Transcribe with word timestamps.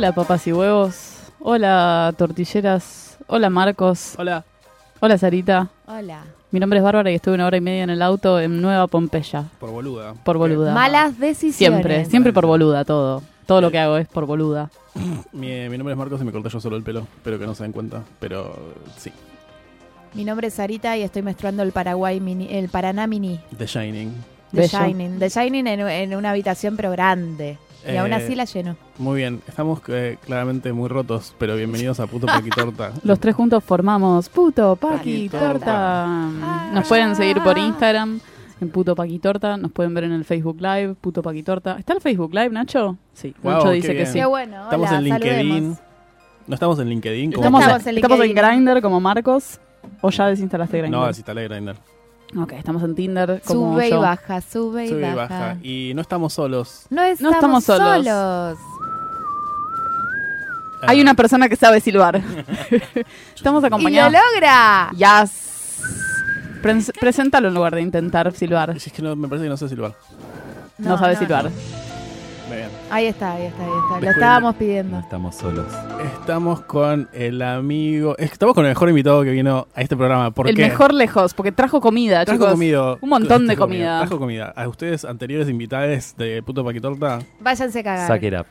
Hola 0.00 0.12
papas 0.12 0.46
y 0.46 0.52
huevos. 0.54 1.18
Hola 1.40 2.14
tortilleras. 2.16 3.18
Hola 3.26 3.50
Marcos. 3.50 4.14
Hola. 4.16 4.46
Hola 4.98 5.18
Sarita. 5.18 5.68
hola. 5.86 6.24
Mi 6.50 6.58
nombre 6.58 6.78
es 6.78 6.82
Bárbara 6.82 7.10
y 7.10 7.16
estuve 7.16 7.34
una 7.34 7.44
hora 7.44 7.58
y 7.58 7.60
media 7.60 7.82
en 7.82 7.90
el 7.90 8.00
auto 8.00 8.40
en 8.40 8.62
Nueva 8.62 8.86
Pompeya. 8.86 9.50
Por 9.58 9.68
boluda. 9.68 10.14
Por 10.24 10.38
boluda. 10.38 10.72
Malas 10.72 11.18
decisiones. 11.18 11.82
Siempre, 11.82 12.04
siempre 12.06 12.32
por 12.32 12.46
boluda 12.46 12.86
todo. 12.86 13.22
Todo 13.44 13.60
lo 13.60 13.70
que 13.70 13.78
hago 13.78 13.98
es 13.98 14.08
por 14.08 14.24
boluda. 14.24 14.70
Mi, 15.32 15.68
mi 15.68 15.76
nombre 15.76 15.92
es 15.92 15.98
Marcos 15.98 16.18
y 16.22 16.24
me 16.24 16.32
corté 16.32 16.48
yo 16.48 16.60
solo 16.60 16.78
el 16.78 16.82
pelo. 16.82 17.00
Espero 17.16 17.38
que 17.38 17.44
no 17.44 17.54
se 17.54 17.64
den 17.64 17.72
cuenta. 17.72 18.02
Pero 18.20 18.56
sí. 18.96 19.12
Mi 20.14 20.24
nombre 20.24 20.46
es 20.46 20.54
Sarita 20.54 20.96
y 20.96 21.02
estoy 21.02 21.20
menstruando 21.20 21.62
el 21.62 21.72
Paraguay 21.72 22.20
mini, 22.20 22.48
el 22.50 22.70
Paraná 22.70 23.06
mini, 23.06 23.38
The 23.58 23.66
Shining. 23.66 24.14
The 24.52 24.62
Bello. 24.62 24.78
Shining. 24.78 25.18
The 25.18 25.28
Shining 25.28 25.66
en, 25.66 25.80
en 25.80 26.16
una 26.16 26.30
habitación 26.30 26.74
pero 26.76 26.90
grande. 26.90 27.58
Y 27.86 27.96
aún 27.96 28.12
Eh, 28.12 28.16
así 28.16 28.34
la 28.34 28.44
lleno. 28.44 28.76
Muy 28.98 29.18
bien. 29.18 29.40
Estamos 29.48 29.80
eh, 29.88 30.18
claramente 30.24 30.72
muy 30.72 30.88
rotos, 30.88 31.34
pero 31.38 31.56
bienvenidos 31.56 31.98
a 32.00 32.06
Puto 32.06 32.26
Paquitorta. 32.26 32.92
Los 33.04 33.18
tres 33.20 33.34
juntos 33.34 33.64
formamos 33.64 34.28
Puto 34.28 34.76
Paqui 34.76 35.28
Paqui 35.28 35.28
Torta. 35.30 36.06
Nos 36.72 36.86
pueden 36.86 37.16
seguir 37.16 37.42
por 37.42 37.56
Instagram 37.56 38.20
en 38.60 38.68
Puto 38.70 38.94
Paqui 38.94 39.18
Torta. 39.18 39.56
Nos 39.56 39.72
pueden 39.72 39.94
ver 39.94 40.04
en 40.04 40.12
el 40.12 40.24
Facebook 40.24 40.58
Live, 40.60 40.94
Puto 41.00 41.22
Paqui 41.22 41.42
Torta. 41.42 41.76
¿Está 41.78 41.94
el 41.94 42.00
Facebook 42.00 42.34
Live, 42.34 42.50
Nacho? 42.50 42.98
Sí, 43.14 43.34
Wow, 43.42 43.52
Nacho 43.54 43.70
dice 43.70 43.94
que 43.96 44.06
sí. 44.06 44.18
Qué 44.18 44.26
bueno. 44.26 44.64
Estamos 44.64 44.88
hola, 44.88 44.98
en 44.98 45.04
LinkedIn. 45.04 45.48
saludemos. 45.48 45.78
No 46.46 46.54
estamos 46.54 46.78
en 46.80 46.88
LinkedIn. 46.88 47.32
como- 47.32 47.42
Estamos, 47.44 47.60
estamos 47.62 47.86
en, 47.86 47.96
estamos 47.96 48.20
en. 48.20 48.34
Grindr 48.34 48.82
como 48.82 49.00
Marcos. 49.00 49.58
¿O 50.02 50.10
ya 50.10 50.26
desinstalaste 50.26 50.78
Grindr? 50.78 50.96
No, 50.98 51.06
desinstalé 51.06 51.48
Grindr. 51.48 51.76
Ok, 52.36 52.52
estamos 52.52 52.82
en 52.84 52.94
Tinder 52.94 53.42
como 53.44 53.72
Sube 53.74 53.88
y 53.88 53.90
yo. 53.90 54.00
baja, 54.00 54.40
sube 54.40 54.84
y 54.84 54.88
Sube 54.88 55.00
y 55.10 55.14
baja. 55.14 55.38
baja. 55.40 55.56
Y 55.62 55.92
no 55.94 56.02
estamos 56.02 56.32
solos. 56.32 56.86
No 56.90 57.02
estamos, 57.02 57.34
estamos 57.34 57.64
solos. 57.64 58.06
solos. 58.06 58.58
Hay 60.86 61.00
una 61.00 61.14
persona 61.14 61.48
que 61.48 61.56
sabe 61.56 61.80
silbar. 61.80 62.16
Estamos 63.34 63.60
Y 63.60 63.62
lo 63.62 63.66
acompañados. 63.66 64.12
logra. 64.14 64.90
Yes. 64.92 65.78
Pres- 66.62 66.92
preséntalo 66.98 67.48
en 67.48 67.54
lugar 67.54 67.74
de 67.74 67.82
intentar 67.82 68.32
silbar. 68.32 68.78
Si 68.80 68.88
es 68.88 68.92
que 68.96 69.02
no, 69.02 69.14
me 69.14 69.28
parece 69.28 69.44
que 69.44 69.50
no 69.50 69.56
sé 69.58 69.68
silbar. 69.68 69.94
No, 70.78 70.96
sabe 70.98 71.16
silbar. 71.16 71.50
Muy 72.50 72.56
bien. 72.58 72.68
Ahí 72.90 73.06
está, 73.06 73.32
ahí 73.32 73.46
está, 73.46 73.64
ahí 73.64 73.70
está. 73.70 74.00
Lo 74.00 74.10
estábamos 74.10 74.54
pidiendo. 74.56 74.96
No 74.96 75.00
estamos 75.02 75.36
solos. 75.36 75.66
Estamos 76.20 76.60
con 76.62 77.08
el 77.12 77.40
amigo. 77.42 78.16
Estamos 78.18 78.54
con 78.56 78.64
el 78.64 78.72
mejor 78.72 78.88
invitado 78.88 79.22
que 79.22 79.30
vino 79.30 79.68
a 79.74 79.80
este 79.80 79.96
programa. 79.96 80.32
¿Por 80.32 80.48
El 80.48 80.56
qué? 80.56 80.62
mejor 80.62 80.92
lejos, 80.92 81.32
porque 81.32 81.52
trajo 81.52 81.80
comida, 81.80 82.24
Trajo 82.24 82.38
chicos. 82.40 82.52
comido. 82.52 82.98
Un 83.00 83.08
montón 83.08 83.46
de 83.46 83.56
comida. 83.56 84.00
Trajo 84.00 84.18
comida. 84.18 84.52
A 84.56 84.66
ustedes, 84.68 85.04
anteriores 85.04 85.48
invitados 85.48 86.16
de 86.16 86.42
Puto 86.42 86.64
Paquitorta. 86.64 87.20
Váyanse 87.38 87.78
a 87.78 87.82
cagar. 87.84 88.08
Suck 88.08 88.22
it 88.24 88.34
up. 88.34 88.46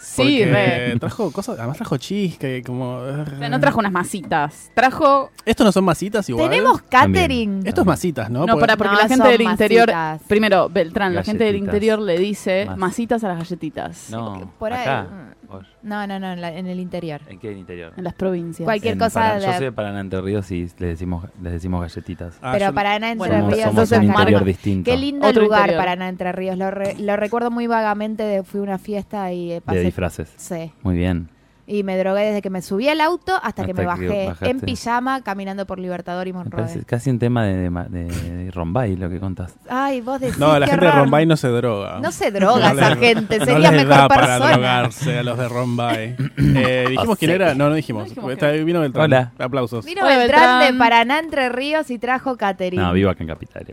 Sí, 0.00 0.44
re. 0.44 0.96
trajo 0.98 1.30
cosas. 1.32 1.58
Además, 1.58 1.76
trajo 1.76 1.96
cheesecake. 1.96 2.64
Como. 2.64 2.96
O 2.96 3.26
sea, 3.38 3.48
no 3.48 3.60
trajo 3.60 3.78
unas 3.80 3.92
masitas. 3.92 4.70
Trajo. 4.74 5.30
Estos 5.44 5.64
no 5.64 5.72
son 5.72 5.84
masitas 5.84 6.28
igual. 6.28 6.48
Tenemos 6.48 6.82
catering. 6.82 7.62
Esto 7.66 7.80
es 7.82 7.86
masitas, 7.86 8.30
¿no? 8.30 8.40
No, 8.40 8.54
Porque- 8.54 8.60
para, 8.60 8.76
porque 8.76 8.92
No, 8.94 9.00
la 9.02 9.08
gente 9.08 9.28
del 9.28 9.42
interior. 9.42 9.86
masitas. 9.92 10.28
Primero, 10.28 10.68
Beltrán, 10.68 11.14
la 11.14 11.22
gente 11.22 11.44
del 11.44 11.56
interior 11.56 11.98
le 12.00 12.18
dice 12.18 12.64
Mas- 12.66 12.78
masitas 12.78 13.22
a 13.24 13.28
las 13.28 13.38
galletitas. 13.38 14.10
No, 14.10 14.52
Por 14.58 14.72
ahí- 14.72 14.82
acá. 14.82 15.06
Vos, 15.48 15.66
No, 15.82 16.06
no, 16.06 16.18
no, 16.20 16.32
en, 16.32 16.40
la- 16.40 16.52
en 16.52 16.66
el 16.66 16.78
interior. 16.78 17.20
¿En 17.26 17.38
qué 17.38 17.52
interior? 17.52 17.92
En 17.96 18.04
las 18.04 18.12
provincias. 18.14 18.64
Cualquier 18.66 18.92
En 18.94 18.98
cosa 18.98 19.20
Paraná- 19.20 19.40
de- 19.40 19.46
Yo 19.46 19.52
soy 19.54 19.64
de 19.64 19.72
Paraná 19.72 20.00
Entre 20.00 20.20
Ríos 20.20 20.50
y 20.50 20.60
les 20.62 20.76
decimos, 20.78 21.24
les 21.42 21.52
decimos 21.54 21.80
galletitas. 21.80 22.38
Ah, 22.42 22.52
Pero 22.52 22.66
yo- 22.66 22.74
para 22.74 22.94
Ana 22.94 23.12
Entre 23.12 23.18
Bueno, 23.28 23.38
somos, 23.40 23.54
Ríos. 23.54 23.66
somos 23.68 23.92
un 23.92 24.02
interior 24.04 24.44
distinto. 24.44 24.90
Qué 24.90 24.96
lindo 24.98 25.26
Otro 25.26 25.42
lugar 25.42 25.60
interior. 25.60 25.80
para 25.80 25.92
Ana 25.92 26.08
Entre 26.08 26.32
Ríos. 26.32 26.58
Lo, 26.58 26.70
re- 26.70 26.96
lo 26.98 27.16
recuerdo 27.16 27.50
muy 27.50 27.66
vagamente. 27.66 28.22
De, 28.24 28.42
fui 28.42 28.60
a 28.60 28.62
una 28.62 28.78
fiesta 28.78 29.32
y 29.32 29.50
eh, 29.50 29.54
De 29.54 29.60
pasé. 29.62 29.80
disfraces. 29.80 30.32
Sí. 30.36 30.70
Muy 30.82 30.96
bien. 30.96 31.30
Y 31.70 31.82
me 31.82 31.98
drogué 31.98 32.22
desde 32.22 32.40
que 32.40 32.48
me 32.48 32.62
subí 32.62 32.88
al 32.88 32.98
auto 33.02 33.38
hasta, 33.42 33.66
que 33.66 33.74
me 33.74 33.84
bajé 33.84 34.32
en 34.40 34.58
pijama 34.60 35.22
caminando 35.22 35.66
por 35.66 35.78
Libertador 35.78 36.26
y 36.26 36.32
Monroe. 36.32 36.62
parece 36.62 36.82
casi 36.86 37.10
un 37.10 37.18
tema 37.18 37.44
de, 37.44 37.68
de, 37.68 38.04
de 38.06 38.50
Rombay 38.52 38.96
lo 38.96 39.10
que 39.10 39.20
contás. 39.20 39.54
Ay, 39.68 40.00
vos 40.00 40.18
decís. 40.18 40.38
No, 40.38 40.58
la 40.58 40.66
gente 40.66 40.86
de. 40.86 40.92
Rombay 40.92 41.26
no 41.26 41.36
se 41.36 41.48
droga. 41.48 41.98
No 42.00 42.10
se 42.10 42.30
droga 42.30 42.72
No 42.72 42.80
esa 42.80 42.90
les- 42.94 42.98
gente. 42.98 43.38
no 43.38 43.44
Sería 43.44 43.70
les 43.70 43.86
mejor 43.86 43.88
da 43.88 44.08
para 44.08 44.38
drogarse 44.38 45.18
a 45.18 45.22
los 45.22 45.36
de 45.36 45.48
Rombay. 45.48 46.16
Eh, 46.60 46.86
dijimos 46.88 47.18
quién 47.18 47.30
era. 47.32 47.54
No, 47.54 47.68
no 47.68 47.74
dijimos. 47.74 48.04
No 48.04 48.08
dijimos 48.08 48.32
Está- 48.32 48.50
vino 48.52 48.80
Beltrán. 48.80 49.04
Hola. 49.04 49.32
Aplausos. 49.38 49.84
Vino 49.84 50.02
Hola, 50.04 50.16
Beltrán, 50.16 50.40
Beltrán. 50.60 50.72
de 50.72 50.78
Paraná 50.78 51.18
Entre 51.18 51.48
Ríos 51.50 51.90
y 51.90 51.98
trajo 51.98 52.36
catering. 52.38 52.80
No, 52.80 52.92
vivo 52.94 53.10
acá 53.10 53.22
en 53.22 53.28
Capital. 53.28 53.66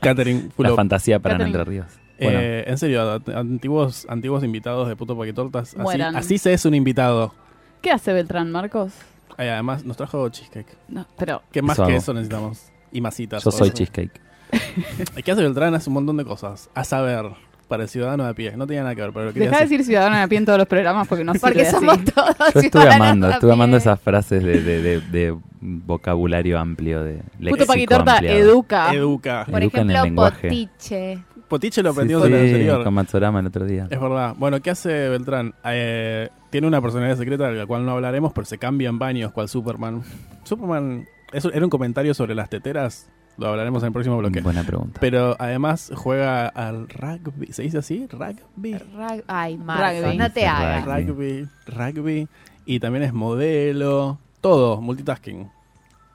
Catering. 0.00 0.50
full 0.56 0.66
La 0.66 0.74
fantasía 0.74 1.20
para 1.20 1.36
Catherine. 1.36 1.56
Entre 1.58 1.70
Ríos. 1.72 1.86
Bueno, 2.24 2.38
Eh, 2.40 2.64
en 2.66 2.78
serio, 2.78 3.20
antiguos, 3.34 4.06
antiguos 4.08 4.44
invitados 4.44 4.88
de 4.88 4.96
Puto 4.96 5.16
Paquitortas. 5.18 5.74
Así, 5.78 6.00
así 6.00 6.38
se 6.38 6.52
es 6.52 6.64
un 6.64 6.74
invitado. 6.74 7.34
¿Qué 7.80 7.90
hace 7.90 8.12
Beltrán, 8.12 8.50
Marcos? 8.52 8.92
Eh, 9.38 9.50
además, 9.50 9.84
nos 9.84 9.96
trajo 9.96 10.28
cheesecake. 10.28 10.76
No, 10.88 11.06
pero. 11.16 11.42
¿Qué 11.50 11.62
más 11.62 11.76
Eso 11.76 11.86
que 11.86 11.92
hago. 11.92 11.98
eso 12.00 12.14
necesitamos? 12.14 12.66
Y 12.92 13.00
masitas. 13.00 13.42
yo 13.42 13.50
soy 13.50 13.70
Cosas. 13.70 13.74
cheesecake. 13.74 14.20
¿Qué 15.24 15.32
hace 15.32 15.42
Beltrán? 15.42 15.74
Hace 15.74 15.88
un 15.90 15.94
montón 15.94 16.16
de 16.18 16.24
cosas. 16.24 16.68
A 16.74 16.84
saber, 16.84 17.24
para 17.68 17.84
el 17.84 17.88
ciudadano 17.88 18.24
de 18.24 18.30
a 18.30 18.34
pie. 18.34 18.54
No 18.56 18.66
tenía 18.66 18.82
nada 18.82 18.94
que 18.94 19.00
ver, 19.00 19.12
pero 19.12 19.24
lo 19.26 19.32
quería 19.32 19.48
Deja 19.48 19.62
de 19.62 19.68
decir. 19.68 19.84
ciudadano 19.84 20.16
de 20.16 20.22
a 20.22 20.28
pie 20.28 20.38
en 20.38 20.44
todos 20.44 20.58
los 20.58 20.68
programas 20.68 21.08
porque 21.08 21.24
no 21.24 21.32
Porque 21.40 21.62
así. 21.62 21.70
somos 21.72 22.04
todos 22.04 22.36
Yo 22.54 22.60
estuve 22.60 22.92
amando, 22.92 23.30
estuve 23.30 23.52
amando 23.52 23.76
esas 23.78 23.98
frases 23.98 24.44
de, 24.44 24.60
de, 24.60 24.82
de, 24.82 25.00
de 25.00 25.36
vocabulario 25.60 26.58
amplio, 26.58 27.02
de 27.02 27.22
Puto 27.48 27.64
Paquitorta 27.66 28.12
ampliado. 28.14 28.38
educa. 28.38 28.92
Educa. 28.92 29.46
Por 29.50 29.62
Educa 29.62 29.80
en 29.80 29.90
el 29.90 29.96
ejemplo, 29.96 30.04
lenguaje. 30.04 30.48
potiche. 30.48 31.18
Potiche 31.52 31.82
lo 31.82 31.90
Sí, 31.90 31.96
aprendimos 31.96 32.22
sí, 32.24 32.32
en 32.32 32.38
el 32.38 32.46
anterior. 32.46 32.82
con 32.84 32.94
Matsurama 32.94 33.40
el 33.40 33.46
otro 33.48 33.66
día. 33.66 33.86
Es 33.90 34.00
verdad. 34.00 34.34
Bueno, 34.38 34.60
¿qué 34.62 34.70
hace 34.70 35.10
Beltrán? 35.10 35.52
Eh, 35.64 36.30
tiene 36.48 36.66
una 36.66 36.80
personalidad 36.80 37.18
secreta 37.18 37.48
de 37.50 37.56
la 37.58 37.66
cual 37.66 37.84
no 37.84 37.92
hablaremos, 37.92 38.32
pero 38.32 38.46
se 38.46 38.56
cambia 38.56 38.88
en 38.88 38.98
baños, 38.98 39.32
cual 39.32 39.50
Superman. 39.50 40.02
Superman 40.44 41.06
eso 41.30 41.52
era 41.52 41.64
un 41.64 41.68
comentario 41.70 42.14
sobre 42.14 42.34
las 42.34 42.48
teteras. 42.48 43.10
Lo 43.36 43.48
hablaremos 43.48 43.82
en 43.82 43.88
el 43.88 43.92
próximo 43.92 44.16
bloque. 44.16 44.40
Buena 44.40 44.62
pregunta. 44.64 44.98
Pero 45.00 45.36
además 45.38 45.92
juega 45.94 46.48
al 46.48 46.88
rugby. 46.88 47.52
¿Se 47.52 47.62
dice 47.62 47.78
así? 47.78 48.06
Rugby. 48.10 48.72
Rag- 48.96 49.24
Ay, 49.26 49.58
Marco, 49.58 50.00
Rugby. 50.06 50.16
no 50.18 50.30
te 50.32 50.40
Sí, 50.40 50.46
hagas. 50.46 50.84
rugby. 50.86 51.04
Rugby. 51.06 51.48
Rugby. 51.66 52.28
Y 52.64 52.80
también 52.80 53.04
es 53.04 53.12
modelo. 53.12 54.18
Todo, 54.40 54.80
multitasking. 54.80 55.50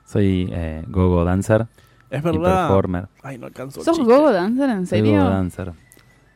Soy 0.04 0.48
eh, 0.52 0.82
gogo 0.88 1.24
dancer 1.24 1.66
Es 2.10 2.20
y 2.20 2.24
verdad. 2.24 2.68
performer. 2.68 3.08
Ay, 3.22 3.38
no 3.38 3.46
alcanzo. 3.46 3.82
¿Sos 3.82 3.96
chiste. 3.98 4.12
gogo 4.12 4.32
dancer? 4.32 4.70
¿En 4.70 4.86
Soy 4.86 5.00
gogo 5.00 5.10
serio? 5.12 5.30
dancer. 5.30 5.72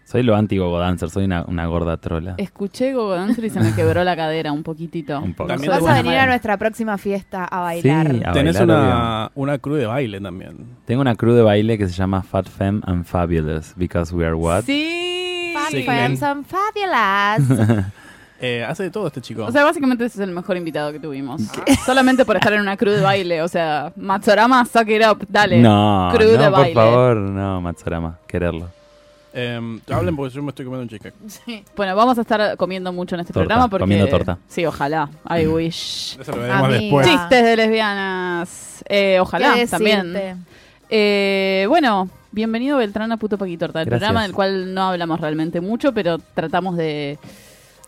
Soy 0.05 0.23
lo 0.25 0.37
anti 0.37 0.59
gogo 0.59 0.79
dancer, 0.79 1.09
soy 1.09 1.25
una, 1.25 1.45
una 1.47 1.65
gorda 1.67 1.97
trola. 1.97 2.35
Escuché 2.37 2.93
gogo 2.93 3.15
dancer 3.15 3.45
y 3.45 3.51
se 3.51 3.61
me 3.61 3.73
quebró 3.77 4.05
la 4.05 4.15
cadera 4.15 4.53
un 4.53 4.63
poquitito. 4.63 5.19
Un 5.21 5.33
poco. 5.33 5.49
También 5.49 5.71
Vas 5.71 5.79
tengo 5.79 5.89
a 5.91 5.93
una 5.95 6.03
venir 6.03 6.19
a 6.19 6.27
nuestra 6.27 6.57
próxima 6.59 6.99
fiesta 6.99 7.45
a 7.45 7.73
Sí, 7.81 7.89
bailar. 7.89 8.29
a 8.29 8.33
Tenés 8.33 8.59
bailar, 8.59 8.79
una, 8.79 9.31
una 9.35 9.59
crew 9.59 9.77
de 9.77 9.87
baile 9.87 10.21
también. 10.21 10.77
Tengo 10.85 11.01
una 11.01 11.15
crew 11.15 11.33
de 11.33 11.43
baile 11.43 11.79
que 11.79 11.87
se 11.89 11.95
llama 11.95 12.23
Fat 12.23 12.47
Femme 12.49 12.81
and 12.85 13.05
Fabulous 13.05 13.73
because 13.77 14.15
we 14.15 14.25
are 14.27 14.35
what? 14.35 14.65
Sí. 14.65 15.55
Fun 15.55 15.71
Sí. 15.71 15.83
friends 15.85 16.23
and 16.23 16.45
fabulous. 16.47 17.85
Eh, 18.45 18.65
hace 18.65 18.83
de 18.83 18.91
todo 18.91 19.07
este 19.07 19.21
chico. 19.21 19.45
O 19.45 19.53
sea, 19.53 19.63
básicamente 19.63 20.05
ese 20.05 20.21
es 20.21 20.29
el 20.29 20.35
mejor 20.35 20.57
invitado 20.57 20.91
que 20.91 20.99
tuvimos. 20.99 21.41
Solamente 21.87 22.25
por 22.25 22.35
estar 22.35 22.53
en 22.53 22.61
una 22.61 22.77
crew 22.77 22.93
de 22.93 23.01
baile. 23.01 23.41
O 23.41 23.47
sea, 23.47 23.93
Matsorama, 23.95 24.65
suck 24.65 24.89
it 24.89 25.03
up, 25.09 25.25
dale. 25.29 25.61
no, 25.61 26.11
crew 26.13 26.33
no, 26.33 26.43
de 26.43 26.51
por 26.51 26.59
baile. 26.59 26.75
favor, 26.75 27.17
no, 27.19 27.61
Matsurama, 27.61 28.19
quererlo. 28.27 28.69
Eh, 29.33 29.79
hablen 29.91 30.17
porque 30.17 30.35
yo 30.35 30.43
me 30.43 30.49
estoy 30.51 30.65
comiendo 30.67 30.83
un 30.83 30.89
cheesecake. 30.89 31.65
Bueno, 31.77 31.95
vamos 31.95 32.19
a 32.19 32.23
estar 32.23 32.57
comiendo 32.57 32.93
mucho 32.93 33.15
en 33.15 33.21
este 33.21 33.33
Torta, 33.33 33.47
programa 33.47 33.69
porque... 33.71 33.83
comiendo 33.85 34.09
torta. 34.09 34.39
Sí, 34.49 34.67
ojalá. 34.67 35.09
I 35.31 35.47
wish. 35.47 36.19
Eso 36.21 36.33
lo 36.33 36.43
veremos 36.43 36.65
Amiga. 36.65 36.81
después. 36.81 37.07
Chistes 37.07 37.45
de 37.45 37.57
lesbianas. 37.57 38.85
Eh, 38.89 39.19
ojalá, 39.21 39.55
¿Qué 39.55 39.67
también. 39.69 40.45
Eh, 40.91 41.65
bueno, 41.69 42.11
bienvenido 42.33 42.77
Beltrán 42.77 43.13
a 43.13 43.17
Puto 43.17 43.39
Paquitorta, 43.39 43.81
el 43.81 43.87
Gracias. 43.87 44.01
programa 44.01 44.23
del 44.25 44.33
cual 44.33 44.75
no 44.75 44.83
hablamos 44.91 45.21
realmente 45.21 45.61
mucho, 45.61 45.93
pero 45.95 46.19
tratamos 46.35 46.77
de... 46.77 47.19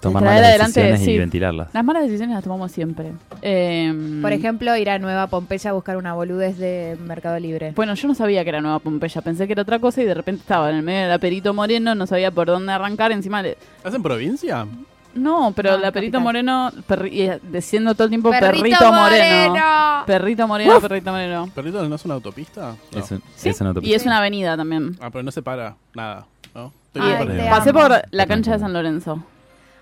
Tomar 0.05 0.23
malas 0.25 0.41
adelante, 0.49 0.81
decisiones 0.81 1.09
y 1.09 1.19
ventilarlas. 1.19 1.69
Las 1.75 1.85
malas 1.85 2.03
decisiones 2.05 2.35
las 2.35 2.45
tomamos 2.45 2.71
siempre. 2.73 3.13
Eh, 3.43 4.19
Por 4.23 4.33
ejemplo, 4.33 4.77
ir 4.77 4.91
a 4.91 4.99
Nueva 4.99 5.27
Pompeya 5.27 5.71
a 5.71 5.73
buscar 5.73 5.97
una 5.97 6.15
boludez 6.15 6.57
de 6.59 6.97
Mercado 7.05 7.39
Libre. 7.39 7.73
Bueno, 7.75 7.95
yo 7.95 8.09
no 8.09 8.15
sabía 8.15 8.43
que 8.45 8.51
era 8.51 8.61
Nueva 8.61 8.79
Pompeya, 8.79 9.21
pensé 9.23 9.47
que 9.47 9.53
era 9.55 9.63
otra 9.63 9.79
cosa 9.79 10.01
y 10.03 10.05
de 10.05 10.15
repente 10.15 10.41
estaba 10.43 10.71
en 10.71 10.77
el 10.77 10.83
medio 10.83 11.03
de 11.03 11.09
la 11.09 11.19
Perito 11.19 11.53
Moreno, 11.55 11.95
no 11.95 12.07
sabía 12.07 12.31
por 12.31 12.47
dónde 12.47 12.73
arrancar, 12.73 13.13
encima... 13.13 13.43
le- 13.43 13.57
¿Estás 13.79 13.95
en 13.95 14.03
provincia? 14.03 14.67
No, 15.15 15.53
pero 15.55 15.73
No, 15.73 15.79
la 15.79 15.93
Perito 15.93 16.19
capital. 16.19 16.23
Moreno, 16.23 16.71
perri- 16.89 17.13
y 17.13 17.53
diciendo 17.53 17.95
todo 17.95 18.05
el 18.05 18.11
tiempo 18.11 18.31
Perrito, 18.31 18.93
Moreno. 18.93 20.03
Perrito 20.07 20.49
Moreno, 20.49 20.81
Perrito 20.81 21.13
Moreno. 21.13 21.49
¿Perrito 21.55 21.89
no 21.89 21.95
es 21.95 22.05
una 22.05 22.15
autopista? 22.15 22.75
No. 22.93 22.99
Es, 22.99 23.11
un- 23.13 23.23
Sí, 23.37 23.49
es 23.51 23.61
una 23.61 23.71
utopía. 23.71 23.91
y 23.91 23.95
es 23.95 24.05
una 24.07 24.19
avenida 24.19 24.57
también. 24.57 24.97
Ah, 25.01 25.11
pero 25.11 25.23
no 25.23 25.31
se 25.31 25.41
para 25.41 25.77
nada, 25.95 26.27
¿no? 26.53 26.73
Estoy 26.93 27.03
Ay, 27.13 27.27
bien. 27.29 27.49
Pasé 27.49 27.73
por 27.73 27.93
la 28.11 28.27
cancha 28.27 28.53
de 28.55 28.59
San 28.59 28.73
Lorenzo. 28.73 29.23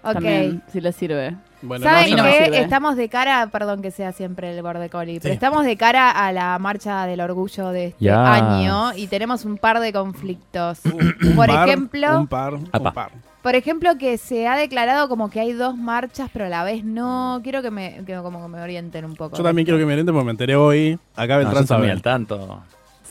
Ok. 0.05 0.15
También, 0.15 0.63
si 0.73 0.81
les 0.81 0.97
sirve. 0.97 1.37
Bueno, 1.63 1.85
¿Saben 1.85 2.17
no, 2.17 2.25
sirve. 2.25 2.59
Estamos 2.59 2.97
de 2.97 3.09
cara, 3.09 3.47
perdón 3.53 3.83
que 3.83 3.93
sea 3.93 4.11
siempre 4.11 4.53
el 4.57 4.61
borde 4.63 4.91
coli, 4.91 5.21
pero 5.21 5.31
Sí. 5.33 5.35
estamos 5.35 5.65
de 5.65 5.77
cara 5.77 6.11
a 6.11 6.33
la 6.33 6.59
marcha 6.59 7.07
del 7.07 7.21
orgullo 7.21 7.69
de 7.69 7.87
este 7.89 8.11
año 8.11 8.93
y 8.97 9.07
tenemos 9.07 9.45
un 9.45 9.59
par 9.59 9.79
de 9.79 9.93
conflictos. 9.93 10.81
Un 10.85 11.37
Por 11.37 11.47
par, 11.47 11.69
ejemplo, 11.69 12.19
Un 12.19 12.27
par, 12.27 12.55
un 12.55 12.65
par. 12.67 13.11
por 13.43 13.55
ejemplo 13.55 13.97
que 13.97 14.19
se 14.19 14.49
ha 14.49 14.57
declarado 14.57 15.09
como 15.09 15.31
que 15.31 15.39
hay 15.39 15.53
dos 15.53 15.77
marchas, 15.77 16.29
pero 16.33 16.47
a 16.47 16.49
la 16.49 16.65
vez 16.65 16.83
no. 16.85 17.39
Quiero 17.45 17.63
que 17.63 17.71
me, 17.71 18.03
que 18.05 18.17
como 18.17 18.43
que 18.43 18.49
me 18.49 18.61
orienten 18.61 19.05
un 19.05 19.15
poco. 19.15 19.37
Yo 19.37 19.45
también 19.45 19.65
quiero 19.65 19.79
que 19.79 19.87
me 19.87 19.93
orienten 19.93 20.13
porque 20.13 20.25
me 20.27 20.31
enteré 20.33 20.57
hoy. 20.57 20.99
Acá 21.15 21.35
No, 21.35 21.45
Beltrán 21.45 21.67
sabe. 21.69 21.93
al 21.93 22.03
tanto. 22.03 22.61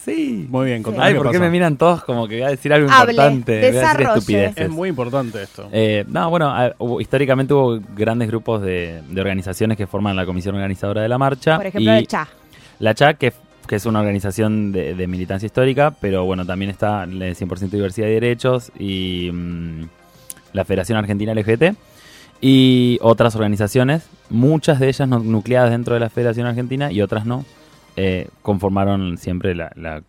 Sí. 0.03 0.47
Muy 0.49 0.65
bien, 0.67 0.81
contame 0.83 1.05
Ay, 1.07 1.13
¿por 1.15 1.29
qué 1.31 1.37
me 1.39 1.49
miran 1.51 1.77
todos 1.77 2.03
como 2.03 2.27
que 2.27 2.35
voy 2.37 2.43
a 2.43 2.49
decir 2.49 2.73
algo 2.73 2.89
Hable, 2.91 3.11
importante? 3.13 3.51
Voy 3.51 3.59
a 3.59 3.61
decir 3.67 3.81
desarrolle. 3.81 4.09
estupideces. 4.19 4.57
Es 4.65 4.69
muy 4.69 4.89
importante 4.89 5.43
esto. 5.43 5.69
Eh, 5.71 6.05
no, 6.07 6.29
bueno, 6.29 6.49
a- 6.49 6.73
hubo- 6.79 6.99
históricamente 7.01 7.53
hubo 7.53 7.79
grandes 7.95 8.27
grupos 8.27 8.61
de, 8.63 9.01
de 9.07 9.21
organizaciones 9.21 9.77
que 9.77 9.85
forman 9.85 10.15
la 10.15 10.25
comisión 10.25 10.55
organizadora 10.55 11.01
de 11.03 11.07
la 11.09 11.17
marcha. 11.19 11.57
Por 11.57 11.67
ejemplo, 11.67 11.93
y 11.93 11.97
el 11.97 12.07
CHA. 12.07 12.27
La 12.79 12.95
CHAC, 12.95 13.17
que, 13.19 13.33
que 13.67 13.75
es 13.75 13.85
una 13.85 13.99
organización 13.99 14.71
de, 14.71 14.95
de 14.95 15.07
militancia 15.07 15.45
histórica, 15.45 15.93
pero 16.01 16.25
bueno, 16.25 16.45
también 16.47 16.71
está 16.71 17.05
la 17.05 17.25
de 17.25 17.33
100% 17.35 17.69
diversidad 17.69 18.07
de 18.07 18.13
derechos 18.13 18.71
y 18.79 19.29
mm, 19.31 19.83
la 20.53 20.65
Federación 20.65 20.97
Argentina 20.97 21.33
LGBT 21.35 21.75
y 22.41 22.97
otras 23.01 23.35
organizaciones, 23.35 24.07
muchas 24.31 24.79
de 24.79 24.87
ellas 24.89 25.07
nucleadas 25.07 25.69
dentro 25.69 25.93
de 25.93 25.99
la 25.99 26.09
Federación 26.09 26.47
Argentina 26.47 26.91
y 26.91 27.01
otras 27.03 27.25
no, 27.27 27.45
eh, 27.95 28.29
conformaron 28.41 29.17
siempre 29.17 29.55
la, 29.55 30.03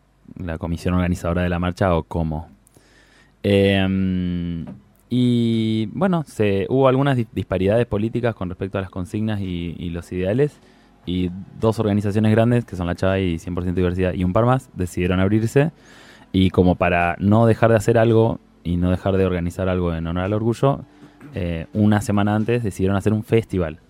comisión 0.58 0.94
organizadora 0.94 1.42
de 1.42 1.48
la 1.48 1.58
marcha 1.58 1.94
o 1.94 2.04
como. 2.04 2.48
Eh, 3.42 4.64
y 5.14 5.90
bueno, 5.92 6.24
se, 6.26 6.64
hubo 6.70 6.88
algunas 6.88 7.18
di- 7.18 7.26
disparidades 7.32 7.84
políticas 7.84 8.34
con 8.34 8.48
respecto 8.48 8.78
a 8.78 8.80
las 8.80 8.88
consignas 8.88 9.42
y, 9.42 9.90
los 9.90 10.10
ideales. 10.10 10.58
Y 11.04 11.30
dos 11.60 11.78
organizaciones 11.80 12.32
grandes, 12.32 12.64
que 12.64 12.76
son 12.76 12.86
la 12.86 12.94
CHA 12.94 13.18
y 13.18 13.34
100% 13.36 13.74
Diversidad 13.74 14.14
y 14.14 14.24
un 14.24 14.32
par 14.32 14.46
más, 14.46 14.70
decidieron 14.72 15.20
abrirse. 15.20 15.70
Y 16.32 16.48
como 16.48 16.76
para 16.76 17.16
no 17.18 17.44
dejar 17.44 17.68
de 17.68 17.76
hacer 17.76 17.98
algo 17.98 18.40
y 18.64 18.78
no 18.78 18.90
dejar 18.90 19.18
de 19.18 19.26
organizar 19.26 19.68
algo 19.68 19.94
en 19.94 20.06
honor 20.06 20.24
al 20.24 20.32
orgullo, 20.32 20.80
eh, 21.34 21.66
una 21.74 22.00
semana 22.00 22.34
antes 22.34 22.62
decidieron 22.62 22.96
hacer 22.96 23.12
un 23.12 23.22
festival. 23.22 23.80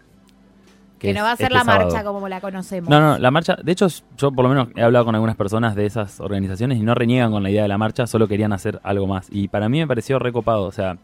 Que 1.02 1.12
no 1.14 1.22
va 1.22 1.32
a 1.32 1.36
ser 1.36 1.44
este 1.46 1.54
la 1.58 1.64
marcha 1.64 1.90
sábado. 1.90 2.12
como 2.14 2.28
la 2.28 2.40
conocemos. 2.40 2.88
No, 2.88 3.00
no, 3.00 3.18
la 3.18 3.30
marcha, 3.30 3.56
de 3.62 3.72
hecho 3.72 3.88
yo 4.16 4.32
por 4.32 4.44
lo 4.44 4.48
menos 4.48 4.68
he 4.76 4.82
hablado 4.82 5.04
con 5.04 5.14
algunas 5.14 5.36
personas 5.36 5.74
de 5.74 5.84
esas 5.86 6.20
organizaciones 6.20 6.78
y 6.78 6.82
no 6.82 6.94
reniegan 6.94 7.30
con 7.30 7.42
la 7.42 7.50
idea 7.50 7.62
de 7.62 7.68
la 7.68 7.76
marcha, 7.78 8.06
solo 8.06 8.26
querían 8.28 8.52
hacer 8.52 8.80
algo 8.82 9.06
más. 9.06 9.26
Y 9.30 9.48
para 9.48 9.68
mí 9.68 9.78
me 9.80 9.86
pareció 9.86 10.18
recopado, 10.18 10.64
o 10.64 10.72
sea, 10.72 10.96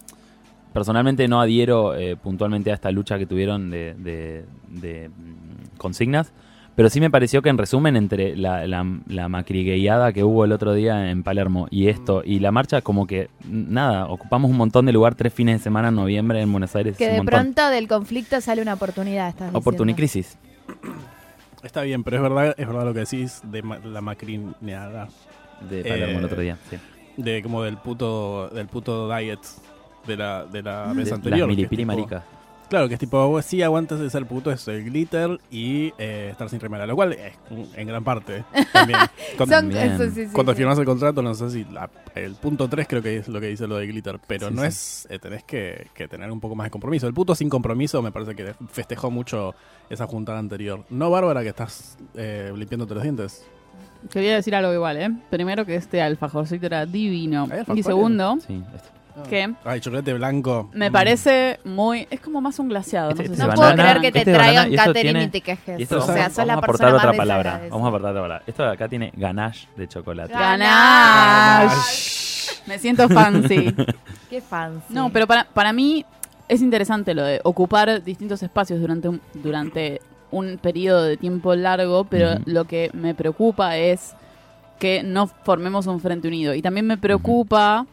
personalmente 0.72 1.26
no 1.28 1.40
adhiero 1.40 1.94
eh, 1.96 2.16
puntualmente 2.16 2.70
a 2.70 2.74
esta 2.74 2.90
lucha 2.90 3.18
que 3.18 3.26
tuvieron 3.26 3.70
de, 3.70 3.94
de- 3.98 4.44
de, 4.68 5.08
mm, 5.08 5.76
consignas, 5.78 6.32
pero 6.78 6.88
sí 6.90 7.00
me 7.00 7.10
pareció 7.10 7.42
que 7.42 7.48
en 7.48 7.58
resumen 7.58 7.96
entre 7.96 8.36
la, 8.36 8.64
la, 8.68 8.86
la 9.08 9.28
macrigueada 9.28 10.12
que 10.12 10.22
hubo 10.22 10.44
el 10.44 10.52
otro 10.52 10.74
día 10.74 11.10
en 11.10 11.24
Palermo 11.24 11.66
y 11.72 11.88
esto 11.88 12.22
y 12.24 12.38
la 12.38 12.52
marcha 12.52 12.82
como 12.82 13.04
que 13.08 13.30
mm, 13.44 13.72
nada, 13.74 14.06
ocupamos 14.06 14.48
un 14.48 14.56
montón 14.56 14.86
de 14.86 14.92
lugar 14.92 15.16
tres 15.16 15.34
fines 15.34 15.58
de 15.58 15.64
semana 15.64 15.88
en 15.88 15.96
noviembre 15.96 16.40
en 16.40 16.52
Buenos 16.52 16.76
Aires. 16.76 16.96
Que 16.96 17.06
un 17.06 17.10
de 17.10 17.16
montón. 17.18 17.34
pronto 17.54 17.68
del 17.70 17.88
conflicto 17.88 18.40
sale 18.40 18.62
una 18.62 18.74
oportunidad. 18.74 19.28
Estás 19.30 19.52
Oportunicrisis. 19.54 20.38
Está 21.64 21.82
bien, 21.82 22.04
pero 22.04 22.18
es 22.18 22.22
verdad, 22.22 22.54
es 22.56 22.66
verdad 22.68 22.84
lo 22.84 22.94
que 22.94 23.00
decís 23.00 23.40
de 23.42 23.60
ma- 23.62 23.78
la 23.78 24.00
macrineada. 24.00 25.08
De 25.68 25.82
Palermo 25.82 26.18
el 26.18 26.22
Eh, 26.22 26.26
otro 26.26 26.40
día, 26.40 26.56
sí. 26.70 26.76
De 27.16 27.42
como 27.42 27.64
del 27.64 27.76
puto, 27.78 28.48
del 28.50 28.68
puto 28.68 29.12
diet 29.12 29.40
de 30.06 30.16
la, 30.16 30.44
de 30.44 30.62
la 30.62 30.92
vez 30.94 31.08
De- 31.08 31.14
anterior. 31.16 31.50
es 31.50 31.56
milipili 31.56 31.82
tipo- 31.82 31.86
maricas. 31.92 32.22
Claro, 32.68 32.86
que 32.86 32.94
es 32.94 33.00
tipo, 33.00 33.26
vos 33.28 33.44
sí 33.46 33.62
aguantas 33.62 33.98
de 33.98 34.10
ser 34.10 34.26
puto, 34.26 34.50
es 34.52 34.68
el 34.68 34.84
glitter 34.84 35.40
y 35.50 35.92
eh, 35.96 36.28
estar 36.32 36.50
sin 36.50 36.60
remera, 36.60 36.86
lo 36.86 36.94
cual 36.96 37.14
es 37.14 37.32
en 37.74 37.88
gran 37.88 38.04
parte 38.04 38.44
también. 38.74 38.98
Cuando, 39.38 39.54
Son, 39.56 39.68
Bien. 39.70 39.92
eso 39.92 40.04
sí, 40.10 40.26
sí, 40.26 40.32
cuando 40.32 40.52
sí. 40.52 40.58
firmas 40.58 40.78
el 40.78 40.84
contrato, 40.84 41.22
no 41.22 41.34
sé 41.34 41.48
si 41.50 41.64
la- 41.64 41.88
el 42.14 42.34
punto 42.34 42.68
3 42.68 42.86
creo 42.86 43.00
que 43.02 43.16
es 43.16 43.28
lo 43.28 43.40
que 43.40 43.46
dice 43.46 43.66
lo 43.66 43.76
de 43.78 43.86
glitter, 43.86 44.20
pero 44.26 44.48
Sí, 44.48 44.54
no 44.54 44.60
sí. 44.62 44.68
es, 44.68 45.06
eh, 45.08 45.18
tenés 45.18 45.44
que, 45.44 45.86
que 45.94 46.08
tener 46.08 46.30
un 46.30 46.40
poco 46.40 46.54
más 46.56 46.66
de 46.66 46.70
compromiso. 46.70 47.06
El 47.06 47.14
puto 47.14 47.34
sin 47.34 47.48
compromiso 47.48 48.02
me 48.02 48.12
parece 48.12 48.34
que 48.34 48.52
festejó 48.70 49.10
mucho 49.10 49.54
esa 49.88 50.06
juntada 50.06 50.38
anterior. 50.38 50.84
No, 50.90 51.08
Bárbara, 51.10 51.42
que 51.42 51.48
estás 51.48 51.96
eh, 52.16 52.52
limpiándote 52.54 52.92
los 52.94 53.02
dientes. 53.02 53.46
Quería 54.10 54.34
decir 54.34 54.54
algo 54.54 54.74
igual, 54.74 54.96
¿eh? 54.98 55.10
Primero 55.30 55.64
que 55.64 55.74
este 55.74 56.02
alfajorcito 56.02 56.66
era 56.66 56.84
divino. 56.84 57.48
Y 57.74 57.82
segundo, 57.82 58.36
Sí, 58.46 58.62
esto. 58.74 58.88
Que 59.24 59.54
Ay, 59.64 59.80
chocolate 59.80 60.12
blanco. 60.14 60.68
me 60.72 60.90
Mm. 60.90 60.92
parece 60.92 61.60
muy... 61.64 62.06
Es 62.10 62.20
como 62.20 62.40
más 62.40 62.58
un 62.58 62.68
glaseado. 62.68 63.10
Este- 63.10 63.22
no 63.22 63.26
sé 63.28 63.32
este 63.34 63.44
si 63.44 63.48
puedo 63.56 63.68
banana, 63.70 63.82
creer 63.90 64.00
que 64.02 64.12
te 64.12 64.18
este 64.20 64.30
esto 64.32 64.76
catering 64.76 65.02
tiene- 65.02 65.24
y 65.24 65.28
te 65.28 65.40
quejes. 65.40 65.80
Y 65.80 65.82
esto 65.84 65.98
o 65.98 66.02
sea, 66.02 66.14
vamos, 66.14 66.32
sos 66.34 66.46
la 66.46 66.54
vamos 66.56 66.64
a 66.64 66.66
persona 66.66 66.88
aportar 66.88 66.92
más 66.92 67.00
otra 67.02 67.12
de 67.12 67.18
palabra. 67.18 67.60
Vamos 67.70 67.84
a 67.84 67.88
aportar 67.88 68.10
otra 68.10 68.22
palabra. 68.22 68.44
Esto 68.46 68.62
de 68.64 68.72
acá 68.72 68.88
tiene 68.88 69.12
ganache 69.16 69.68
de 69.76 69.88
chocolate. 69.88 70.32
Ganache. 70.32 72.52
Me 72.66 72.78
siento 72.78 73.08
fancy. 73.08 73.74
Qué 74.30 74.40
fancy. 74.40 74.92
No, 74.94 75.10
pero 75.10 75.26
para, 75.26 75.44
para 75.44 75.72
mí 75.72 76.04
es 76.48 76.60
interesante 76.62 77.14
lo 77.14 77.24
de 77.24 77.40
ocupar 77.44 78.02
distintos 78.04 78.42
espacios 78.42 78.80
durante 78.80 79.08
un, 79.08 79.20
durante 79.34 80.00
un 80.30 80.58
periodo 80.58 81.04
de 81.04 81.16
tiempo 81.16 81.54
largo, 81.54 82.04
pero 82.04 82.38
lo 82.44 82.64
que 82.66 82.90
me 82.92 83.14
preocupa 83.14 83.76
es 83.78 84.14
que 84.78 85.02
no 85.02 85.26
formemos 85.26 85.86
un 85.86 86.00
frente 86.00 86.28
unido. 86.28 86.54
Y 86.54 86.60
también 86.62 86.86
me 86.86 86.98
preocupa 86.98 87.86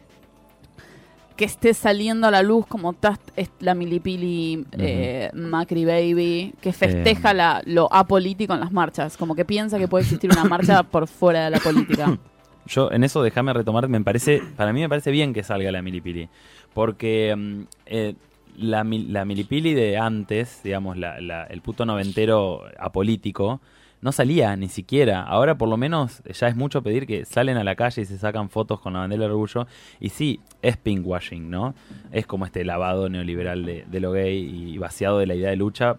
que 1.36 1.44
esté 1.44 1.74
saliendo 1.74 2.26
a 2.26 2.30
la 2.30 2.42
luz 2.42 2.66
como 2.66 2.92
tas- 2.94 3.18
es 3.36 3.50
la 3.60 3.74
milipili 3.74 4.64
eh, 4.72 5.30
Macri 5.34 5.84
Baby, 5.84 6.54
que 6.60 6.72
festeja 6.72 7.30
Eh. 7.32 7.34
la, 7.34 7.62
lo 7.66 7.92
apolítico 7.92 8.54
en 8.54 8.60
las 8.60 8.72
marchas, 8.72 9.16
como 9.16 9.34
que 9.34 9.44
piensa 9.44 9.78
que 9.78 9.86
puede 9.88 10.04
existir 10.04 10.30
una 10.32 10.44
marcha 10.44 10.82
por 10.92 11.06
fuera 11.06 11.44
de 11.44 11.50
la 11.50 11.58
política. 11.60 12.18
Yo 12.66 12.90
en 12.90 13.04
eso 13.04 13.22
déjame 13.22 13.52
retomar, 13.52 13.88
me 13.88 14.00
parece, 14.00 14.42
para 14.56 14.72
mí 14.72 14.80
me 14.80 14.88
parece 14.88 15.10
bien 15.10 15.32
que 15.34 15.42
salga 15.44 15.70
la 15.70 15.82
milipili, 15.82 16.28
porque 16.74 17.34
mm, 17.36 17.60
eh, 17.86 18.14
la, 18.56 18.82
la 18.84 19.24
milipili 19.24 19.74
de 19.74 19.98
antes, 19.98 20.62
digamos, 20.64 20.96
la- 20.96 21.20
la- 21.20 21.44
el 21.44 21.60
puto 21.60 21.84
noventero 21.84 22.62
apolítico, 22.78 23.60
no 24.02 24.12
salía 24.12 24.54
ni 24.56 24.68
siquiera. 24.68 25.22
Ahora 25.22 25.56
por 25.56 25.68
lo 25.68 25.76
menos 25.76 26.22
ya 26.24 26.48
es 26.48 26.56
mucho 26.56 26.82
pedir 26.82 27.06
que 27.06 27.24
salen 27.24 27.56
a 27.56 27.64
la 27.64 27.74
calle 27.74 28.02
y 28.02 28.04
se 28.04 28.18
sacan 28.18 28.50
fotos 28.50 28.80
con 28.80 28.92
la 28.92 29.00
bandera 29.00 29.22
del 29.22 29.32
orgullo. 29.32 29.66
Y 30.00 30.10
sí, 30.10 30.40
es 30.62 30.76
pinkwashing, 30.76 31.50
¿no? 31.50 31.74
Es 32.12 32.26
como 32.26 32.46
este 32.46 32.64
lavado 32.64 33.08
neoliberal 33.08 33.64
de, 33.64 33.84
de 33.86 34.00
lo 34.00 34.12
gay 34.12 34.38
y 34.74 34.78
vaciado 34.78 35.18
de 35.18 35.26
la 35.26 35.34
idea 35.34 35.50
de 35.50 35.56
lucha 35.56 35.96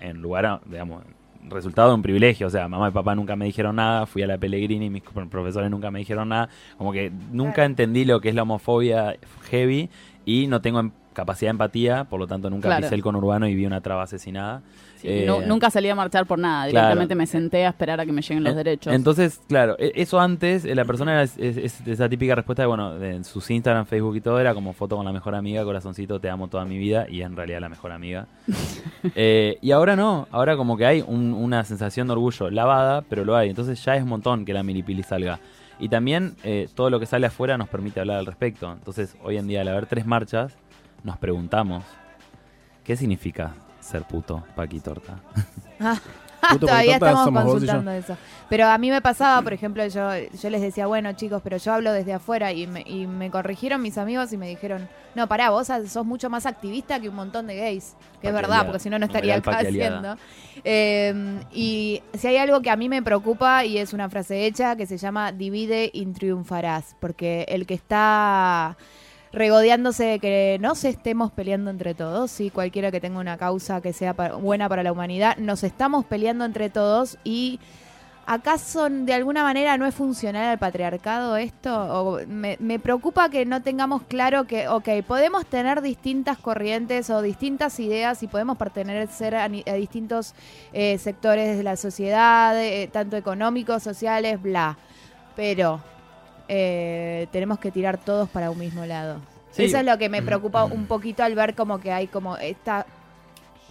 en 0.00 0.22
lugar, 0.22 0.46
a, 0.46 0.60
digamos, 0.64 1.02
resultado 1.48 1.88
de 1.88 1.94
un 1.96 2.02
privilegio. 2.02 2.46
O 2.46 2.50
sea, 2.50 2.68
mamá 2.68 2.88
y 2.88 2.92
papá 2.92 3.14
nunca 3.14 3.36
me 3.36 3.44
dijeron 3.44 3.76
nada, 3.76 4.06
fui 4.06 4.22
a 4.22 4.26
la 4.26 4.38
Pellegrini, 4.38 4.88
mis 4.88 5.02
pro- 5.02 5.28
profesores 5.28 5.70
nunca 5.70 5.90
me 5.90 5.98
dijeron 5.98 6.28
nada. 6.30 6.48
Como 6.78 6.92
que 6.92 7.10
nunca 7.32 7.64
entendí 7.64 8.04
lo 8.04 8.20
que 8.20 8.28
es 8.30 8.34
la 8.34 8.42
homofobia 8.42 9.16
heavy 9.50 9.90
y 10.24 10.46
no 10.46 10.60
tengo 10.60 10.90
capacidad 11.20 11.48
de 11.48 11.52
empatía, 11.52 12.04
por 12.04 12.18
lo 12.20 12.26
tanto 12.26 12.50
nunca 12.50 12.68
Claro. 12.68 12.82
pisé 12.82 12.94
el 12.94 13.02
conurbano 13.02 13.46
y 13.46 13.54
vi 13.54 13.66
una 13.66 13.80
traba 13.80 14.02
asesinada. 14.02 14.62
Sí, 14.96 15.08
Eh, 15.08 15.24
nu- 15.26 15.40
nunca 15.46 15.70
salí 15.70 15.88
a 15.88 15.94
marchar 15.94 16.26
por 16.26 16.38
nada, 16.38 16.64
claro. 16.68 16.88
directamente 16.88 17.14
me 17.14 17.26
senté 17.26 17.64
a 17.64 17.70
esperar 17.70 18.00
a 18.00 18.04
que 18.04 18.12
me 18.12 18.20
lleguen 18.20 18.44
los 18.44 18.50
En- 18.50 18.56
derechos. 18.58 18.92
Entonces, 18.92 19.40
claro, 19.48 19.74
e- 19.78 19.92
eso 19.94 20.20
antes, 20.20 20.66
eh, 20.66 20.74
la 20.74 20.84
persona 20.84 21.12
era 21.12 21.22
es, 21.22 21.38
es- 21.38 21.56
es 21.56 21.86
esa 21.86 22.06
típica 22.08 22.34
respuesta 22.34 22.62
de, 22.64 22.66
bueno, 22.66 23.02
en 23.02 23.24
sus 23.24 23.50
Instagram, 23.50 23.86
Facebook 23.86 24.16
y 24.16 24.20
todo, 24.20 24.38
era 24.38 24.52
como 24.52 24.74
foto 24.74 24.96
con 24.96 25.06
la 25.06 25.12
mejor 25.12 25.34
amiga, 25.34 25.64
corazoncito, 25.64 26.20
te 26.20 26.28
amo 26.28 26.48
toda 26.48 26.66
mi 26.66 26.76
vida, 26.76 27.06
y 27.08 27.22
en 27.22 27.34
realidad 27.34 27.60
la 27.60 27.68
mejor 27.70 27.92
amiga. 27.92 28.26
Eh, 29.14 29.58
y 29.62 29.70
ahora 29.72 29.96
no, 29.96 30.28
ahora 30.30 30.56
como 30.56 30.76
que 30.76 30.84
hay 30.86 31.04
un- 31.06 31.32
una 31.32 31.64
sensación 31.64 32.06
de 32.06 32.12
orgullo 32.12 32.50
lavada, 32.50 33.02
pero 33.08 33.24
lo 33.24 33.36
hay. 33.36 33.48
Entonces 33.48 33.82
ya 33.84 33.96
es 33.96 34.02
un 34.02 34.08
montón 34.10 34.44
que 34.44 34.52
la 34.52 34.62
milipili 34.62 35.02
salga. 35.02 35.40
Y 35.78 35.88
también 35.88 36.34
eh, 36.44 36.68
todo 36.74 36.90
lo 36.90 37.00
que 37.00 37.06
sale 37.06 37.26
afuera 37.26 37.56
nos 37.56 37.68
permite 37.68 38.00
hablar 38.00 38.18
al 38.18 38.26
respecto. 38.26 38.70
Entonces, 38.72 39.16
hoy 39.24 39.38
en 39.38 39.46
día, 39.48 39.62
al 39.62 39.68
haber 39.68 39.86
tres 39.86 40.04
marchas, 40.04 40.54
nos 41.02 41.18
preguntamos, 41.18 41.84
¿qué 42.84 42.96
significa 42.96 43.54
ser 43.80 44.02
puto, 44.04 44.44
Paqui 44.54 44.80
Torta? 44.80 45.20
Puto 46.40 46.66
Todavía 46.66 46.98
Torta 46.98 47.18
estamos 47.18 47.44
consultando 47.44 47.90
eso. 47.90 48.16
Pero 48.48 48.66
a 48.66 48.78
mí 48.78 48.90
me 48.90 49.00
pasaba, 49.02 49.42
por 49.42 49.52
ejemplo, 49.52 49.86
yo, 49.86 50.10
yo 50.16 50.50
les 50.50 50.60
decía, 50.60 50.86
bueno, 50.86 51.12
chicos, 51.12 51.42
pero 51.44 51.58
yo 51.58 51.72
hablo 51.72 51.92
desde 51.92 52.14
afuera 52.14 52.52
y 52.52 52.66
me, 52.66 52.82
y 52.86 53.06
me 53.06 53.30
corrigieron 53.30 53.82
mis 53.82 53.98
amigos 53.98 54.32
y 54.32 54.36
me 54.36 54.48
dijeron, 54.48 54.88
no, 55.14 55.28
pará, 55.28 55.50
vos 55.50 55.68
sos 55.86 56.06
mucho 56.06 56.30
más 56.30 56.46
activista 56.46 56.98
que 56.98 57.08
un 57.08 57.14
montón 57.14 57.46
de 57.46 57.56
gays. 57.56 57.94
Que 58.20 58.28
es 58.28 58.34
verdad, 58.34 58.64
porque 58.64 58.80
si 58.80 58.90
no, 58.90 58.98
no 58.98 59.06
estaría 59.06 59.36
acá 59.36 59.58
haciendo. 59.58 60.16
Eh, 60.64 61.40
y 61.52 62.02
si 62.14 62.26
hay 62.28 62.38
algo 62.38 62.62
que 62.62 62.70
a 62.70 62.76
mí 62.76 62.88
me 62.88 63.02
preocupa 63.02 63.64
y 63.64 63.78
es 63.78 63.92
una 63.92 64.08
frase 64.08 64.46
hecha 64.46 64.76
que 64.76 64.86
se 64.86 64.96
llama 64.96 65.32
divide 65.32 65.90
y 65.92 66.06
triunfarás. 66.06 66.96
Porque 67.00 67.44
el 67.48 67.66
que 67.66 67.74
está 67.74 68.76
regodeándose 69.32 70.04
de 70.04 70.18
que 70.18 70.58
no 70.60 70.74
se 70.74 70.88
estemos 70.88 71.30
peleando 71.32 71.70
entre 71.70 71.94
todos, 71.94 72.30
sí, 72.30 72.50
cualquiera 72.50 72.90
que 72.90 73.00
tenga 73.00 73.20
una 73.20 73.38
causa 73.38 73.80
que 73.80 73.92
sea 73.92 74.12
buena 74.12 74.68
para 74.68 74.82
la 74.82 74.92
humanidad, 74.92 75.36
nos 75.36 75.62
estamos 75.62 76.04
peleando 76.04 76.44
entre 76.44 76.68
todos 76.70 77.18
y 77.22 77.60
¿acaso 78.26 78.88
de 78.88 79.12
alguna 79.12 79.42
manera 79.42 79.76
no 79.76 79.86
es 79.86 79.94
funcional 79.94 80.50
al 80.50 80.58
patriarcado 80.58 81.36
esto? 81.36 82.20
Me, 82.26 82.78
preocupa 82.78 83.28
que 83.28 83.44
no 83.46 83.62
tengamos 83.62 84.02
claro 84.02 84.46
que, 84.46 84.68
ok, 84.68 84.88
podemos 85.06 85.46
tener 85.46 85.80
distintas 85.80 86.38
corrientes 86.38 87.10
o 87.10 87.22
distintas 87.22 87.78
ideas 87.80 88.22
y 88.22 88.26
podemos 88.26 88.56
pertenecer 88.56 89.34
a, 89.34 89.44
a 89.44 89.48
distintos 89.74 90.34
eh, 90.72 90.98
sectores 90.98 91.56
de 91.56 91.62
la 91.62 91.76
sociedad, 91.76 92.60
eh, 92.60 92.88
tanto 92.92 93.16
económicos, 93.16 93.82
sociales, 93.82 94.40
bla, 94.40 94.76
pero 95.36 95.80
eh, 96.52 97.28
tenemos 97.30 97.60
que 97.60 97.70
tirar 97.70 97.96
todos 97.96 98.28
para 98.28 98.50
un 98.50 98.58
mismo 98.58 98.84
lado. 98.84 99.20
Sí. 99.52 99.64
Eso 99.64 99.78
es 99.78 99.84
lo 99.84 99.96
que 99.98 100.08
me 100.08 100.20
preocupa 100.20 100.64
un 100.64 100.86
poquito 100.86 101.22
al 101.22 101.36
ver 101.36 101.54
como 101.54 101.78
que 101.80 101.92
hay 101.92 102.08
como 102.08 102.36
esta... 102.36 102.86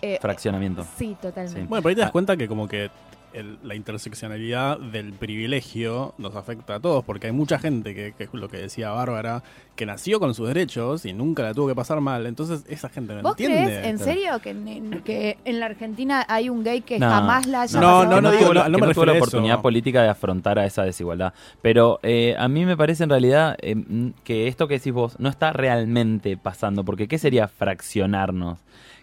eh, 0.01 0.17
Fraccionamiento. 0.21 0.85
sí, 0.97 1.17
totalmente. 1.21 1.59
Sí. 1.61 1.67
Bueno, 1.67 1.81
pero 1.83 1.89
ahí 1.89 1.95
te 1.95 2.01
das 2.01 2.11
cuenta 2.11 2.37
que 2.37 2.47
como 2.47 2.67
que 2.69 2.89
el- 3.33 3.59
la 3.63 3.75
interseccionalidad 3.75 4.79
del 4.79 5.13
privilegio 5.13 6.13
nos 6.17 6.35
afecta 6.35 6.75
a 6.75 6.79
todos, 6.79 7.03
porque 7.05 7.27
hay 7.27 7.33
mucha 7.33 7.59
gente 7.59 7.93
que, 7.95 8.13
que 8.17 8.23
es 8.25 8.29
lo 8.33 8.49
que 8.49 8.57
decía 8.57 8.89
Bárbara, 8.91 9.43
que 9.75 9.85
nació 9.85 10.19
con 10.19 10.33
sus 10.33 10.47
derechos 10.47 11.05
y 11.05 11.13
nunca 11.13 11.43
la 11.43 11.53
tuvo 11.53 11.67
que 11.67 11.75
pasar 11.75 12.01
mal. 12.01 12.25
Entonces 12.25 12.65
esa 12.67 12.89
gente 12.89 13.13
no 13.15 13.21
¿Vos 13.21 13.31
entiende. 13.39 13.63
crees 13.65 13.85
en 13.87 13.99
serio 13.99 14.39
que, 14.41 14.49
en- 14.49 15.01
que 15.03 15.37
en 15.45 15.59
la 15.59 15.67
Argentina 15.67 16.25
hay 16.27 16.49
un 16.49 16.63
gay 16.63 16.81
que 16.81 16.99
No. 16.99 17.09
jamás 17.09 17.45
la 17.47 17.61
haya 17.61 17.79
No, 17.79 18.03
no, 18.05 18.19
no 18.21 18.29
mal? 18.29 18.37
digo- 18.37 18.53
la, 18.53 18.63
no 18.67 18.77
me 18.77 18.81
no 18.81 18.85
refiero 18.87 19.05
la 19.05 19.11
a 19.13 19.15
eso. 19.15 19.23
oportunidad 19.23 19.61
política 19.61 20.01
de 20.03 20.09
afrontar 20.09 20.59
a 20.59 20.65
esa 20.65 20.83
desigualdad. 20.83 21.33
Pero 21.61 21.99
eh, 22.03 22.35
a 22.37 22.47
mí 22.47 22.65
me 22.65 22.75
parece 22.75 23.03
en 23.03 23.09
realidad 23.09 23.55
eh, 23.61 23.75
que 24.23 24.47
esto 24.47 24.67
que 24.67 24.75
decís 24.75 24.91
vos 24.93 25.19
no 25.19 25.29
está 25.29 25.53
realmente 25.53 26.35
pasando, 26.37 26.83
porque 26.83 27.07
¿qué 27.07 27.17
sería 27.17 27.47
fraccionarnos? 27.47 28.59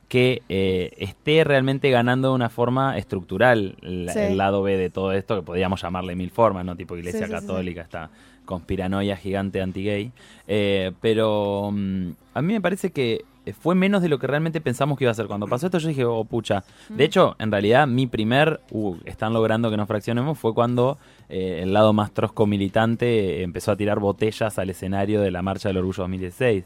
Que 0.08 0.42
eh, 0.48 0.92
esté 0.98 1.42
realmente 1.44 1.90
ganando 1.90 2.28
de 2.28 2.34
una 2.34 2.48
forma 2.48 2.96
estructural 2.96 3.74
Sí. 3.82 4.18
el 4.18 4.36
lado 4.36 4.62
B 4.62 4.76
de 4.76 4.90
todo 4.90 5.12
esto, 5.12 5.36
que 5.36 5.42
podríamos 5.42 5.82
llamarle 5.82 6.14
mil 6.14 6.30
formas, 6.30 6.64
¿no? 6.64 6.76
Tipo 6.76 6.96
Iglesia 6.96 7.26
Sí, 7.26 7.32
Católica, 7.32 7.82
esta 7.82 8.10
conspiranoia 8.44 9.16
gigante 9.16 9.60
anti-gay. 9.60 10.12
Eh, 10.46 10.92
pero 11.00 11.70
mm, 11.72 12.10
a 12.34 12.42
mí 12.42 12.52
me 12.52 12.60
parece 12.60 12.90
que 12.92 13.24
fue 13.60 13.74
menos 13.74 14.02
de 14.02 14.08
lo 14.08 14.18
que 14.18 14.26
realmente 14.26 14.60
pensamos 14.60 14.98
que 14.98 15.04
iba 15.04 15.10
a 15.10 15.14
ser. 15.14 15.26
Cuando 15.26 15.46
pasó 15.46 15.66
esto 15.66 15.78
yo 15.78 15.88
dije, 15.88 16.04
oh 16.04 16.24
pucha. 16.24 16.64
De 16.88 17.04
hecho, 17.04 17.36
en 17.38 17.52
realidad 17.52 17.86
mi 17.86 18.06
primer, 18.06 18.60
uh, 18.70 18.96
están 19.04 19.32
logrando 19.32 19.70
que 19.70 19.76
nos 19.76 19.86
fraccionemos, 19.86 20.38
fue 20.38 20.52
cuando 20.54 20.98
eh, 21.28 21.60
el 21.62 21.72
lado 21.72 21.92
más 21.92 22.12
trosco 22.12 22.46
militante 22.46 23.42
empezó 23.42 23.72
a 23.72 23.76
tirar 23.76 24.00
botellas 24.00 24.58
al 24.58 24.70
escenario 24.70 25.20
de 25.20 25.30
la 25.30 25.42
Marcha 25.42 25.68
del 25.68 25.76
Orgullo 25.78 26.02
2016. 26.04 26.64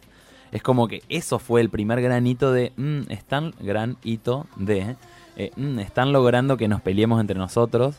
Es 0.53 0.63
como 0.63 0.89
que 0.89 1.03
eso 1.09 1.39
fue 1.39 1.61
el 1.61 1.71
primer 1.71 2.01
gran 2.03 2.27
hito 2.27 2.53
de, 2.53 2.73
mm, 2.77 3.11
están, 3.11 3.55
gran 3.61 3.97
hito 4.03 4.47
de, 4.57 4.97
eh, 5.37 5.51
mm, 5.57 5.79
están 5.79 6.13
logrando 6.13 6.57
que 6.57 6.67
nos 6.69 6.81
peleemos 6.81 7.21
entre 7.21 7.39
nosotros 7.39 7.97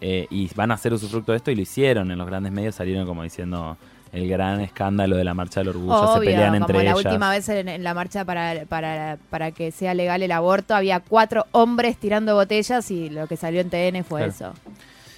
eh, 0.00 0.26
y 0.30 0.50
van 0.54 0.70
a 0.70 0.74
hacer 0.74 0.92
usufructo 0.92 1.32
de 1.32 1.38
esto 1.38 1.50
y 1.50 1.54
lo 1.54 1.62
hicieron. 1.62 2.10
En 2.10 2.18
los 2.18 2.26
grandes 2.26 2.52
medios 2.52 2.74
salieron 2.74 3.06
como 3.06 3.22
diciendo 3.22 3.76
el 4.12 4.28
gran 4.28 4.60
escándalo 4.60 5.16
de 5.16 5.24
la 5.24 5.34
Marcha 5.34 5.60
del 5.60 5.70
Orgullo, 5.70 6.14
se 6.14 6.20
pelean 6.20 6.52
como 6.52 6.56
entre 6.56 6.76
la 6.84 6.90
ellas. 6.92 7.04
última 7.04 7.30
vez 7.30 7.48
en, 7.48 7.68
en 7.68 7.82
la 7.82 7.94
marcha 7.94 8.24
para, 8.24 8.64
para, 8.68 9.18
para 9.30 9.50
que 9.50 9.72
sea 9.72 9.92
legal 9.94 10.22
el 10.22 10.30
aborto, 10.30 10.74
había 10.76 11.00
cuatro 11.00 11.46
hombres 11.50 11.96
tirando 11.96 12.34
botellas 12.36 12.90
y 12.92 13.08
lo 13.10 13.26
que 13.26 13.36
salió 13.36 13.60
en 13.60 13.70
TN 13.70 14.04
fue 14.04 14.20
Claro. 14.20 14.32
eso. 14.32 14.52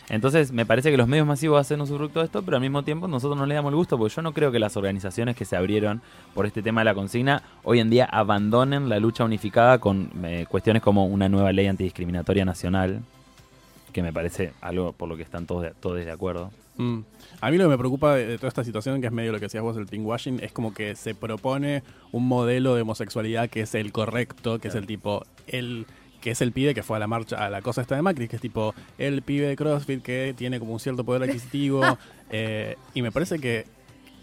Entonces, 0.08 0.52
me 0.52 0.64
parece 0.64 0.90
que 0.90 0.96
los 0.96 1.08
medios 1.08 1.26
masivos 1.26 1.60
hacen 1.60 1.80
usufructo 1.80 2.20
de 2.20 2.26
esto, 2.26 2.42
pero 2.42 2.56
al 2.56 2.60
mismo 2.60 2.84
tiempo 2.84 3.08
nosotros 3.08 3.36
no 3.36 3.44
le 3.44 3.54
damos 3.54 3.70
el 3.70 3.76
gusto, 3.76 3.98
porque 3.98 4.14
yo 4.14 4.22
no 4.22 4.32
creo 4.32 4.52
que 4.52 4.58
las 4.60 4.76
organizaciones 4.76 5.34
que 5.34 5.44
se 5.44 5.56
abrieron 5.56 6.00
por 6.32 6.46
este 6.46 6.62
tema 6.62 6.82
de 6.82 6.84
la 6.86 6.94
consigna 6.94 7.42
hoy 7.64 7.80
en 7.80 7.90
día 7.90 8.04
abandonen 8.04 8.88
la 8.88 9.00
lucha 9.00 9.25
unificada 9.25 9.78
con 9.78 10.10
eh, 10.25 10.46
cuestiones 10.48 10.82
como 10.82 11.06
una 11.06 11.28
nueva 11.28 11.52
ley 11.52 11.66
antidiscriminatoria 11.66 12.44
nacional, 12.44 13.02
que 13.92 14.02
me 14.02 14.12
parece 14.12 14.52
algo 14.60 14.92
por 14.92 15.08
lo 15.08 15.16
que 15.16 15.22
están 15.25 15.46
todos 15.46 15.62
de, 15.62 15.70
todos 15.80 15.96
de 15.96 16.10
acuerdo. 16.10 16.52
Mm. 16.76 17.00
A 17.40 17.50
mí 17.50 17.56
lo 17.56 17.64
que 17.64 17.70
me 17.70 17.78
preocupa 17.78 18.14
de, 18.14 18.26
de 18.26 18.36
toda 18.36 18.48
esta 18.48 18.62
situación, 18.62 19.00
que 19.00 19.08
es 19.08 19.12
medio 19.12 19.32
lo 19.32 19.38
que 19.38 19.46
decías 19.46 19.62
vos 19.62 19.75
del 19.75 19.86
pinkwashing, 19.86 20.38
es 20.40 20.52
como 20.52 20.72
que 20.72 20.94
se 20.94 21.16
propone 21.16 21.82
un 22.12 22.28
modelo 22.28 22.76
de 22.76 22.82
homosexualidad 22.82 23.50
que 23.50 23.62
es 23.62 23.75
el 23.75 23.90
correcto, 23.90 24.60
que 24.60 24.68
es 24.68 24.75
el 24.76 24.86
tipo, 24.86 25.25
el 25.48 25.86
que 26.26 26.33
es 26.33 26.40
el 26.40 26.50
pibe 26.50 26.75
que 26.75 26.83
fue 26.83 26.97
a 26.97 26.99
la 26.99 27.06
marcha, 27.06 27.37
a 27.37 27.49
la 27.49 27.62
cosa 27.62 27.83
esta 27.83 27.95
de 27.95 28.02
Macri, 28.02 28.26
que 28.26 28.35
es 28.35 28.42
tipo 28.42 28.75
el 28.99 29.23
pibe 29.23 29.47
de 29.47 29.54
CrossFit 29.54 30.02
que 30.02 30.35
tiene 30.37 30.59
como 30.59 30.73
un 30.73 30.80
cierto 30.80 31.04
poder 31.04 31.23
adquisitivo. 31.23 31.83
eh, 32.30 32.75
y 32.95 33.02
me 33.02 33.12
parece 33.12 33.38
que 33.38 33.64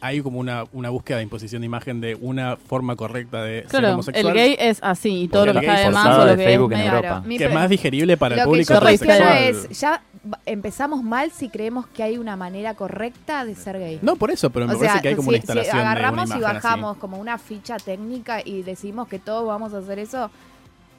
hay 0.01 0.19
como 0.19 0.37
una, 0.37 0.65
una 0.73 0.89
búsqueda 0.89 1.15
de 1.19 1.23
imposición 1.23 1.61
de 1.61 1.65
imagen 1.67 2.01
de 2.01 2.15
una 2.15 2.57
forma 2.57 2.97
correcta 2.97 3.41
de 3.41 3.61
ser 3.61 3.69
Claro, 3.69 3.93
homosexual. 3.93 4.27
el 4.27 4.33
gay 4.33 4.55
es 4.59 4.79
así 4.83 5.21
y 5.21 5.27
todo 5.29 5.43
Porque 5.45 5.53
lo 5.53 5.59
que 5.61 5.65
el 5.67 5.71
está 5.75 5.87
de 5.87 5.93
más 5.93 6.03
forzado 6.03 6.21
o 6.23 6.25
lo 6.25 6.31
de 6.31 6.37
que 6.37 6.43
Facebook 6.49 6.73
es 6.73 6.79
en 6.79 6.85
Europa. 6.87 7.23
que 7.25 7.45
es 7.45 7.53
más 7.53 7.69
digerible 7.69 8.17
para 8.17 8.35
el 8.35 8.39
Lo 8.39 8.43
que 8.43 8.49
público 8.49 8.73
yo 8.73 8.79
cuestiono 8.81 9.13
heterosexual. 9.13 9.71
es, 9.71 9.79
ya 9.79 10.01
empezamos 10.45 11.03
mal 11.03 11.31
si 11.31 11.47
creemos 11.47 11.87
que 11.87 12.03
hay 12.03 12.17
una 12.17 12.35
manera 12.35 12.73
correcta 12.73 13.45
de 13.45 13.55
ser 13.55 13.79
gay. 13.79 13.99
No, 14.01 14.17
por 14.17 14.29
eso, 14.29 14.49
pero 14.49 14.67
me 14.67 14.73
o 14.73 14.77
sea, 14.77 14.87
parece 14.89 15.01
que 15.03 15.07
hay 15.07 15.15
como 15.15 15.29
una 15.29 15.37
si- 15.37 15.41
si, 15.41 15.51
instalación 15.51 15.77
de 15.77 15.81
una 15.83 15.91
agarramos 15.93 16.29
y 16.31 16.33
imagen 16.33 16.45
así. 16.47 16.53
bajamos 16.67 16.97
como 16.97 17.17
una 17.17 17.37
ficha 17.37 17.77
técnica 17.77 18.41
y 18.43 18.61
decimos 18.63 19.07
que 19.07 19.19
todos 19.19 19.47
vamos 19.47 19.73
a 19.73 19.77
hacer 19.77 19.99
eso, 19.99 20.29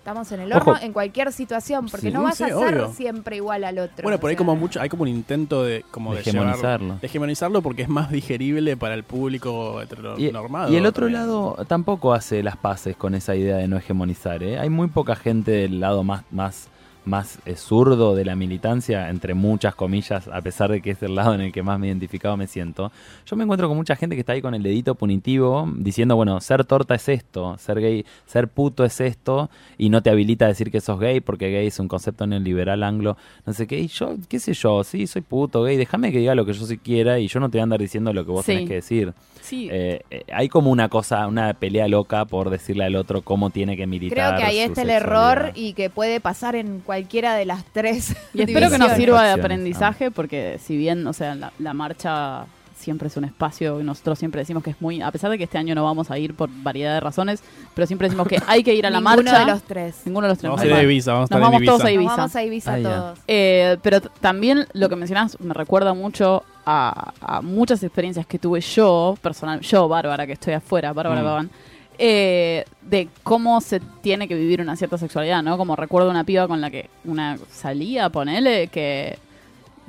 estamos 0.04 0.30
en 0.32 0.40
el 0.40 0.52
Ojo. 0.52 0.73
horno 0.73 0.82
en 0.84 0.92
cualquier 0.92 1.32
situación, 1.32 1.87
porque 1.90 2.08
Sí. 2.08 2.12
no 2.12 2.23
vas 2.25 2.37
Sí, 2.37 2.44
a 2.44 2.49
ser 2.49 2.56
obvio. 2.76 2.92
siempre 2.92 3.37
igual 3.37 3.64
al 3.64 3.78
otro. 3.78 4.02
Bueno, 4.02 4.18
por 4.18 4.26
o 4.26 4.28
ahí 4.28 4.34
sea, 4.34 4.38
como 4.38 4.54
mucho, 4.54 4.78
hay 4.82 4.90
como 4.90 5.04
un 5.04 5.08
intento 5.08 5.64
de 5.64 5.82
como 5.90 6.12
De 6.12 6.18
de, 6.18 6.25
llevar- 6.25 6.42
hegemonizarlo. 6.49 6.99
de 7.00 7.06
hegemonizarlo 7.06 7.62
porque 7.62 7.82
es 7.82 7.88
más 7.88 8.11
digerible 8.11 8.76
para 8.76 8.92
el 8.94 9.02
público 9.04 9.80
Y, 9.80 9.84
heteronormado. 9.84 10.70
y 10.70 10.76
el 10.76 10.84
otro 10.84 11.06
también. 11.06 11.23
lado 11.23 11.56
tampoco 11.66 12.12
hace 12.12 12.42
las 12.42 12.58
paces 12.58 12.96
con 12.96 13.14
esa 13.14 13.34
idea 13.34 13.56
de 13.56 13.66
no 13.66 13.78
hegemonizar. 13.78 14.42
¿eh? 14.42 14.58
Hay 14.58 14.68
muy 14.68 14.88
poca 14.88 15.16
gente 15.16 15.52
del 15.52 15.80
lado 15.80 16.04
más, 16.04 16.23
más, 16.30 16.68
más 17.04 17.38
eh, 17.44 17.54
zurdo 17.56 18.14
de 18.14 18.25
la 18.25 18.34
militancia, 18.34 19.11
entre 19.11 19.34
muchas 19.34 19.75
comillas, 19.75 20.28
a 20.28 20.40
pesar 20.40 20.70
de 20.70 20.80
que 20.80 20.92
es 20.92 21.02
el 21.02 21.14
lado 21.14 21.34
en 21.34 21.40
el 21.42 21.52
que 21.52 21.62
más 21.62 21.78
me 21.78 21.87
identificado 21.88 22.37
me 22.37 22.46
siento. 22.46 22.90
Yo 23.26 23.37
me 23.37 23.44
encuentro 23.44 23.68
con 23.68 23.76
mucha 23.76 23.94
gente 23.96 24.16
que 24.16 24.20
está 24.20 24.32
ahí 24.32 24.40
con 24.42 24.54
el 24.54 24.62
dedito 24.62 24.94
punitivo, 24.94 25.68
diciendo, 25.76 26.16
bueno, 26.16 26.40
ser 26.40 26.64
torta 26.64 26.94
es 26.94 27.08
esto, 27.08 27.56
ser 27.58 27.80
gay, 27.80 28.04
ser 28.26 28.49
puto 28.49 28.84
es 28.84 29.00
esto, 29.00 29.50
y 29.78 29.90
no 29.90 30.02
te 30.02 30.11
habilita 30.11 30.46
a 30.46 30.49
decir 30.49 30.70
que 30.70 30.80
sos 30.80 30.99
gay, 30.99 31.20
porque 31.20 31.50
gay 31.50 31.66
es 31.66 31.78
un 31.78 31.88
concepto 31.88 32.26
neoliberal 32.26 32.82
anglo, 32.82 33.16
no 33.46 33.52
sé 33.52 33.66
qué, 33.66 33.78
y 33.78 33.88
yo, 33.88 34.14
qué 34.28 34.38
sé 34.40 34.54
yo, 34.54 34.82
sí, 34.84 35.06
soy 35.06 35.23
puto, 35.23 35.62
gay, 35.62 35.76
déjame 35.76 36.11
que 36.12 36.18
diga 36.18 36.34
lo 36.34 36.46
que 36.46 36.52
yo 36.54 36.64
sí 36.66 36.78
quiera, 36.78 37.18
y 37.18 37.28
yo 37.28 37.38
no 37.40 37.50
te 37.50 37.58
voy 37.58 37.61
a 37.61 37.64
andar 37.64 37.80
diciendo 37.80 38.12
lo 38.12 38.25
que 38.25 38.30
vos 38.30 38.44
Sí. 38.44 38.52
tenés 38.52 38.68
que 38.68 38.75
decir. 38.76 39.12
Sí, 39.44 39.68
Eh, 39.70 40.00
eh, 40.10 40.24
hay 40.32 40.48
como 40.48 40.70
una 40.70 40.88
cosa, 40.88 41.26
una 41.26 41.52
pelea 41.52 41.86
loca 41.86 42.24
por 42.24 42.48
decirle 42.48 42.84
al 42.84 42.96
otro 42.96 43.20
cómo 43.22 43.50
tiene 43.50 43.76
que 43.76 43.86
militar. 43.86 44.36
Creo 44.36 44.38
que 44.38 44.44
ahí 44.44 44.58
está 44.58 44.82
el 44.82 44.90
error 44.90 45.52
y 45.54 45.74
que 45.74 45.90
puede 45.90 46.18
pasar 46.18 46.56
en 46.56 46.80
cualquiera 46.80 47.34
de 47.34 47.44
las 47.44 47.62
tres. 47.66 48.16
Y 48.32 48.40
espero 48.42 48.70
que 48.70 48.78
nos 48.78 48.92
sirva 48.92 49.22
de 49.24 49.32
aprendizaje 49.32 50.10
porque 50.10 50.58
si 50.64 50.76
bien, 50.78 51.06
o 51.06 51.12
sea, 51.12 51.34
la, 51.34 51.52
la 51.58 51.74
marcha 51.74 52.46
siempre 52.74 53.08
es 53.08 53.16
un 53.16 53.24
espacio 53.24 53.80
y 53.80 53.84
nosotros 53.84 54.18
siempre 54.18 54.40
decimos 54.40 54.62
que 54.62 54.70
es 54.70 54.76
muy, 54.80 55.00
a 55.00 55.10
pesar 55.10 55.30
de 55.30 55.38
que 55.38 55.44
este 55.44 55.56
año 55.58 55.74
no 55.74 55.84
vamos 55.84 56.10
a 56.10 56.18
ir 56.18 56.34
por 56.34 56.50
variedad 56.62 56.92
de 56.94 57.00
razones, 57.00 57.42
pero 57.74 57.86
siempre 57.86 58.08
decimos 58.08 58.26
que 58.28 58.38
hay 58.46 58.62
que 58.62 58.74
ir 58.74 58.84
a 58.86 58.90
la 58.90 58.98
Ninguno 59.00 59.22
marcha. 59.30 59.38
de 59.40 59.46
los 59.52 59.62
tres. 59.62 59.96
Ninguno 60.04 60.26
de 60.26 60.32
los 60.32 60.38
tres. 60.38 60.50
Vamos 60.50 60.62
a 60.62 60.66
ir 60.66 60.72
a 60.74 60.82
Ibiza, 60.82 61.12
vamos 61.12 61.30
a 61.30 61.34
Nos 61.38 61.42
vamos 61.50 61.64
todos 61.64 61.84
a 61.84 61.92
Ibiza. 61.92 62.08
Nos 62.08 62.16
vamos 62.16 62.36
a 62.36 62.42
Ibiza 62.44 62.74
Ah, 62.74 62.78
todos. 62.82 63.18
Eh, 63.28 63.76
pero 63.82 64.00
también 64.00 64.66
lo 64.72 64.88
que 64.88 64.96
mencionás 64.96 65.38
me 65.40 65.54
recuerda 65.54 65.94
mucho 65.94 66.42
a, 66.64 67.12
a 67.21 67.42
muchas 67.42 67.83
experiencias 67.83 68.26
que 68.26 68.38
tuve 68.38 68.61
yo, 68.61 69.16
personal, 69.21 69.61
yo, 69.61 69.88
Bárbara, 69.88 70.26
que 70.26 70.33
estoy 70.33 70.54
afuera, 70.54 70.92
Bárbara 70.92 71.23
Mm. 71.23 71.25
Paván, 71.25 71.50
eh, 71.99 72.64
de 72.83 73.09
cómo 73.23 73.61
se 73.61 73.80
tiene 74.02 74.26
que 74.26 74.35
vivir 74.35 74.61
una 74.61 74.76
cierta 74.76 74.99
sexualidad, 74.99 75.42
¿no? 75.42 75.56
Como 75.56 75.76
recuerdo 75.76 76.11
una 76.11 76.25
piba 76.25 76.49
con 76.49 76.61
la 76.61 76.71
que 76.71 76.90
una 77.04 77.38
salía, 77.50 78.11
ponele, 78.11 78.66
que 78.68 79.18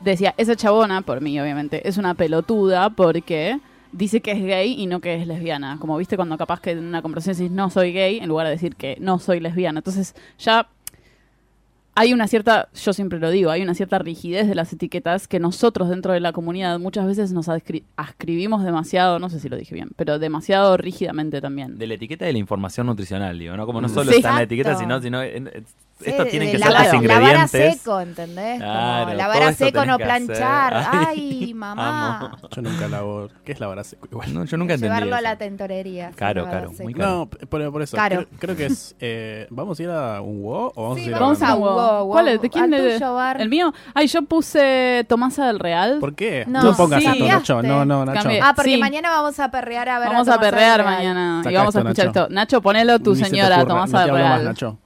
decía, 0.03 0.33
esa 0.37 0.55
chabona, 0.55 1.01
por 1.01 1.21
mí 1.21 1.39
obviamente, 1.39 1.87
es 1.87 1.97
una 1.97 2.13
pelotuda 2.13 2.91
porque 2.91 3.59
dice 3.91 4.21
que 4.21 4.31
es 4.31 4.43
gay 4.43 4.75
y 4.77 4.87
no 4.87 4.99
que 4.99 5.15
es 5.15 5.25
lesbiana. 5.25 5.77
Como 5.79 5.97
viste 5.97 6.15
cuando 6.15 6.37
capaz 6.37 6.59
que 6.59 6.71
en 6.71 6.85
una 6.85 7.01
conversación 7.01 7.37
decís 7.37 7.51
no 7.51 7.69
soy 7.69 7.91
gay, 7.91 8.19
en 8.19 8.29
lugar 8.29 8.45
de 8.45 8.51
decir 8.51 8.75
que 8.75 8.97
no 8.99 9.17
soy 9.19 9.39
lesbiana. 9.39 9.79
Entonces 9.79 10.15
ya 10.37 10.67
hay 11.95 12.13
una 12.13 12.27
cierta, 12.27 12.67
yo 12.73 12.91
siempre 12.93 13.19
lo 13.19 13.29
digo, 13.29 13.49
hay 13.51 13.61
una 13.61 13.73
cierta 13.73 13.97
rigidez 13.99 14.47
de 14.47 14.55
las 14.55 14.71
etiquetas 14.73 15.27
que 15.27 15.39
nosotros 15.39 15.89
dentro 15.89 16.11
de 16.13 16.19
la 16.19 16.33
comunidad 16.33 16.77
muchas 16.79 17.05
veces 17.07 17.31
nos 17.31 17.47
adscri- 17.47 17.83
ascribimos 17.95 18.63
demasiado, 18.63 19.17
no 19.19 19.29
sé 19.29 19.39
si 19.39 19.47
lo 19.49 19.55
dije 19.55 19.73
bien, 19.73 19.89
pero 19.95 20.19
demasiado 20.19 20.75
rígidamente 20.77 21.39
también. 21.41 21.77
De 21.77 21.87
la 21.87 21.93
etiqueta 21.93 22.25
de 22.25 22.33
la 22.33 22.39
información 22.39 22.87
nutricional, 22.87 23.39
digo, 23.39 23.55
¿no? 23.55 23.65
Como 23.65 23.79
no 23.81 23.87
Mm. 23.87 23.93
solo 23.93 24.11
Sí. 24.11 24.17
está 24.17 24.29
en 24.31 24.35
la 24.35 24.41
etiqueta, 24.43 24.75
sino, 24.75 25.01
sino 25.01 25.23
en- 25.23 25.49
estos 26.03 26.27
tienen 26.29 26.51
que 26.51 26.57
la 26.57 26.65
ser 26.67 26.73
vara- 26.75 26.93
los 26.93 27.03
La 27.03 27.07
vara 27.07 27.25
ingredientes. 27.27 27.81
seco, 27.81 27.99
¿entendés? 28.01 28.57
Claro, 28.57 29.05
Como 29.05 29.17
la 29.17 29.23
todo 29.25 29.33
vara 29.33 29.49
eso 29.49 29.65
seco 29.65 29.85
no 29.85 29.97
planchar. 29.97 30.73
Ay, 30.91 31.39
Ay, 31.45 31.53
mamá. 31.53 32.17
amo. 32.17 32.31
Yo 32.53 32.61
nunca 32.61 32.87
lavo. 32.87 33.29
¿Qué 33.45 33.51
es 33.53 33.59
la 33.59 33.67
vara 33.67 33.83
seco? 33.83 34.07
Igual. 34.11 34.33
No, 34.33 34.43
yo 34.45 34.57
nunca 34.57 34.73
entendí 34.73 34.93
Llevarlo 34.93 35.15
a 35.15 35.21
la 35.21 35.37
tentorería. 35.37 36.11
Caro, 36.15 36.45
muy 36.79 36.93
caro. 36.93 37.07
No, 37.07 37.25
por, 37.27 37.71
por 37.71 37.81
eso. 37.81 37.95
Caro. 37.95 38.25
Creo, 38.25 38.27
creo 38.39 38.55
que 38.57 38.65
es. 38.65 38.95
eh, 38.99 39.47
¿Vamos 39.49 39.79
a 39.79 39.83
ir 39.83 39.89
a 39.89 40.21
un 40.21 40.41
WoW 40.43 40.71
o 40.75 40.83
vamos 40.83 40.97
Sí, 40.99 41.05
a 41.05 41.07
ir 41.07 41.15
a 41.15 41.19
vamos 41.19 41.41
a 41.41 41.55
un. 41.55 42.09
¿Cuál 42.09 42.27
es? 42.27 42.41
¿De 42.41 42.49
quién 42.49 42.71
Bar. 42.99 43.39
El 43.41 43.49
mío. 43.49 43.73
Ay, 43.93 44.07
yo 44.07 44.21
puse 44.23 45.05
Tomasa 45.07 45.47
del 45.47 45.59
Real. 45.59 45.99
¿Por 45.99 46.15
qué? 46.15 46.43
No, 46.47 46.61
No, 46.61 46.75
pongas 46.75 47.01
sí. 47.01 47.07
esto, 47.09 47.25
Nacho. 47.27 47.61
No, 47.61 47.85
no, 47.85 48.05
Nacho. 48.05 48.21
Cambié. 48.23 48.41
Ah, 48.41 48.53
porque 48.55 48.71
Sí. 48.75 48.77
mañana 48.77 49.09
vamos 49.11 49.39
a 49.39 49.49
perrear 49.49 49.87
a 49.89 49.99
ver 49.99 50.09
Vamos 50.09 50.27
a 50.27 50.39
perrear 50.39 50.83
mañana 50.83 51.41
y 51.49 51.53
vamos 51.53 51.75
a 51.75 51.79
esto, 51.79 51.89
escuchar 51.89 52.05
Nacho. 52.07 52.19
esto. 52.23 52.33
Nacho, 52.33 52.61
ponelo 52.61 52.99
tu 52.99 53.15
señora, 53.15 53.65
Tomasa 53.65 54.01
del 54.05 54.13
Real. 54.15 54.43
Nacho. 54.43 54.77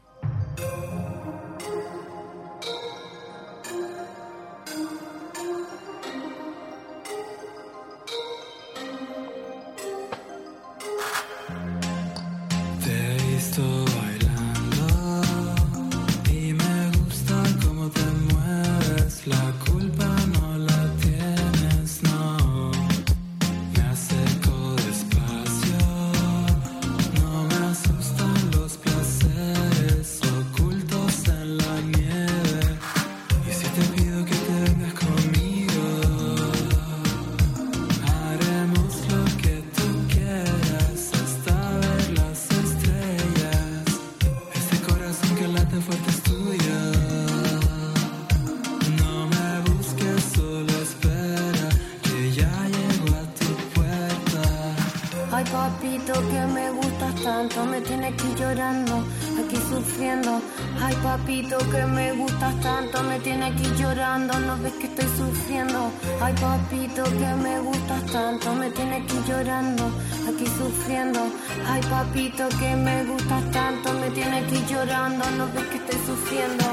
Estoy 75.79 75.99
sufriendo. 76.05 76.65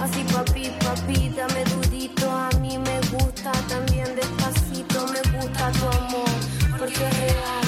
Así 0.00 0.24
papi, 0.32 0.70
papi, 0.84 1.30
dame 1.30 1.64
durito, 1.64 2.30
a 2.30 2.50
mí 2.60 2.76
me 2.78 2.98
gusta 3.12 3.52
también 3.68 4.08
despacito, 4.16 5.06
me 5.08 5.22
gusta 5.38 5.70
tu 5.72 5.86
amor, 5.98 6.30
porque 6.78 7.04
es 7.06 7.16
real. 7.18 7.66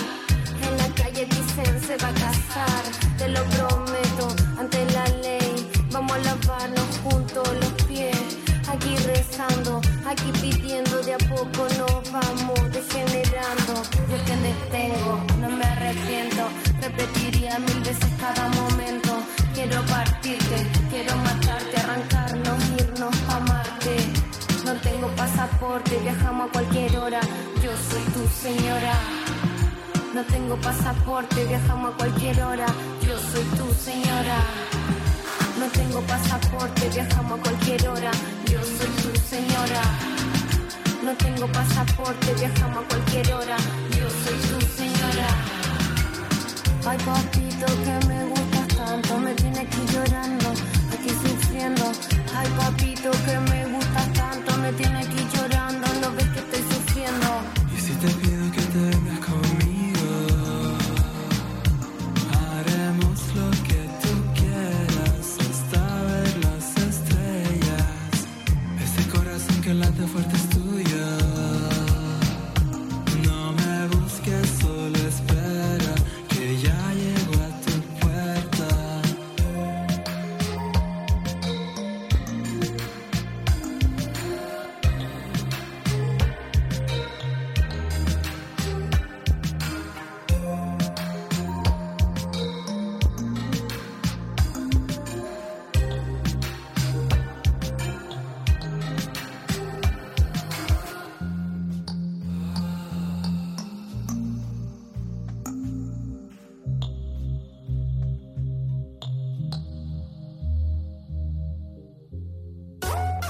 En 0.67 0.77
la 0.79 0.89
calle 0.95 1.27
dicen 1.27 1.81
se 1.87 1.97
va 2.03 2.09
a 2.09 2.15
casar, 2.15 2.83
te 3.19 3.29
lo 3.29 3.43
prometo, 3.57 4.27
ante 4.59 4.85
la 4.93 5.07
ley. 5.23 5.71
Vamos 5.93 6.13
a 6.13 6.19
lavarnos 6.19 6.89
juntos 7.05 7.49
los 7.61 7.73
pies, 7.85 8.19
aquí 8.69 8.97
rezando, 9.07 9.81
aquí 10.05 10.31
pidiendo 10.41 11.03
de 11.03 11.15
a 11.15 11.19
poco 11.19 11.67
nos 11.79 12.13
vamos 12.13 12.61
degenerando. 12.73 13.75
Yo 14.11 14.19
que 14.27 14.37
te 14.45 14.53
tengo, 14.71 15.25
no 15.41 15.49
me 15.51 15.65
arrepiento, 15.65 16.43
repetiría 16.83 17.59
mil 17.61 17.81
veces 17.81 18.11
cada 18.21 18.49
momento. 18.49 19.06
Quiero 19.57 19.83
partirte, 19.87 20.67
quiero 20.91 21.17
matarte, 21.17 21.81
arrancarnos, 21.81 22.59
irnos 22.79 23.17
a 23.31 23.41
Marte. 23.41 23.97
No 24.67 24.75
tengo 24.83 25.09
pasaporte, 25.17 25.97
viajamos 26.03 26.51
a 26.51 26.53
cualquier 26.53 26.99
hora, 26.99 27.21
yo 27.63 27.71
soy 27.89 28.03
tu 28.13 28.29
señora. 28.29 28.93
No 30.15 30.23
tengo 30.25 30.57
pasaporte, 30.57 31.47
viajamos 31.47 31.95
a 31.95 31.97
cualquier 31.97 32.43
hora. 32.43 32.67
Yo 33.01 33.19
soy 33.19 33.45
tu 33.57 33.67
señora. 33.83 34.39
No 35.59 35.67
tengo 35.69 36.01
pasaporte, 36.03 36.89
viajamos 36.91 37.39
a 37.39 37.43
cualquier 37.43 37.89
hora. 37.89 38.11
Yo 38.51 38.61
soy 38.63 38.91
tu 39.03 39.19
señora. 39.21 39.83
No 41.03 41.13
tengo 41.17 41.47
pasaporte, 41.49 42.35
viajamos 42.35 42.85
a 42.85 42.89
cualquier 42.89 43.33
hora. 43.33 43.57
Yo 43.99 44.07
soy 44.23 44.39
tu 44.51 44.67
señora. 44.77 45.29
Ay 46.89 46.99
papito 46.99 47.67
que 47.67 48.07
me 48.07 48.25
gustas 48.27 48.46
tanto, 48.87 49.19
me 49.19 49.35
tiene 49.35 49.59
aquí 49.61 49.83
llorando, 49.93 50.49
aquí 50.95 51.11
sufriendo. 51.11 51.85
Ay 52.37 52.49
papito 52.57 53.11
que 53.27 53.39
me 53.51 53.67
gustas 53.73 54.13
tanto, 54.13 54.57
me 54.59 54.73
tiene 54.73 54.99
aquí 54.99 55.23
llorando, 55.35 55.87
no 56.01 56.13
ves 56.17 56.29
que 56.35 56.41
estoy 56.45 56.63
sufriendo. 56.73 57.29
Y 57.77 57.81
si 57.81 57.93
te 58.03 58.09
pido 58.21 58.45
que 58.53 58.63
te 58.75 59.16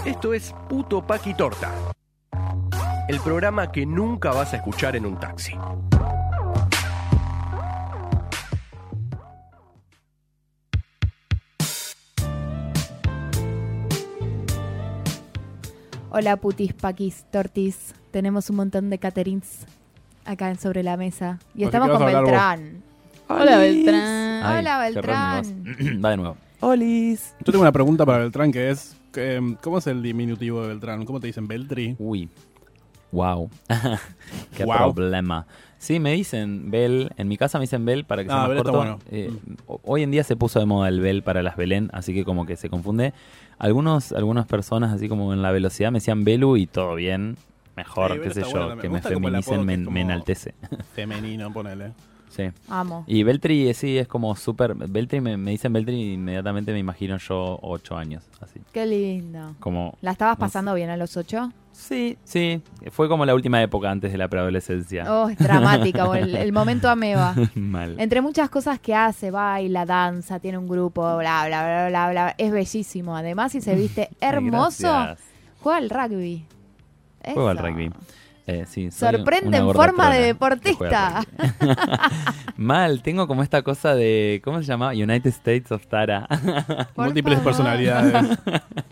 Esto 0.07 0.33
es 0.33 0.55
Puto 0.69 1.05
Paqui 1.05 1.35
Torta. 1.35 1.73
El 3.09 3.19
programa 3.19 3.73
que 3.73 3.85
nunca 3.85 4.31
vas 4.31 4.53
a 4.53 4.59
escuchar 4.59 4.95
en 4.95 5.05
un 5.05 5.19
taxi. 5.19 5.55
Hola 16.11 16.37
putis, 16.37 16.73
paquis, 16.73 17.25
tortis. 17.33 17.93
Tenemos 18.13 18.49
un 18.49 18.57
montón 18.57 18.91
de 18.91 18.99
caterings 18.99 19.67
acá 20.25 20.51
en 20.51 20.61
sobre 20.61 20.85
la 20.85 20.97
mesa. 20.97 21.41
Y 21.53 21.65
¿Por 21.65 21.73
qué 21.73 21.77
estamos 21.79 21.99
con? 21.99 22.07
Beltrán. 22.07 22.83
Hola, 23.27 23.59
Beltrán. 23.59 24.45
Ay, 24.45 24.59
Hola, 24.61 24.79
Beltrán. 24.79 25.65
Va 26.05 26.11
de 26.11 26.17
nuevo. 26.17 26.37
Olis. 26.61 27.35
Yo 27.41 27.51
tengo 27.51 27.63
una 27.63 27.73
pregunta 27.73 28.07
para 28.07 28.19
Beltrán 28.19 28.53
que 28.53 28.71
es: 28.71 28.97
¿cómo 29.63 29.79
es 29.79 29.87
el 29.87 30.03
diminutivo 30.03 30.63
de 30.63 30.69
Beltrán? 30.69 31.05
¿Cómo 31.05 31.21
te 31.21 31.27
dicen 31.27 31.47
Beltri? 31.49 31.97
Uy. 31.99 32.29
Wow. 33.13 33.51
Qué 34.57 34.65
Wow. 34.65 34.93
problema. 34.95 35.47
Sí, 35.79 36.01
me 36.01 36.13
dicen 36.13 36.71
Bel. 36.71 37.11
En 37.17 37.29
mi 37.29 37.37
casa 37.37 37.59
me 37.59 37.63
dicen 37.63 37.85
Bel 37.85 38.05
para 38.05 38.23
que 38.23 38.29
sea 38.29 38.37
Ah, 38.39 38.41
más 38.41 38.49
Bel 38.51 38.59
está 38.59 38.71
corto. 38.73 38.79
bueno. 38.85 38.99
Eh, 39.11 39.31
ho- 39.67 39.81
Hoy 39.85 40.03
en 40.03 40.11
día 40.11 40.25
se 40.25 40.37
puso 40.37 40.59
de 40.59 40.67
moda 40.67 40.89
el 40.89 41.01
Bel 41.01 41.23
para 41.23 41.43
las 41.43 41.57
Belén, 41.57 41.91
así 41.93 42.13
que 42.15 42.25
como 42.25 42.47
que 42.47 42.57
se 42.57 42.69
confunde. 42.69 43.13
Algunos, 43.59 44.13
algunas 44.13 44.47
personas, 44.47 44.93
así 44.93 45.09
como 45.09 45.33
en 45.33 45.43
la 45.43 45.51
velocidad, 45.53 45.91
me 45.93 45.99
decían 45.99 46.25
Belu 46.25 46.57
y 46.57 46.67
todo 46.67 46.95
bien. 46.95 47.37
Mejor, 47.77 48.13
Sí, 48.15 48.19
qué 48.23 48.31
sé 48.31 48.43
yo, 48.43 48.77
que 48.79 48.89
Me 48.89 49.03
feminicen, 49.03 49.65
me, 49.65 49.77
me 49.77 50.01
enaltece. 50.01 50.55
Femenino, 50.95 51.53
ponele. 51.53 51.93
Sí. 52.37 52.51
Amo. 52.69 53.05
Y 53.07 53.23
Beltri 53.23 53.69
eh, 53.69 53.75
sí 53.75 53.97
es 53.97 54.07
como 54.07 54.37
súper. 54.37 54.75
Beltri 54.75 55.23
me, 55.23 55.39
me 55.39 55.53
dicen 55.53 55.73
Beltri 55.73 55.95
y 55.95 56.13
inmediatamente 56.15 56.73
me 56.73 56.79
imagino 56.79 57.17
yo 57.17 57.59
ocho 57.63 57.97
años. 57.97 58.25
Así. 58.41 58.61
Qué 58.73 58.85
lindo. 58.85 59.55
Como. 59.59 59.97
¿La 60.03 60.11
estabas 60.11 60.39
no 60.39 60.45
sé. 60.45 60.49
pasando 60.49 60.75
bien 60.75 60.91
a 60.91 60.97
los 60.99 61.17
ocho? 61.17 61.51
Sí, 61.73 62.17
sí. 62.25 62.63
Fue 62.91 63.09
como 63.09 63.25
la 63.27 63.35
última 63.35 63.63
época 63.63 63.91
antes 63.91 64.11
de 64.11 64.19
la 64.19 64.29
preadolescencia. 64.29 65.13
Oh, 65.13 65.29
es 65.29 65.39
dramática, 65.39 66.07
el, 66.19 66.35
el 66.35 66.53
momento 66.53 66.89
ameba. 66.89 67.35
Mal. 67.55 67.97
Entre 67.99 68.21
muchas 68.23 68.49
cosas 68.49 68.81
que 68.81 68.95
hace, 68.95 69.31
baila, 69.31 69.85
danza, 69.85 70.39
tiene 70.41 70.59
un 70.59 70.69
grupo, 70.69 71.03
bla, 71.19 71.47
bla, 71.47 71.63
bla, 71.63 71.89
bla, 71.89 72.11
bla. 72.11 72.35
Es 72.39 72.51
bellísimo. 72.51 73.17
Además, 73.17 73.53
si 73.53 73.61
se 73.61 73.75
viste 73.75 74.09
hermoso, 74.21 74.89
juega 75.63 75.79
al 75.79 75.91
rugby. 75.91 76.45
Juego 77.25 77.49
al 77.49 77.59
rugby. 77.59 77.91
Eh, 78.49 78.65
sí, 78.69 78.93
Sorprende 78.93 79.59
en 79.59 79.73
forma 79.73 80.09
de 80.11 80.21
deportista. 80.27 81.25
Mal, 82.57 83.03
tengo 83.03 83.27
como 83.27 83.43
esta 83.43 83.63
cosa 83.63 83.95
de. 83.97 84.41
¿Cómo 84.45 84.59
se 84.59 84.65
llama? 84.65 84.91
United 84.91 85.27
States 85.31 85.73
of 85.73 85.87
Tara. 85.89 86.29
Múltiples 86.97 87.39
favor. 87.39 87.45
personalidades. 87.53 88.39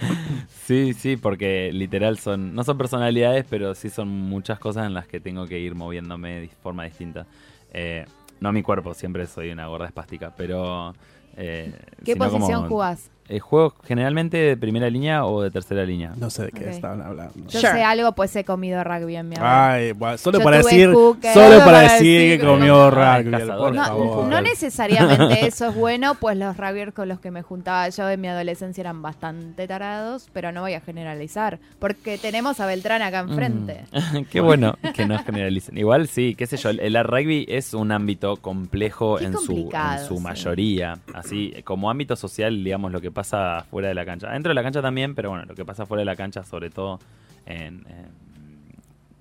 sí, 0.64 0.92
sí, 0.94 1.16
porque 1.16 1.70
literal 1.72 2.18
son. 2.18 2.54
No 2.54 2.64
son 2.64 2.76
personalidades, 2.76 3.44
pero 3.48 3.74
sí 3.76 3.90
son 3.90 4.08
muchas 4.08 4.58
cosas 4.58 4.86
en 4.86 4.94
las 4.94 5.06
que 5.06 5.20
tengo 5.20 5.46
que 5.46 5.58
ir 5.60 5.74
moviéndome 5.76 6.40
de 6.40 6.48
forma 6.62 6.84
distinta. 6.84 7.26
Eh, 7.72 8.04
no 8.40 8.52
mi 8.52 8.62
cuerpo, 8.62 8.92
siempre 8.92 9.26
soy 9.26 9.50
una 9.50 9.66
gorda 9.68 9.86
espástica, 9.86 10.34
pero. 10.36 10.94
eh, 11.36 11.72
¿Qué 12.04 12.14
sino 12.14 12.24
como- 12.28 12.40
posición 12.40 12.68
jugás? 12.68 13.10
Eh, 13.28 13.40
juego 13.40 13.74
generalmente 13.84 14.36
de 14.36 14.56
primera 14.56 14.90
línea 14.90 15.24
o 15.24 15.40
de 15.42 15.50
tercera 15.50 15.84
línea. 15.84 16.12
No 16.16 16.28
sé 16.28 16.44
de 16.44 16.50
qué 16.52 16.64
Ok. 16.66 16.70
estaban 16.72 17.00
hablando. 17.00 17.32
Yo 17.48 17.58
Sure. 17.60 17.72
sé 17.72 17.82
algo, 17.82 18.12
pues 18.12 18.36
he 18.36 18.44
comido 18.44 18.84
rugby 18.84 19.16
en 19.16 19.28
mi 19.30 19.36
haber. 19.36 19.48
Ay, 19.48 19.92
bueno, 19.92 20.18
solo 20.18 20.38
Yo 20.38 20.44
para 20.44 20.60
tuve 20.60 20.70
decir, 20.72 20.92
hooker. 20.92 21.32
solo 21.32 21.58
para 21.64 21.80
decir 21.92 22.38
que 22.38 22.46
comió 22.46 22.90
rugby, 22.90 23.30
por 23.56 23.74
No, 23.74 23.84
favor. 23.84 24.26
no 24.26 24.40
necesariamente 24.42 25.46
eso 25.46 25.68
es 25.68 25.74
bueno, 25.74 26.16
pues 26.16 26.36
los 26.36 26.56
rugbyers 26.56 26.92
con 26.92 27.08
los 27.08 27.18
que 27.20 27.30
me 27.30 27.40
juntaba 27.42 27.88
yo 27.88 28.10
en 28.10 28.20
mi 28.20 28.28
adolescencia 28.28 28.82
eran 28.82 29.00
bastante 29.02 29.66
tarados, 29.66 30.28
pero 30.32 30.52
no 30.52 30.60
voy 30.60 30.74
a 30.74 30.80
generalizar, 30.80 31.58
porque 31.78 32.18
tenemos 32.18 32.60
a 32.60 32.66
Beltrán 32.66 33.00
acá 33.02 33.22
Mm. 33.24 33.30
enfrente. 33.30 33.84
Qué 34.30 34.40
bueno 34.42 34.76
que 34.94 35.06
no 35.06 35.18
generalicen. 35.20 35.78
Igual 35.78 36.08
sí, 36.08 36.34
qué 36.34 36.46
sé 36.46 36.56
yo, 36.58 36.68
el, 36.70 36.80
el 36.80 37.02
rugby 37.04 37.46
es 37.48 37.72
un 37.74 37.90
ámbito 37.92 38.36
complejo 38.36 39.16
Qué 39.16 39.24
en 39.26 39.32
su, 39.32 39.38
en 39.38 39.46
complicado, 39.46 40.06
su 40.08 40.16
sí. 40.16 40.22
mayoría. 40.22 40.98
Así, 41.14 41.54
como 41.64 41.90
ámbito 41.90 42.16
social, 42.16 42.62
digamos, 42.62 42.92
lo 42.92 43.00
que 43.00 43.13
pasa 43.14 43.64
fuera 43.70 43.88
de 43.88 43.94
la 43.94 44.04
cancha. 44.04 44.30
Dentro 44.30 44.50
de 44.50 44.54
la 44.54 44.62
cancha 44.62 44.82
también, 44.82 45.14
pero 45.14 45.30
bueno, 45.30 45.44
lo 45.46 45.54
que 45.54 45.64
pasa 45.64 45.86
fuera 45.86 46.00
de 46.00 46.04
la 46.04 46.16
cancha, 46.16 46.44
sobre 46.44 46.70
todo 46.70 46.98
en, 47.46 47.84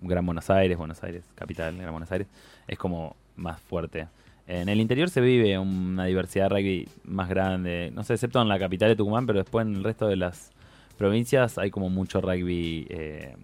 Gran 0.02 0.26
Buenos 0.26 0.50
Aires, 0.50 0.78
Buenos 0.78 1.02
Aires, 1.04 1.24
capital, 1.36 1.78
Gran 1.78 1.92
Buenos 1.92 2.12
Aires, 2.12 2.28
es 2.68 2.78
como 2.78 3.16
más 3.38 3.62
fuerte. 3.62 4.08
En 4.48 4.68
el 4.68 4.82
interior 4.82 5.10
se 5.10 5.22
vive 5.22 5.58
una 5.58 6.04
diversidad 6.06 6.50
de 6.50 6.50
rugby 6.50 6.90
más 7.06 7.30
grande, 7.30 7.92
no 7.96 8.04
sé, 8.04 8.16
excepto 8.16 8.42
en 8.42 8.50
la 8.50 8.60
capital 8.60 8.90
de 8.90 8.98
Tucumán, 8.98 9.26
pero 9.26 9.40
después 9.40 9.66
en 9.66 9.76
el 9.76 9.84
resto 9.86 10.08
de 10.08 10.18
las 10.18 10.52
provincias 10.98 11.58
hay 11.58 11.72
como 11.72 11.90
mucho 11.90 12.20
rugby. 12.20 12.86
eh, 12.90 13.36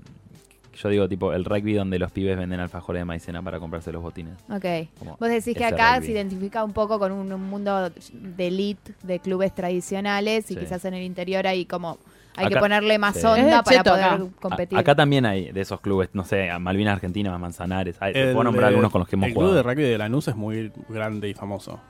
yo 0.82 0.90
digo, 0.90 1.08
tipo, 1.10 1.34
el 1.34 1.44
rugby 1.46 1.74
donde 1.74 2.00
los 2.00 2.12
pibes 2.12 2.38
venden 2.38 2.60
alfajores 2.60 3.02
de 3.02 3.06
maicena 3.06 3.42
para 3.42 3.60
comprarse 3.60 3.92
los 3.92 4.02
botines. 4.02 4.34
Ok. 4.50 4.66
Como 5.00 5.18
Vos 5.18 5.30
decís 5.30 5.56
que 5.58 5.66
acá 5.66 5.96
rugby. 5.96 6.06
se 6.08 6.12
identifica 6.14 6.64
un 6.64 6.72
poco 6.74 6.98
con 7.00 7.12
un, 7.12 7.32
un 7.32 7.44
mundo 7.50 7.90
de 8.14 8.48
elite, 8.48 8.94
de 9.04 9.20
clubes 9.20 9.54
tradicionales, 9.54 10.50
y 10.52 10.54
Sí. 10.56 10.60
quizás 10.60 10.84
en 10.86 10.94
el 10.94 11.04
interior 11.04 11.46
hay 11.48 11.66
como... 11.66 11.98
Hay 12.36 12.48
que 12.48 12.56
ponerle 12.58 12.98
más 13.00 13.18
sí. 13.18 13.26
Onda 13.26 13.44
de 13.44 13.64
para 13.64 13.78
cheto 13.80 13.90
poder 13.90 14.06
acá. 14.06 14.24
competir. 14.40 14.78
A- 14.78 14.82
acá 14.82 14.96
también 14.96 15.26
hay 15.26 15.52
de 15.52 15.60
esos 15.60 15.82
clubes, 15.82 16.10
no 16.14 16.24
sé, 16.24 16.50
a 16.50 16.58
Malvinas 16.58 16.94
Argentinas, 16.94 17.38
Manzanares. 17.38 17.98
Hay, 18.00 18.14
te 18.14 18.22
El 18.22 18.32
puedo 18.32 18.46
nombrar 18.46 18.70
algunos 18.70 18.92
con 18.92 19.00
los 19.00 19.10
que 19.10 19.18
hemos 19.18 19.28
El 19.28 19.34
club 19.34 19.48
jugado. 19.48 19.56
de 19.58 19.64
rugby 19.64 19.84
de 19.84 19.98
Lanús 19.98 20.30
es 20.30 20.36
muy 20.38 20.72
grande 20.88 21.28
y 21.28 21.34
famoso. 21.34 21.82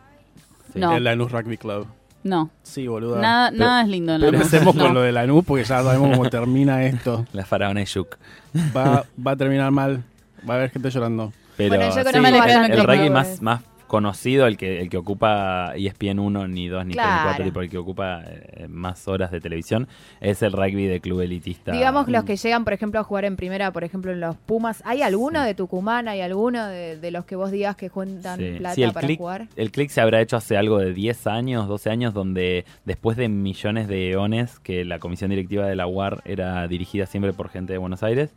Sí. 0.73 0.80
No. 0.80 0.95
El 0.95 1.04
Lanús 1.04 1.32
Rugby 1.32 1.58
Club. 1.58 1.86
No, 2.23 2.49
Sí, 2.63 2.86
boludo. 2.88 3.17
nada, 3.19 3.49
Pero- 3.51 3.63
nada 3.63 3.82
es 3.84 3.88
lindo 3.88 4.13
en 4.15 4.21
la 4.21 4.27
empecemos 4.27 4.75
No. 4.75 4.84
con 4.84 4.93
lo 4.93 5.01
de 5.01 5.12
Lanús 5.13 5.45
porque 5.45 5.63
ya 5.63 5.82
sabemos 5.82 6.17
cómo 6.17 6.29
termina 6.29 6.84
esto. 6.84 7.25
La 7.34 7.45
faraona 7.45 7.82
y 7.82 7.86
Yuk. 7.86 8.17
Va, 8.75 9.05
va 9.25 9.32
a 9.32 9.36
terminar 9.36 9.71
mal. 9.71 10.03
Va 10.47 10.53
a 10.55 10.58
haber 10.58 10.69
gente 10.71 10.89
llorando. 10.89 11.32
Pero 11.55 11.69
Bueno, 11.75 11.86
yo 11.86 11.91
sí, 11.91 11.99
el, 11.99 12.21
bastante 12.34 12.73
el 12.73 12.84
rugby 12.86 13.10
más, 13.10 13.41
más 13.41 13.62
conocido, 13.89 14.47
el 14.47 14.56
que, 14.56 14.80
el 14.80 14.88
que 14.89 14.95
ocupa 14.95 15.73
ESPN 15.75 16.19
1, 16.19 16.47
ni 16.47 16.69
2, 16.69 16.86
ni 16.86 16.93
3, 16.93 17.06
ni 17.06 17.12
Claro. 17.12 17.21
4, 17.32 17.43
tipo 17.45 17.60
el 17.62 17.69
que 17.69 17.78
ocupa 17.78 18.21
eh, 18.25 18.67
más 18.69 19.06
horas 19.10 19.32
de 19.32 19.41
televisión, 19.41 19.89
es 20.21 20.41
el 20.41 20.54
rugby 20.54 20.86
de 20.86 21.02
club 21.02 21.19
elitista. 21.19 21.73
Digamos 21.73 22.08
los 22.08 22.23
que 22.23 22.38
llegan, 22.38 22.63
por 22.63 22.71
ejemplo, 22.71 23.02
a 23.02 23.04
jugar 23.04 23.25
en 23.25 23.36
primera, 23.36 23.71
por 23.73 23.84
ejemplo, 23.84 24.13
en 24.13 24.21
los 24.21 24.38
Pumas. 24.38 24.82
¿Hay 24.86 25.02
alguno 25.02 25.43
de 25.43 25.54
Tucumán? 25.56 26.08
¿Hay 26.08 26.21
alguno 26.21 26.65
de, 26.67 26.97
de 26.97 27.12
los 27.12 27.25
que 27.25 27.36
vos 27.36 27.52
digas 27.52 27.75
que 27.75 27.89
juntan 27.89 28.39
Sí. 28.39 28.56
plata 28.60 28.75
Sí, 28.75 28.84
el 28.84 28.93
para 28.93 29.08
click, 29.08 29.19
jugar? 29.19 29.47
El 29.58 29.71
click 29.71 29.89
se 29.89 29.99
habrá 29.99 30.21
hecho 30.21 30.38
hace 30.38 30.56
algo 30.56 30.78
de 30.80 30.93
10 30.93 31.28
años, 31.28 31.67
12 31.67 31.89
años, 31.89 32.13
donde 32.13 32.63
después 32.86 33.17
de 33.17 33.28
millones 33.28 33.88
de 33.89 34.12
eones, 34.12 34.60
que 34.60 34.86
la 34.86 34.99
comisión 34.99 35.32
directiva 35.32 35.65
de 35.65 35.75
la 35.75 35.88
UAR 35.88 36.21
era 36.25 36.67
dirigida 36.67 37.08
siempre 37.08 37.34
por 37.34 37.49
gente 37.49 37.73
de 37.73 37.80
Buenos 37.80 38.04
Aires, 38.04 38.30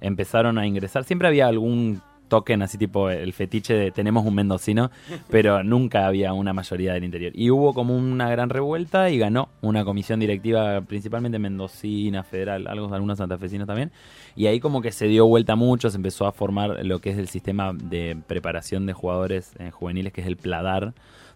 empezaron 0.00 0.58
a 0.58 0.66
ingresar. 0.66 1.04
Siempre 1.04 1.28
había 1.28 1.46
algún 1.46 2.02
token 2.28 2.62
así 2.62 2.78
tipo 2.78 3.10
el 3.10 3.32
fetiche 3.32 3.74
de 3.74 3.90
tenemos 3.90 4.24
un 4.24 4.34
mendocino, 4.34 4.90
pero 5.30 5.62
nunca 5.62 6.06
había 6.06 6.32
una 6.32 6.52
mayoría 6.52 6.92
del 6.92 7.04
interior. 7.04 7.32
Y 7.34 7.50
hubo 7.50 7.74
como 7.74 7.96
una 7.96 8.30
gran 8.30 8.50
revuelta 8.50 9.10
y 9.10 9.18
ganó 9.18 9.48
una 9.60 9.84
comisión 9.84 10.20
directiva 10.20 10.80
principalmente 10.82 11.38
mendocina, 11.38 12.22
federal, 12.22 12.66
algo, 12.66 12.92
algunos 12.92 13.18
santafesinos 13.18 13.66
también. 13.66 13.92
Y 14.34 14.46
ahí 14.46 14.60
como 14.60 14.82
que 14.82 14.92
se 14.92 15.06
dio 15.06 15.26
vuelta 15.26 15.56
mucho, 15.56 15.90
se 15.90 15.96
empezó 15.96 16.26
a 16.26 16.32
formar 16.32 16.84
lo 16.84 17.00
que 17.00 17.10
es 17.10 17.18
el 17.18 17.28
sistema 17.28 17.72
de 17.72 18.16
preparación 18.26 18.86
de 18.86 18.92
jugadores 18.92 19.54
eh, 19.58 19.70
juveniles, 19.70 20.12
que 20.12 20.20
es 20.20 20.26
el 20.26 20.36
PLADAR, 20.36 20.92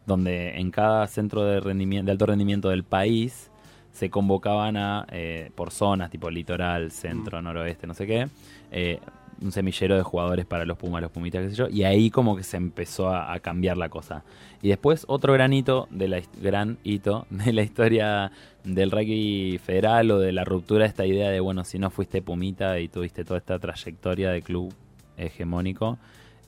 donde 0.06 0.58
en 0.58 0.70
cada 0.70 1.06
centro 1.06 1.44
de, 1.44 1.60
rendimiento, 1.60 2.06
de 2.06 2.12
alto 2.12 2.26
rendimiento 2.26 2.68
del 2.68 2.84
país 2.84 3.50
se 3.92 4.10
convocaban 4.10 4.76
a, 4.76 5.06
eh, 5.10 5.50
por 5.54 5.70
zonas, 5.70 6.10
tipo 6.10 6.30
litoral, 6.30 6.90
centro, 6.90 7.42
noroeste, 7.42 7.86
no 7.86 7.94
sé 7.94 8.06
qué, 8.06 8.28
eh, 8.70 9.00
un 9.42 9.52
semillero 9.52 9.96
de 9.96 10.02
jugadores 10.02 10.46
para 10.46 10.64
los 10.64 10.76
Pumas, 10.76 11.02
los 11.02 11.10
Pumitas, 11.10 11.42
qué 11.42 11.50
sé 11.50 11.56
yo, 11.56 11.68
y 11.68 11.84
ahí 11.84 12.10
como 12.10 12.36
que 12.36 12.42
se 12.42 12.56
empezó 12.56 13.08
a, 13.08 13.38
cambiar 13.40 13.76
la 13.76 13.88
cosa. 13.88 14.24
Y 14.62 14.68
después 14.68 15.04
otro 15.08 15.32
gran 15.32 15.52
hito 15.52 15.88
de 15.90 16.08
la, 16.08 16.22
gran 16.40 16.78
hito 16.84 17.26
de 17.30 17.52
la 17.52 17.62
historia 17.62 18.32
del 18.64 18.90
rugby 18.90 19.58
federal 19.62 20.10
o 20.10 20.18
de 20.18 20.32
la 20.32 20.44
ruptura 20.44 20.84
de 20.84 20.88
esta 20.88 21.06
idea 21.06 21.30
de, 21.30 21.40
bueno, 21.40 21.64
si 21.64 21.78
no 21.78 21.90
fuiste 21.90 22.22
Pumita 22.22 22.78
y 22.78 22.88
tuviste 22.88 23.24
toda 23.24 23.38
esta 23.38 23.58
trayectoria 23.58 24.30
de 24.30 24.42
club 24.42 24.72
hegemónico, 25.16 25.98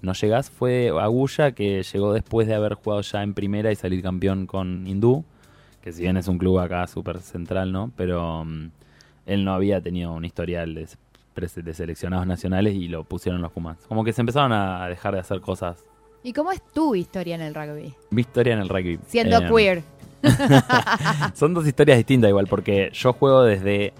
no 0.02 0.12
llegás, 0.14 0.50
fue 0.50 0.88
Agulla 0.88 1.52
que 1.52 1.82
llegó 1.82 2.12
después 2.12 2.48
de 2.48 2.54
haber 2.54 2.74
jugado 2.74 3.02
ya 3.02 3.22
en 3.22 3.34
primera 3.34 3.70
y 3.70 3.76
salir 3.76 4.02
campeón 4.02 4.46
con 4.46 4.86
Hindú, 4.86 5.24
que 5.80 5.92
si 5.92 6.02
bien 6.02 6.16
es 6.16 6.28
un 6.28 6.38
club 6.38 6.58
acá 6.58 6.86
súper 6.86 7.20
central, 7.20 7.72
¿no? 7.72 7.92
Pero 7.96 8.44
mm, 8.44 8.70
él 9.26 9.44
no 9.44 9.54
había 9.54 9.80
tenido 9.80 10.12
un 10.12 10.24
historial 10.24 10.74
de, 10.74 10.88
de 11.34 11.74
seleccionados 11.74 12.26
nacionales 12.26 12.74
y 12.74 12.88
lo 12.88 13.04
pusieron 13.04 13.40
los 13.42 13.52
Pumas. 13.52 13.78
Como 13.88 14.04
que 14.04 14.12
se 14.12 14.20
empezaron 14.20 14.52
a 14.52 14.86
dejar 14.88 15.14
de 15.14 15.20
hacer 15.20 15.40
cosas. 15.40 15.84
¿Y 16.24 16.32
cómo 16.32 16.52
es 16.52 16.62
tu 16.72 16.94
historia 16.94 17.34
en 17.34 17.40
el 17.40 17.54
rugby? 17.54 17.94
Mi 18.10 18.20
historia 18.20 18.54
en 18.54 18.60
el 18.60 18.68
rugby. 18.68 18.98
Siendo 19.06 19.38
Eh, 19.38 19.48
queer. 19.48 19.82
Son 21.34 21.52
dos 21.52 21.66
historias 21.66 21.98
distintas 21.98 22.28
igual, 22.28 22.46
porque 22.46 22.90
yo 22.92 23.12
juego 23.12 23.42
desde... 23.42 23.92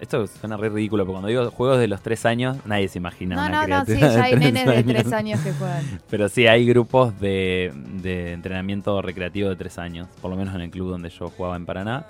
Esto 0.00 0.26
suena 0.28 0.56
re 0.56 0.68
ridículo, 0.68 1.04
pero 1.04 1.12
cuando 1.14 1.28
digo 1.28 1.50
juego 1.50 1.74
desde 1.74 1.88
los 1.88 2.00
tres 2.02 2.24
años, 2.24 2.56
nadie 2.64 2.86
se 2.86 2.98
imagina 2.98 3.34
No, 3.34 3.46
una 3.46 3.66
no, 3.66 3.78
no, 3.78 3.84
sí, 3.84 3.98
ya 3.98 4.22
hay 4.22 4.36
nenes 4.36 4.64
de 4.64 4.84
tres 4.84 5.12
años 5.12 5.40
que 5.40 5.52
juegan. 5.52 5.82
Pero 6.10 6.28
sí, 6.28 6.46
hay 6.46 6.64
grupos 6.66 7.18
de, 7.18 7.72
de 8.00 8.32
entrenamiento 8.32 9.02
recreativo 9.02 9.48
de 9.48 9.56
tres 9.56 9.76
años, 9.76 10.06
por 10.22 10.30
lo 10.30 10.36
menos 10.36 10.54
en 10.54 10.60
el 10.60 10.70
club 10.70 10.90
donde 10.90 11.10
yo 11.10 11.28
jugaba 11.30 11.56
en 11.56 11.66
Paraná. 11.66 12.06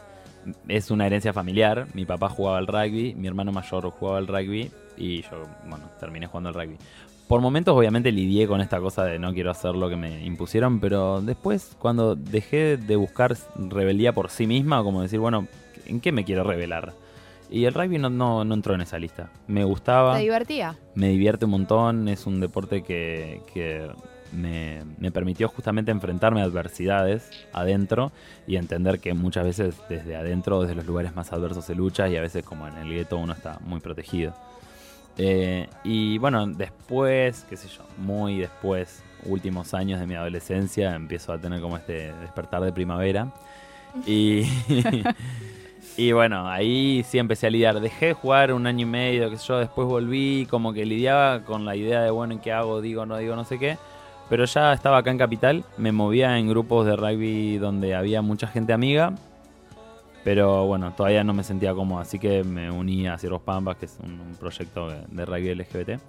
Es 0.69 0.91
una 0.91 1.07
herencia 1.07 1.33
familiar, 1.33 1.87
mi 1.95 2.05
papá 2.05 2.29
jugaba 2.29 2.59
al 2.59 2.67
rugby, 2.67 3.15
mi 3.15 3.27
hermano 3.27 3.53
mayor 3.53 3.91
jugaba 3.91 4.19
al 4.19 4.27
rugby 4.27 4.71
y 4.97 5.23
yo, 5.23 5.45
bueno, 5.69 5.87
terminé 6.01 6.27
jugando 6.27 6.49
al 6.49 6.55
rugby. 6.55 6.77
Por 7.27 7.41
momentos 7.43 7.77
obviamente 7.77 8.11
lidié 8.11 8.47
con 8.47 8.61
esta 8.61 8.81
cosa 8.81 9.05
de 9.05 9.19
no 9.19 9.35
quiero 9.35 9.51
hacer 9.51 9.75
lo 9.75 9.89
que 9.91 9.97
me 9.97 10.25
impusieron, 10.25 10.81
pero 10.81 11.21
después 11.21 11.77
cuando 11.79 12.15
dejé 12.15 12.79
de 12.79 12.97
buscar 12.97 13.37
rebeldía 13.57 14.15
por 14.15 14.31
sí 14.31 14.47
misma, 14.47 14.83
como 14.83 15.03
decir, 15.03 15.21
bueno, 15.21 15.47
¿en 15.87 16.01
qué 16.01 16.11
me 16.11 16.25
quiero 16.25 16.43
rebelar? 16.45 16.95
Y 17.51 17.65
el 17.65 17.75
rugby 17.75 17.99
no, 17.99 18.11
no, 18.11 18.45
no 18.45 18.55
entró 18.55 18.75
en 18.75 18.83
esa 18.83 18.99
lista. 18.99 19.31
Me 19.47 19.65
gustaba 19.65 20.17
¿Te 20.17 20.23
divertía? 20.23 20.77
me 20.95 21.09
divierte 21.09 21.45
un 21.47 21.53
montón, 21.53 22.09
es 22.09 22.27
un 22.27 22.41
deporte 22.41 22.83
que, 22.83 23.43
que 23.53 23.91
me, 24.33 25.11
permitió 25.11 25.49
justamente 25.49 25.91
enfrentarme 25.91 26.41
a 26.41 26.45
adversidades 26.45 27.31
adentro 27.53 28.13
y 28.47 28.57
entender 28.57 29.01
que 29.01 29.15
muchas 29.15 29.45
veces 29.45 29.75
desde 29.89 30.17
adentro, 30.17 30.63
desde 30.63 30.75
los 30.75 30.87
lugares 30.87 31.15
más 31.15 31.33
adversos 31.33 31.65
se 31.65 31.75
lucha 31.75 32.09
y 32.09 32.17
a 32.17 32.21
veces 32.21 32.45
como 32.45 32.67
en 32.67 32.77
el 32.79 32.89
gueto 32.91 33.19
uno 33.19 33.33
está 33.33 33.59
muy 33.61 33.81
protegido. 33.81 34.35
Eh, 35.19 35.69
y 35.83 36.19
bueno, 36.19 36.47
después, 36.47 37.45
qué 37.49 37.57
sé 37.57 37.69
yo, 37.69 37.83
muy 37.99 38.39
después, 38.39 39.03
últimos 39.25 39.75
años 39.75 39.99
de 39.99 40.07
mi 40.07 40.15
adolescencia, 40.15 40.95
empiezo 40.95 41.33
a 41.33 41.39
tener 41.39 41.61
como 41.61 41.77
este 41.77 42.13
despertar 42.21 42.63
de 42.63 42.73
primavera. 42.73 43.33
Y, 44.07 44.43
y 45.97 46.13
bueno, 46.13 46.49
ahí 46.49 47.05
sí 47.09 47.19
empecé 47.19 47.49
a 47.49 47.51
lidiar. 47.51 47.81
Dejé 47.81 48.07
de 48.07 48.13
jugar 48.13 48.53
un 48.53 48.67
año 48.67 48.87
y 48.87 48.91
medio, 48.91 49.29
qué 49.29 49.37
sé 49.39 49.47
yo, 49.49 49.59
después 49.59 49.89
volví, 49.89 50.47
como 50.49 50.73
que 50.73 50.87
lidiaba 50.87 51.41
con 51.45 51.65
la 51.65 51.75
idea 51.75 52.03
de, 52.03 52.11
bueno, 52.11 52.41
¿qué 52.41 52.53
hago? 52.53 52.81
Digo, 52.81 53.05
no 53.05 53.17
digo, 53.17 53.35
no 53.35 53.45
sé 53.45 53.59
qué. 53.59 53.77
Pero 54.29 54.45
ya 54.45 54.73
estaba 54.73 54.99
acá 54.99 55.11
en 55.11 55.19
Capital, 55.19 55.65
me 55.79 55.91
movía 55.93 56.39
en 56.39 56.49
grupos 56.49 56.87
de 56.87 56.97
rugby 56.97 57.57
donde 57.57 57.95
había 57.95 58.21
mucha 58.21 58.47
gente 58.47 58.73
amiga, 58.73 59.15
pero 60.23 60.67
bueno, 60.67 60.93
todavía 60.93 61.25
no 61.25 61.33
me 61.33 61.45
sentía 61.45 61.73
cómodo, 61.73 62.01
así 62.01 62.19
que 62.19 62.45
me 62.45 62.71
uní 62.71 63.09
a 63.09 63.17
Ciervos 63.17 63.41
Pampas, 63.41 63.77
que 63.77 63.87
es 63.87 63.97
un, 64.03 64.37
proyecto 64.39 64.91
de, 64.91 64.99
de 65.09 65.25
rugby 65.25 65.55
LGBT. 65.55 66.03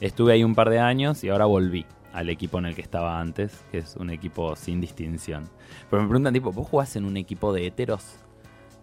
Estuve 0.00 0.34
ahí 0.34 0.44
un 0.44 0.54
par 0.54 0.70
de 0.70 0.78
años 0.78 1.24
y 1.24 1.30
ahora 1.30 1.46
volví 1.46 1.84
al 2.12 2.28
equipo 2.28 2.58
en 2.58 2.66
el 2.66 2.76
que 2.76 2.82
estaba 2.82 3.20
antes, 3.20 3.64
que 3.72 3.78
es 3.78 3.96
un 3.96 4.10
equipo 4.10 4.54
sin 4.54 4.80
distinción. 4.80 5.48
Pero 5.90 6.02
me 6.02 6.08
preguntan, 6.08 6.32
tipo, 6.32 6.52
¿vos 6.52 6.68
jugás 6.68 6.94
en 6.94 7.04
un 7.04 7.16
equipo 7.16 7.52
de 7.52 7.66
heteros? 7.66 8.18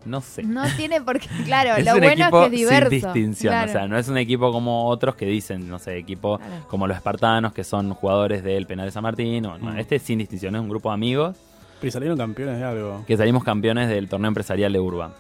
No 0.06 0.22
sé. 0.22 0.44
No 0.44 0.64
tiene 0.78 1.00
por 1.02 1.20
qué. 1.20 1.28
Claro, 1.46 1.76
es 1.76 1.86
lo 1.86 1.94
un 1.94 2.00
bueno 2.02 2.26
es 2.26 2.32
que 2.32 2.46
es 2.46 2.52
diverso. 2.52 2.90
sin 2.90 3.00
distinción. 3.14 3.52
Claro. 3.54 3.70
O 3.70 3.74
sea, 3.74 3.88
no 3.88 3.98
es 3.98 4.08
un 4.08 4.18
equipo 4.18 4.52
como 4.52 4.88
otros 4.88 5.16
que 5.16 5.26
dicen, 5.26 5.70
no 5.70 5.78
sé, 5.80 5.98
equipo 5.98 6.38
Claro. 6.38 6.54
como 6.68 6.88
los 6.88 6.98
espartanos, 6.98 7.54
que 7.54 7.64
son 7.64 7.94
jugadores 7.94 8.44
del 8.44 8.66
Penal 8.66 8.86
de 8.88 8.92
San 8.92 9.04
Martín. 9.04 9.46
o- 9.46 9.58
no, 9.58 9.72
Mm. 9.74 9.78
Este 9.80 9.98
es 9.98 10.02
sin 10.02 10.18
distinción, 10.20 10.56
es 10.56 10.62
un 10.62 10.70
grupo 10.70 10.90
de 10.90 10.94
amigos 10.96 11.36
Pero 11.80 11.92
salieron 11.92 12.18
campeones 12.18 12.58
de 12.60 12.64
algo. 12.66 13.04
que 13.06 13.16
salimos 13.18 13.44
campeones 13.44 13.90
del 13.90 14.08
torneo 14.10 14.28
empresarial 14.30 14.74
de 14.74 14.80
Urba. 14.80 15.12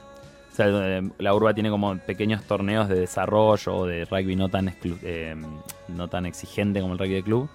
O 0.51 0.55
sea, 0.55 0.65
eh, 0.69 1.01
la 1.19 1.33
Urba 1.33 1.53
tiene 1.53 1.69
como 1.69 1.97
pequeños 1.99 2.43
torneos 2.43 2.89
de 2.89 2.99
desarrollo 2.99 3.73
o 3.75 3.85
de 3.85 4.03
rugby 4.05 4.35
no 4.35 4.49
tan, 4.49 4.67
exclu- 4.67 4.99
eh, 5.03 5.35
no 5.87 6.07
tan 6.09 6.25
exigente 6.25 6.81
como 6.81 6.93
el 6.93 6.99
rugby 6.99 7.13
de 7.13 7.23
club. 7.23 7.49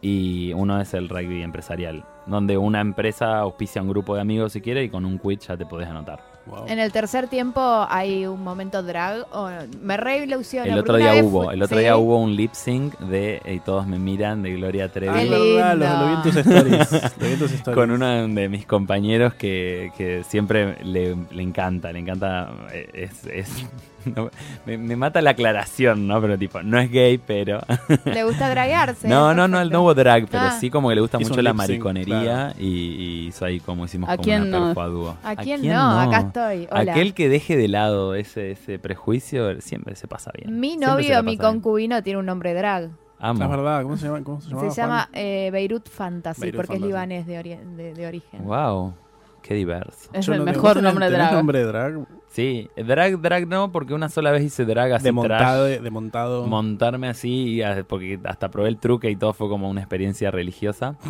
Y 0.00 0.52
uno 0.54 0.80
es 0.80 0.94
el 0.94 1.08
rugby 1.08 1.42
empresarial, 1.44 2.04
donde 2.26 2.58
una 2.58 2.80
empresa 2.80 3.38
auspicia 3.38 3.80
a 3.80 3.84
un 3.84 3.90
grupo 3.90 4.16
de 4.16 4.20
amigos 4.22 4.52
si 4.52 4.60
quiere 4.60 4.82
y 4.82 4.88
con 4.88 5.04
un 5.04 5.16
quit 5.20 5.42
ya 5.42 5.56
te 5.56 5.64
podés 5.64 5.86
anotar. 5.88 6.20
Wow. 6.46 6.66
En 6.66 6.78
el 6.80 6.90
tercer 6.90 7.28
tiempo 7.28 7.60
hay 7.88 8.26
un 8.26 8.42
momento 8.42 8.82
drag. 8.82 9.26
o- 9.32 9.48
me 9.80 9.96
re 9.96 10.24
ilusiona. 10.24 10.72
El 10.72 10.78
otro 10.78 10.96
día 10.96 11.22
hubo, 11.22 11.50
el 11.52 11.62
otro 11.62 11.76
¿sí? 11.78 11.82
día 11.84 11.96
hubo 11.96 12.18
un 12.18 12.34
lip 12.34 12.52
sync 12.54 12.98
de 12.98 13.40
Y 13.46 13.60
todos 13.60 13.86
me 13.86 13.98
miran 13.98 14.42
de 14.42 14.52
Gloria 14.54 14.90
Trevi. 14.90 15.16
Es 15.16 15.24
Qué 15.28 15.30
verdad, 15.30 15.76
lo, 15.76 16.00
lo 16.00 16.06
vi 16.08 16.14
en 16.14 16.22
tus 16.22 16.36
stories. 16.36 16.92
Lo 17.18 17.26
vi 17.26 17.32
en 17.34 17.38
tus 17.38 17.52
stories. 17.52 17.74
con 17.80 17.90
uno 17.92 18.28
de 18.28 18.48
mis 18.48 18.66
compañeros 18.66 19.34
que, 19.34 19.92
que 19.96 20.24
siempre 20.24 20.82
le, 20.84 21.16
le 21.30 21.42
encanta, 21.42 21.92
le 21.92 22.00
encanta, 22.00 22.50
eh, 22.72 22.90
es, 22.92 23.24
es- 23.26 23.66
no, 24.16 24.30
me, 24.66 24.78
me 24.78 24.96
mata 24.96 25.20
la 25.20 25.30
aclaración, 25.30 26.06
¿no? 26.06 26.20
Pero 26.20 26.38
tipo, 26.38 26.62
no 26.62 26.78
es 26.78 26.90
gay, 26.90 27.18
pero... 27.18 27.60
Le 28.04 28.24
gusta 28.24 28.48
draguearse. 28.50 29.08
no, 29.08 29.34
no, 29.34 29.48
no, 29.48 29.64
no 29.64 29.82
hubo 29.82 29.94
drag, 29.94 30.26
pero 30.28 30.44
Ah. 30.44 30.56
sí 30.58 30.70
como 30.70 30.88
que 30.88 30.94
le 30.96 31.00
gusta 31.00 31.18
Hizo 31.20 31.30
mucho 31.30 31.42
la 31.42 31.52
mariconería 31.52 32.22
claro. 32.22 32.54
y, 32.58 32.66
y 32.66 33.26
hizo 33.28 33.44
ahí 33.44 33.60
como 33.60 33.84
hicimos 33.84 34.08
¿A 34.10 34.16
como 34.16 34.24
quién 34.24 34.42
una 34.42 34.72
no? 34.74 34.80
a 34.80 34.86
dúo. 34.86 35.16
¿A 35.22 35.36
quién, 35.36 35.66
no? 35.66 36.00
Acá 36.00 36.18
estoy. 36.20 36.68
Hola. 36.70 36.92
Aquel 36.92 37.14
que 37.14 37.28
deje 37.28 37.56
de 37.56 37.68
lado 37.68 38.14
ese, 38.14 38.52
ese 38.52 38.78
prejuicio 38.78 39.60
siempre 39.60 39.94
se 39.96 40.06
pasa 40.08 40.30
bien. 40.36 40.58
Mi 40.58 40.76
novio, 40.76 41.22
mi 41.22 41.32
bien. 41.36 41.38
concubino, 41.38 42.02
tiene 42.02 42.18
un 42.18 42.26
nombre 42.26 42.54
drag. 42.54 42.90
Amo. 43.24 43.44
Es 43.44 43.48
verdad, 43.50 43.82
¿cómo 43.84 43.96
se 43.96 44.06
llama? 44.06 44.24
¿Cómo 44.24 44.40
se, 44.40 44.70
llama 44.80 45.08
eh, 45.12 45.50
Beirut 45.52 45.88
Fantasy, 45.88 46.40
Beirut 46.40 46.56
porque 46.56 46.72
Fantasy. 46.72 46.82
es 46.82 46.86
libanés 46.88 47.26
de, 47.28 47.40
ori- 47.40 47.76
de- 47.76 47.94
de 47.94 48.06
origen. 48.08 48.44
Wow, 48.44 48.94
qué 49.42 49.54
diverso. 49.54 50.10
Es 50.12 50.24
Yo 50.26 50.32
el 50.34 50.38
no 50.40 50.44
mejor 50.46 50.62
¿vos 50.62 50.76
tenés- 50.76 50.82
nombre 50.82 51.06
tenés 51.06 51.18
drag. 51.20 51.32
nombre 51.34 51.58
de 51.58 51.64
drag? 51.66 52.06
Sí, 52.28 52.70
drag, 52.76 53.20
drag 53.20 53.46
no, 53.46 53.70
porque 53.72 53.92
una 53.92 54.08
sola 54.08 54.30
vez 54.30 54.42
hice 54.44 54.64
drag 54.64 54.92
así 54.92 55.04
De 55.04 55.12
montado, 55.12 55.66
trash. 55.66 55.80
de 55.82 55.90
montado. 55.90 56.46
montarme 56.46 57.08
así, 57.08 57.60
y, 57.60 57.82
porque 57.86 58.18
hasta 58.24 58.50
probé 58.50 58.68
el 58.70 58.78
truque 58.78 59.10
y 59.10 59.16
todo 59.16 59.32
fue 59.34 59.48
como 59.48 59.68
una 59.68 59.80
experiencia 59.80 60.30
religiosa. 60.30 60.96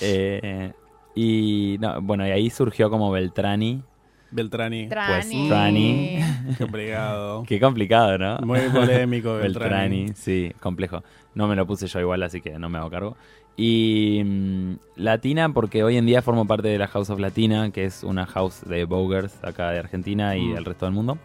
Eh, 0.00 0.72
y 1.16 1.76
no, 1.80 2.00
bueno, 2.00 2.24
y 2.26 2.30
ahí 2.30 2.50
surgió 2.50 2.88
como 2.88 3.10
Beltrani. 3.10 3.82
Beltrani. 4.30 4.88
Trani. 4.88 5.48
Trani. 5.48 6.18
Qué 6.56 6.56
complicado. 6.64 7.42
Qué 7.48 7.60
complicado, 7.60 8.16
¿no? 8.16 8.38
Muy 8.46 8.60
polémico, 8.72 9.34
Beltrani. 9.38 10.04
Beltrani, 10.04 10.08
sí, 10.14 10.52
complejo. 10.60 11.02
No 11.34 11.48
me 11.48 11.56
lo 11.56 11.66
puse 11.66 11.86
yo 11.88 11.98
igual, 12.00 12.22
así 12.22 12.40
que 12.40 12.58
no 12.58 12.68
me 12.68 12.78
hago 12.78 12.90
cargo. 12.90 13.16
Y 13.56 14.22
mm, 14.24 14.72
Latina, 14.96 15.52
porque 15.52 15.84
hoy 15.84 15.96
en 15.96 16.06
día 16.06 16.22
formo 16.22 16.46
parte 16.46 16.68
de 16.68 16.78
la 16.78 16.86
House 16.88 17.10
of 17.10 17.18
Latina, 17.20 17.70
que 17.70 17.84
es 17.84 18.02
una 18.02 18.26
house 18.26 18.62
de 18.66 18.84
Bogers 18.84 19.34
acá 19.44 19.70
de 19.70 19.78
Argentina 19.78 20.36
y 20.36 20.46
Mm. 20.46 20.54
del 20.54 20.64
resto 20.64 20.86
del 20.86 20.94
mundo, 20.94 21.18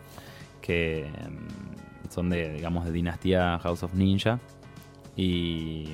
que 0.61 1.07
mm, 1.09 2.09
son 2.11 2.29
de, 2.29 2.53
digamos, 2.53 2.85
de 2.85 2.91
dinastía 2.91 3.57
House 3.59 3.83
of 3.83 3.93
Ninja. 3.93 4.39
Y 5.15 5.87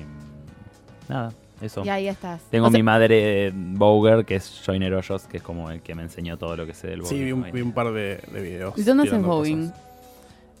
nada, 1.08 1.32
eso. 1.60 1.82
Y 1.84 1.88
ahí 1.88 2.08
estás. 2.08 2.42
Tengo 2.50 2.66
O 2.66 2.70
sea- 2.70 2.78
mi 2.78 2.82
madre 2.82 3.52
Boger, 3.54 4.24
que 4.24 4.36
es 4.36 4.62
Joiner 4.66 4.92
Hoyos, 4.94 5.26
que 5.26 5.36
es 5.38 5.42
como 5.42 5.70
el 5.70 5.80
que 5.82 5.94
me 5.94 6.02
enseñó 6.02 6.36
todo 6.36 6.56
lo 6.56 6.66
que 6.66 6.74
sé 6.74 6.88
del 6.88 7.00
Boger. 7.02 7.16
Sí, 7.16 7.24
vi 7.24 7.32
un, 7.32 7.44
hoy. 7.44 7.52
vi 7.52 7.60
un 7.62 7.72
par 7.72 7.92
de, 7.92 8.20
de 8.32 8.42
videos. 8.42 8.76
¿Y 8.76 8.82
dónde 8.82 9.04
haces 9.04 9.22
bowling? 9.22 9.68
cosas. 9.68 9.80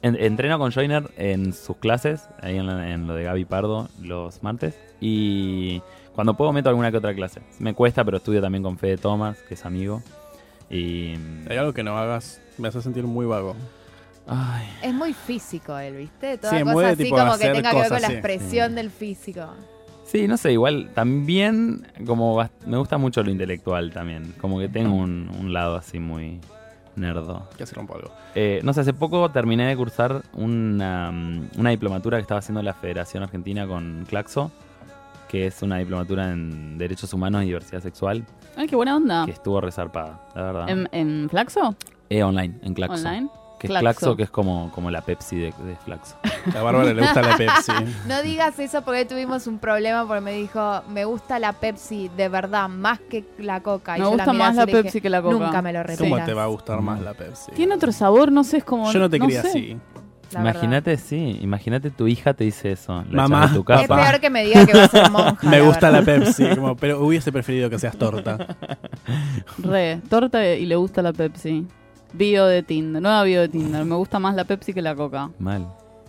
En- 0.04 0.16
entreno 0.22 0.58
con 0.58 0.70
Joiner 0.70 1.10
en 1.16 1.52
sus 1.54 1.76
clases, 1.78 2.28
ahí 2.42 2.58
en, 2.58 2.66
la- 2.66 2.90
en 2.90 3.06
lo 3.06 3.14
de 3.14 3.24
Gaby 3.24 3.44
Pardo 3.46 3.88
los 4.02 4.42
martes. 4.42 4.78
Y 5.00 5.80
cuando 6.14 6.34
puedo 6.34 6.52
meto 6.52 6.68
alguna 6.68 6.90
que 6.90 6.98
otra 6.98 7.14
clase. 7.14 7.40
Me 7.58 7.72
cuesta, 7.74 8.04
pero 8.04 8.18
estudio 8.18 8.42
también 8.42 8.62
con 8.62 8.76
Fede 8.76 8.98
Thomas, 8.98 9.38
que 9.48 9.54
es 9.54 9.64
amigo. 9.64 10.02
Y. 10.70 11.14
Hay 11.48 11.56
algo 11.56 11.72
que 11.72 11.82
no 11.82 11.96
hagas, 11.96 12.40
me 12.58 12.68
hace 12.68 12.82
sentir 12.82 13.04
muy 13.04 13.24
vago. 13.26 13.54
Ay, 14.26 14.66
Es 14.82 14.94
muy 14.94 15.12
físico 15.12 15.76
él, 15.78 15.96
¿viste? 15.96 16.38
Toda 16.38 16.52
Sí, 16.54 16.60
cosa 16.62 16.72
muy 16.72 16.84
de 16.84 16.90
así 16.90 17.02
tipo 17.04 17.16
como 17.16 17.32
que 17.38 17.48
tenga 17.50 17.70
que 17.70 17.76
ver 17.76 17.88
con 17.90 18.02
la 18.02 18.08
expresión 18.08 18.68
Sí. 18.70 18.74
del 18.74 18.90
físico. 18.90 19.46
Sí, 20.04 20.28
no 20.28 20.36
sé, 20.36 20.52
igual 20.52 20.90
también 20.94 21.86
como 22.06 22.36
bast- 22.38 22.50
me 22.66 22.76
gusta 22.76 22.96
mucho 22.98 23.22
lo 23.22 23.30
intelectual 23.30 23.90
también. 23.92 24.34
Como 24.40 24.58
que 24.58 24.68
tengo 24.68 24.94
un, 24.94 25.30
un 25.40 25.52
lado 25.52 25.76
así 25.76 25.98
muy 25.98 26.40
nerdo. 26.96 27.48
Que 27.56 27.66
se 27.66 27.74
rompa 27.74 27.94
algo. 27.96 28.10
Eh, 28.34 28.60
no 28.64 28.72
sé, 28.72 28.80
hace 28.80 28.92
poco 28.94 29.30
terminé 29.30 29.66
de 29.66 29.76
cursar 29.76 30.22
una, 30.34 31.10
mm, 31.12 31.48
una 31.58 31.70
diplomatura 31.70 32.18
que 32.18 32.22
estaba 32.22 32.38
haciendo 32.38 32.62
la 32.62 32.74
Federación 32.74 33.22
Argentina 33.22 33.66
con 33.66 34.04
Claxo, 34.08 34.50
que 35.28 35.46
es 35.46 35.62
una 35.62 35.78
diplomatura 35.78 36.30
en 36.30 36.78
Derechos 36.78 37.12
Humanos 37.12 37.42
y 37.42 37.46
Diversidad 37.46 37.80
Sexual, 37.80 38.24
Ay, 38.56 38.66
qué 38.68 38.76
buena 38.76 38.96
onda. 38.96 39.24
que 39.24 39.32
estuvo 39.32 39.60
resarpada, 39.60 40.20
la 40.34 40.42
verdad. 40.42 40.68
¿En, 40.68 40.88
en 40.92 41.28
Flaxo? 41.28 41.74
Eh, 42.08 42.22
online, 42.22 42.54
en 42.62 42.74
Claxo. 42.74 42.94
¿Online? 43.06 43.28
Que 43.66 43.72
es 43.74 43.80
Claxo. 43.80 43.98
Claxo, 44.00 44.16
que 44.16 44.22
es 44.24 44.30
como, 44.30 44.70
como 44.72 44.90
la 44.90 45.00
Pepsi 45.02 45.36
de, 45.36 45.46
de 45.64 45.76
Flaxo. 45.84 46.16
A 46.56 46.62
Bárbara 46.62 46.92
le 46.92 47.00
gusta 47.00 47.22
la 47.22 47.36
Pepsi. 47.38 47.72
No 48.06 48.22
digas 48.22 48.58
eso 48.58 48.82
porque 48.82 49.04
tuvimos 49.04 49.46
un 49.46 49.58
problema 49.58 50.06
porque 50.06 50.20
me 50.20 50.32
dijo, 50.32 50.82
me 50.88 51.04
gusta 51.04 51.38
la 51.38 51.52
Pepsi 51.54 52.10
de 52.16 52.28
verdad 52.28 52.68
más 52.68 53.00
que 53.00 53.24
la 53.38 53.60
coca. 53.60 53.96
Y 53.96 54.00
Me 54.00 54.04
yo 54.06 54.10
gusta 54.12 54.32
miré 54.32 54.38
más 54.38 54.48
así 54.50 54.56
la 54.58 54.62
y 54.62 54.66
le 54.66 54.72
dije, 54.72 54.82
Pepsi 54.84 55.00
que 55.00 55.10
la 55.10 55.22
coca. 55.22 55.34
Nunca 55.38 55.62
me 55.62 55.72
lo 55.72 55.82
repitas. 55.82 56.08
¿Cómo 56.10 56.24
te 56.24 56.34
va 56.34 56.44
a 56.44 56.46
gustar 56.48 56.80
más 56.82 57.00
la 57.00 57.14
Pepsi? 57.14 57.52
Tiene 57.52 57.74
otro 57.74 57.90
sabor, 57.92 58.30
no 58.30 58.44
sé, 58.44 58.58
es 58.58 58.64
como... 58.64 58.92
Yo 58.92 58.98
no 58.98 59.08
te 59.08 59.18
quería 59.18 59.42
sé. 59.42 59.48
así. 59.48 59.76
la 60.32 60.42
verdad. 60.42 60.52
Imagínate, 60.54 60.96
sí, 60.96 61.38
imagínate 61.40 61.90
tu 61.90 62.06
hija 62.08 62.34
te 62.34 62.44
dice 62.44 62.72
eso. 62.72 63.04
La 63.10 63.28
Mamá, 63.28 63.52
tu 63.52 63.60
Es 63.60 63.86
papá. 63.86 64.02
peor 64.02 64.20
que 64.20 64.30
me 64.30 64.44
diga 64.44 64.66
que 64.66 64.72
va 64.76 64.84
a 64.84 64.88
ser 64.88 65.10
monja. 65.10 65.38
Me 65.48 65.60
gusta 65.60 65.90
la 65.90 66.00
verdad. 66.00 66.24
Pepsi, 66.24 66.48
como, 66.56 66.76
pero 66.76 67.00
hubiese 67.04 67.30
preferido 67.32 67.70
que 67.70 67.78
seas 67.78 67.96
torta. 67.96 68.56
Re, 69.58 70.00
torta 70.08 70.44
y 70.54 70.66
le 70.66 70.76
gusta 70.76 71.02
la 71.02 71.12
Pepsi. 71.12 71.66
Bio 72.14 72.46
de 72.46 72.62
Tinder, 72.62 73.02
nueva 73.02 73.24
bio 73.24 73.40
de 73.40 73.48
Tinder. 73.48 73.84
Me 73.84 73.96
gusta 73.96 74.20
más 74.20 74.36
la 74.36 74.44
Pepsi 74.44 74.72
que 74.72 74.80
la 74.80 74.94
coca. 74.94 75.30
Mal. 75.38 75.66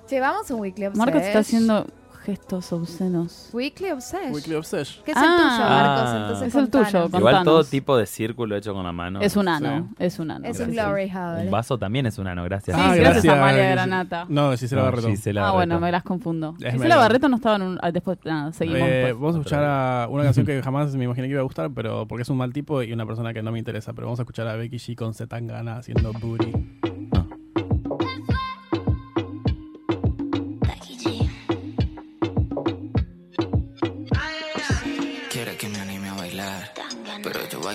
Che, 0.07 0.19
vamos 0.19 0.49
a 0.49 0.53
un 0.53 0.61
Weekly. 0.61 0.89
Marcos 0.91 1.23
está 1.23 1.39
haciendo 1.39 1.87
gestos 2.25 2.73
obscenos. 2.73 3.49
Weekly 3.53 3.91
Obsession. 3.91 4.33
Weekly 4.33 4.55
Obsession. 4.55 5.03
¿Qué 5.05 5.11
es 5.11 5.17
el 5.17 5.23
Ah. 5.25 5.35
tuyo, 5.37 5.69
Marcos? 5.69 6.09
Ah. 6.09 6.17
Entonces 6.21 6.47
Es 6.47 6.55
el 6.55 6.69
tuyo, 6.69 6.83
contanos. 6.83 7.11
con- 7.11 7.19
Igual 7.19 7.43
todo 7.43 7.63
tipo 7.63 7.97
de 7.97 8.05
círculo 8.05 8.55
hecho 8.55 8.73
con 8.73 8.83
la 8.83 8.91
mano. 8.91 9.21
Es 9.21 9.35
un 9.35 9.47
ano, 9.47 9.89
es 9.99 10.19
un 10.19 10.31
ano. 10.31 10.45
Es 10.45 10.59
un 10.59 10.71
Gracias. 10.73 10.85
glory 10.87 11.11
hole. 11.11 11.45
Un 11.45 11.51
vaso 11.51 11.77
también 11.77 12.05
es 12.07 12.17
un 12.17 12.27
ano, 12.27 12.43
gracias. 12.43 12.75
Sí, 12.75 12.81
Ah, 12.83 12.95
gracias, 12.95 13.23
gracias. 13.23 13.33
a 13.33 13.37
Amalia 13.41 13.69
Granata. 13.69 14.25
No, 14.29 14.51
Gisela 14.57 14.81
No, 14.81 14.85
Barreto. 14.87 15.07
Gisela 15.09 15.41
ah, 15.41 15.43
Barreto. 15.43 15.55
bueno, 15.57 15.79
me 15.79 15.91
las 15.91 16.03
confundo. 16.03 16.55
Es 16.59 16.73
Gisela 16.73 16.97
Barreto 16.97 17.29
no 17.29 17.35
estaba 17.35 17.55
en 17.57 17.61
un... 17.61 17.79
ah, 17.81 17.91
después, 17.91 18.17
nada, 18.25 18.51
seguimos. 18.53 18.81
Eh, 18.81 19.13
vamos 19.13 19.35
a 19.35 19.39
escuchar 19.39 19.63
a 19.63 20.07
una 20.09 20.23
canción 20.23 20.45
que 20.45 20.61
jamás 20.63 20.95
me 20.95 21.03
imaginé 21.03 21.27
que 21.27 21.31
iba 21.33 21.41
a 21.41 21.43
gustar, 21.43 21.69
pero 21.73 22.07
porque 22.07 22.23
es 22.23 22.29
un 22.29 22.37
mal 22.37 22.51
tipo 22.51 22.81
y 22.81 22.91
una 22.91 23.05
persona 23.05 23.33
que 23.33 23.43
no 23.43 23.51
me 23.51 23.59
interesa. 23.59 23.93
Pero 23.93 24.07
vamos 24.07 24.19
a 24.19 24.23
escuchar 24.23 24.47
a 24.47 24.55
Becky 24.55 24.77
G 24.77 24.95
con 24.95 25.13
Zetangana 25.13 25.77
haciendo 25.77 26.11
booty. 26.13 26.51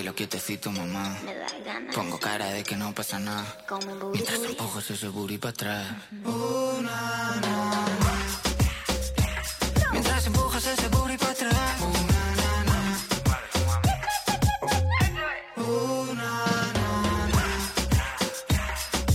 Bailo 0.00 0.14
quietecito, 0.14 0.72
mamá. 0.72 1.14
Pongo 1.94 2.18
cara 2.18 2.46
de 2.46 2.62
que 2.62 2.74
no 2.74 2.94
pasa 2.94 3.18
nada. 3.18 3.44
Mientras 4.12 4.42
empujo 4.42 4.78
ese 4.78 5.08
booty 5.08 5.36
para 5.36 5.50
atrás. 5.50 5.86
Uh, 6.24 6.80
na, 6.80 7.36
na, 7.44 7.50
na. 8.04 8.24
Mientras 9.92 10.26
empujas 10.26 10.66
ese 10.66 10.88
booty 10.88 11.18
para 11.18 11.32
atrás. 11.32 11.54
Na. 16.16 16.32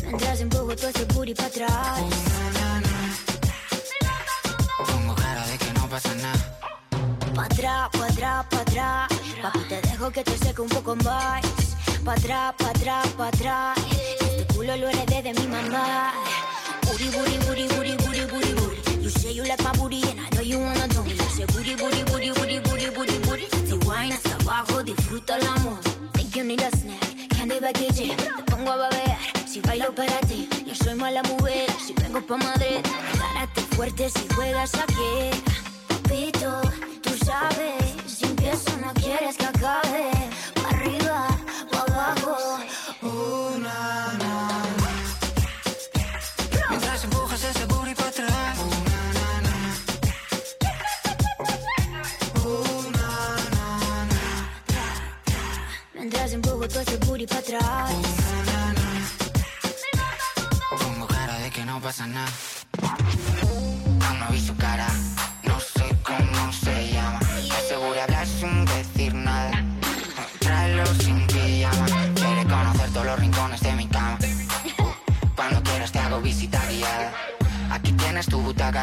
Mientras 0.03 0.39
empujo 0.41 0.75
todo 0.75 0.89
ese 0.89 1.05
booty 1.05 1.33
para 1.33 1.47
atrás. 1.47 1.99
Pongo 4.87 5.15
cara 5.15 5.47
de 5.47 5.57
que 5.57 5.73
no 5.73 5.89
pasa 5.89 6.13
nada. 6.13 6.59
Pa' 7.33 7.45
atrás, 7.45 7.89
pa' 7.91 8.05
atrás, 8.05 8.45
pa' 8.51 8.61
atrás. 8.61 9.09
Papi, 9.41 9.59
te 9.69 9.84
dejo 10.05 10.11
que 10.11 10.23
te 10.23 10.37
seque 10.37 10.61
un 10.61 10.69
poco 10.69 10.95
más. 10.97 11.41
Pa' 12.03 12.13
atrás, 12.13 12.53
pa' 12.57 12.69
atrás, 12.69 13.07
pa' 13.17 13.27
atrás. 13.27 13.77
Este 14.21 14.53
culo 14.53 14.75
lo 14.77 14.89
heredé 14.89 15.23
de 15.23 15.33
mi 15.33 15.47
mamá. 15.47 16.13
Booty, 16.83 17.09
booty, 17.09 17.37
booty, 17.45 17.67
booty, 17.67 17.95
booty, 17.97 18.25
booty, 18.25 18.53
booty. 18.53 19.03
You 19.03 19.09
say 19.09 19.33
you 19.33 19.43
like 19.43 19.61
my 19.63 19.71
booty 19.73 20.01
and 20.09 20.19
I 20.19 20.29
know 20.35 20.41
you 20.41 20.59
wanna 20.59 20.87
do 20.89 21.03
me. 21.03 21.11
You 21.11 21.29
say 21.35 21.45
booty, 21.45 21.75
booty, 21.75 22.03
booty, 22.03 22.31
booty, 22.31 22.59
booty, 22.59 23.87
wine 23.87 24.11
hasta 24.11 24.35
abajo, 24.35 24.83
disfruta 24.83 25.37
el 25.37 25.47
amor. 25.47 25.79
Think 26.13 26.35
you 26.35 26.43
need 26.43 26.61
a 26.61 26.69
snack, 26.71 27.29
candy 27.29 27.59
package. 27.59 28.15
Te 28.15 28.43
pongo 28.51 28.71
a 28.71 28.77
babear, 28.77 29.17
si 29.47 29.61
bailo 29.61 29.93
para 29.95 30.19
ti. 30.27 30.47
Yo 30.65 30.75
soy 30.75 30.95
mala 30.95 31.23
mujer, 31.23 31.67
si 31.83 31.93
vengo 31.93 32.21
pa' 32.21 32.37
Madrid. 32.37 32.81
Párate 33.17 33.61
fuerte 33.75 34.09
si 34.09 34.27
juegas 34.35 34.73
aquí. 34.75 35.31
Papito, 35.87 36.61
sabes, 37.25 37.83
si 38.07 38.25
empiezo 38.25 38.71
no 38.77 38.93
quieres 38.93 39.35
que 39.37 39.45
acabe. 39.45 40.11
Pa' 40.61 40.69
arriba, 40.69 41.27
pa' 41.71 41.83
abajo. 41.87 42.37
Oh, 43.01 43.57
na, 43.65 44.13
na. 44.21 44.33
Mientras 46.69 47.03
empujas 47.03 47.43
ese 47.43 47.65
booty 47.65 47.95
para 47.95 48.09
atrás. 48.09 48.57
Mientras 55.93 56.33
empujo 56.33 56.67
todo 56.67 56.81
ese 56.81 56.97
booty 56.97 57.25
para 57.27 57.39
atrás. 57.39 57.91
Pongo 60.79 61.07
cara 61.07 61.39
de 61.39 61.49
que 61.49 61.65
no 61.65 61.81
pasa 61.81 62.05
nada. 62.07 62.31
Aún 64.05 64.19
no 64.19 64.27
vi 64.31 64.39
su 64.45 64.55
cara, 64.57 64.87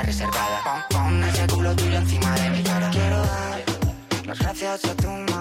reservada. 0.03 0.61
Pon, 0.65 0.83
pon 0.91 1.25
ese 1.25 1.47
culo 1.47 1.75
tuyo 1.75 1.97
encima 1.97 2.31
de 2.35 2.51
mi 2.51 2.63
cara. 2.63 2.91
Quiero 2.91 3.19
dar 3.19 3.63
las 4.27 4.39
gracias 4.39 4.85
a 4.85 4.95
tu 4.95 5.32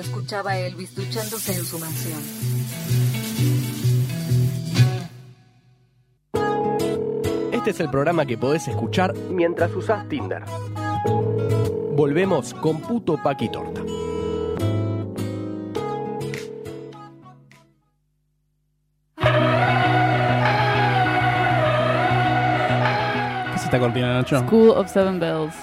escuchaba 0.00 0.52
a 0.52 0.58
Elvis 0.58 0.94
duchándose 0.94 1.54
en 1.54 1.64
su 1.64 1.78
mansión. 1.78 2.20
Este 7.52 7.70
es 7.70 7.80
el 7.80 7.90
programa 7.90 8.24
que 8.24 8.38
podés 8.38 8.66
escuchar 8.68 9.14
mientras 9.30 9.74
usás 9.74 10.08
Tinder. 10.08 10.42
Volvemos 11.92 12.54
con 12.54 12.80
Puto 12.80 13.22
Paqui 13.22 13.50
Torta. 13.50 13.82
¿Qué 23.50 23.56
es 23.56 23.64
esta 23.64 23.78
cortina, 23.78 24.14
Nacho? 24.14 24.38
School 24.40 24.70
of 24.70 24.90
Seven 24.90 25.20
Bells. 25.20 25.54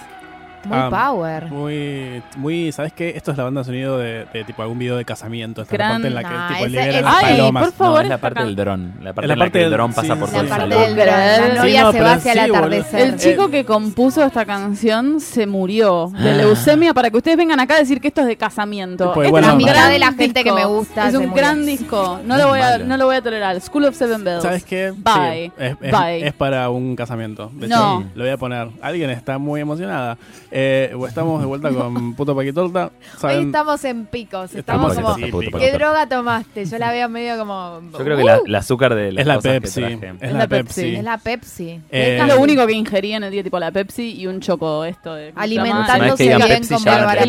Muy 0.65 0.77
Ah, 0.77 0.89
power. 0.89 1.45
Muy, 1.51 2.21
muy, 2.35 2.71
¿sabes 2.71 2.91
qué? 2.93 3.13
Esto 3.15 3.31
es 3.31 3.37
la 3.37 3.45
banda 3.45 3.61
de 3.61 3.65
sonido 3.65 3.97
de, 3.97 4.25
de 4.33 4.43
tipo 4.43 4.61
algún 4.61 4.77
video 4.79 4.97
de 4.97 5.05
casamiento. 5.05 5.61
Esta 5.61 5.73
Gran- 5.75 5.91
parte 5.93 6.07
en 6.07 6.15
la 6.15 6.23
que 6.23 6.29
Nah, 6.29 6.47
tipo 6.49 6.59
ese- 6.65 6.69
liberan 6.69 6.89
ese- 6.89 7.01
las 7.03 7.15
Ay, 7.15 7.37
palomas. 7.37 7.63
por 7.63 7.73
favor, 7.73 7.95
no, 7.97 8.01
es 8.01 8.09
la 8.09 8.17
parte 8.17 8.43
del 8.43 8.55
dron. 8.55 8.93
La 9.01 9.13
parte 9.13 9.27
la 9.27 9.33
en 9.33 9.39
la 9.39 9.45
parte 9.45 9.59
que 9.59 9.65
el 9.65 9.71
dron 9.71 9.93
pasa 9.93 10.13
sí, 10.13 10.19
por 10.19 10.29
todo 10.29 10.41
el 10.41 10.49
salón. 10.49 10.69
del 10.69 10.95
dron. 10.95 11.07
La 11.07 11.35
Sí, 11.51 11.57
novia 11.57 11.81
no, 11.83 11.91
se 11.91 11.97
pero 11.97 12.05
va 12.09 12.13
hacia 12.15 12.31
el 12.33 12.39
sí, 12.39 12.45
boludo. 12.45 12.57
atardecer. 12.57 12.99
El 13.01 13.15
chico 13.17 13.49
que 13.49 13.65
compuso 13.65 14.23
esta 14.25 14.45
canción 14.45 15.19
se 15.21 15.47
murió 15.47 16.11
de 16.17 16.33
leucemia 16.35 16.93
para 16.93 17.09
que 17.11 17.17
ustedes 17.17 17.37
vengan 17.37 17.59
acá 17.59 17.75
a 17.75 17.79
decir 17.79 18.01
que 18.01 18.09
esto 18.09 18.21
es 18.21 18.27
de 18.27 18.35
casamiento. 18.35 19.13
Este 19.13 19.27
igual 19.27 19.43
es 19.43 19.49
La 19.49 19.55
mitad 19.55 19.89
de 19.89 19.99
la 19.99 20.11
gente 20.13 20.43
que 20.43 20.51
me 20.51 20.65
gusta 20.65 21.07
Es 21.07 21.13
un 21.15 21.27
murió. 21.27 21.35
gran 21.35 21.65
disco. 21.65 22.19
No 22.25 22.35
lo 22.37 22.47
voy 22.49 22.59
a, 22.59 22.77
no 22.79 22.97
lo 22.97 23.05
voy 23.05 23.15
a 23.15 23.21
tolerar. 23.21 23.59
School 23.61 23.85
of 23.85 23.95
Seven 23.95 24.23
Bells. 24.23 24.43
¿Sabes 24.43 24.63
qué? 24.65 24.91
Bye. 24.97 25.51
es, 25.57 25.75
es- 25.81 25.91
Bye. 25.91 26.27
es 26.27 26.33
para 26.33 26.69
un 26.69 26.95
casamiento. 26.95 27.49
De 27.53 27.67
hecho, 27.67 28.03
lo 28.15 28.23
voy 28.23 28.31
a 28.33 28.37
poner. 28.37 28.67
Alguien 28.81 29.09
está 29.11 29.37
muy 29.37 29.61
emocionada. 29.61 30.17
Eh, 30.59 30.91
o 30.97 31.05
estamos 31.05 31.39
de 31.39 31.45
vuelta 31.45 31.69
con 31.69 32.13
Puto 32.15 32.35
Paquitorta. 32.35 32.85
Hoy 32.85 33.19
¿Saben? 33.19 33.45
estamos 33.45 33.85
en 33.85 34.07
picos. 34.07 34.55
Estamos 34.55 34.89
Estamos 34.97 35.15
como. 35.15 35.15
¿Qué 35.17 35.25
¿Qué 35.45 35.51
Paquitorta. 35.51 35.77
droga 35.77 36.09
tomaste? 36.09 36.65
Yo 36.65 36.77
la 36.79 36.91
veo 36.91 37.07
medio 37.09 37.37
como. 37.37 37.79
Yo 37.91 37.97
creo 37.99 38.17
que 38.17 38.23
la, 38.23 38.39
Uh, 38.39 38.45
el 38.47 38.55
azúcar 38.55 38.95
de 38.95 39.11
las 39.11 39.21
Es 39.21 39.27
la 39.27 39.35
cosas 39.35 39.51
que 39.53 39.61
Pepsi. 39.61 39.79
traje. 39.81 40.13
Es 40.19 40.33
la 40.33 40.47
Pepsi. 40.47 40.95
Es 40.95 41.03
la 41.03 41.17
Pepsi. 41.19 41.69
Eh, 41.91 42.17
Es 42.21 42.27
lo 42.27 42.39
único 42.41 42.65
que 42.65 42.73
ingería 42.73 43.17
en 43.17 43.23
el 43.25 43.31
día, 43.31 43.43
tipo 43.43 43.59
la 43.59 43.69
Pepsi 43.71 44.15
y 44.19 44.25
un 44.25 44.39
choco 44.39 44.83
esto 44.83 45.13
de... 45.13 45.31
Alimentándose 45.35 46.23
bien 46.25 46.39
Pepsi 46.39 46.73
con 46.73 46.83
Bárbara 46.83 47.23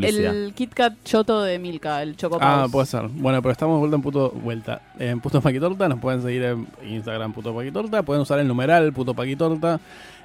el 0.00 0.52
Kit 0.54 0.74
Kat 0.74 0.92
Choto 1.04 1.42
de 1.42 1.58
Milka, 1.58 2.02
el 2.02 2.16
Choco 2.16 2.38
Ah, 2.40 2.66
puede 2.70 2.86
ser. 2.86 3.08
Bueno, 3.08 3.42
pero 3.42 3.50
estamos 3.52 3.76
de 3.76 3.78
vuelta 3.80 3.96
en 3.96 4.02
Puto 4.02 4.30
Vuelta. 4.30 4.80
En 4.98 5.18
Puto 5.20 5.40
Paquitorta. 5.40 5.88
Nos 5.88 5.98
pueden 5.98 6.22
seguir 6.22 6.42
en 6.44 6.66
Instagram 6.88 7.32
Puto 7.32 7.52
Paquitorta. 7.52 8.02
Pueden 8.04 8.22
usar 8.22 8.38
el 8.38 8.46
numeral 8.46 8.92
Puto 8.92 9.12
Paquitorta. 9.14 9.80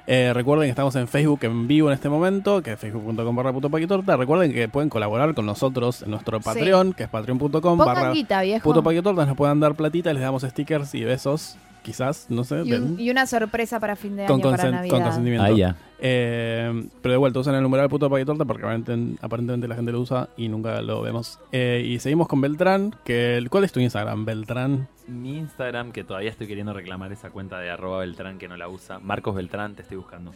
Eh, 0.06 0.32
recuerden 0.34 0.66
que 0.66 0.70
estamos 0.70 0.96
en 0.96 1.06
Facebook 1.08 1.40
en 1.42 1.68
vivo 1.68 1.88
en 1.88 1.94
este 1.94 2.08
momento, 2.08 2.62
que 2.62 2.72
es 2.72 2.78
facebook.com 2.78 3.36
barra 3.36 3.52
Puto 3.52 3.70
Paquitorta. 3.70 4.16
Recuerden 4.16 4.52
que 4.52 4.68
pueden 4.68 4.88
colaborar 4.88 5.34
con 5.34 5.46
nosotros 5.46 6.02
en 6.02 6.10
nuestro 6.10 6.40
Patreon, 6.40 6.92
que 6.92 7.04
es 7.04 7.08
patreon.com 7.08 7.78
barra 7.78 8.10
guita, 8.12 8.42
viejo. 8.42 8.62
Puto 8.64 8.82
Paquitorta. 8.82 9.26
Nos 9.26 9.36
pueden 9.36 9.60
dar 9.60 9.74
platita, 9.74 10.12
les 10.12 10.22
damos 10.22 10.42
stickers 10.42 10.94
y 10.94 11.04
besos, 11.04 11.56
quizás, 11.82 12.26
no 12.28 12.44
sé. 12.44 12.62
Y, 12.64 12.72
un- 12.72 12.96
de- 12.96 13.02
y 13.02 13.10
una 13.10 13.26
sorpresa 13.26 13.78
para 13.80 13.96
fin 13.96 14.16
de 14.16 14.26
con, 14.26 14.40
año, 14.40 14.50
para 14.50 14.62
consen- 14.64 14.70
Navidad. 14.72 14.94
con 14.94 15.02
consentimiento. 15.02 15.44
Ahí 15.44 15.56
ya. 15.58 15.76
Eh, 16.02 16.88
pero 17.02 17.12
de 17.12 17.18
vuelta, 17.18 17.40
usan 17.40 17.54
el 17.54 17.62
numeral 17.62 17.88
puto 17.88 18.08
paquitorta 18.08 18.44
porque 18.44 18.62
aparentemente, 18.62 19.18
aparentemente 19.24 19.68
la 19.68 19.74
gente 19.74 19.92
lo 19.92 20.00
usa 20.00 20.28
y 20.36 20.48
nunca 20.48 20.80
lo 20.82 21.02
vemos. 21.02 21.38
Eh, 21.52 21.82
y 21.86 21.98
seguimos 21.98 22.26
con 22.28 22.40
Beltrán. 22.40 22.94
Que, 23.04 23.36
el- 23.36 23.50
¿Cuál 23.50 23.64
es 23.64 23.72
tu 23.72 23.80
Instagram, 23.80 24.24
Beltrán? 24.24 24.88
Mi 25.06 25.36
Instagram, 25.38 25.92
que 25.92 26.04
todavía 26.04 26.30
estoy 26.30 26.46
queriendo 26.46 26.72
reclamar 26.72 27.12
esa 27.12 27.30
cuenta 27.30 27.58
de 27.58 27.70
arroba 27.70 27.98
Beltrán 27.98 28.38
que 28.38 28.48
no 28.48 28.56
la 28.56 28.68
usa. 28.68 28.98
Marcos 28.98 29.34
Beltrán, 29.34 29.74
te 29.74 29.82
estoy 29.82 29.96
buscando. 29.98 30.32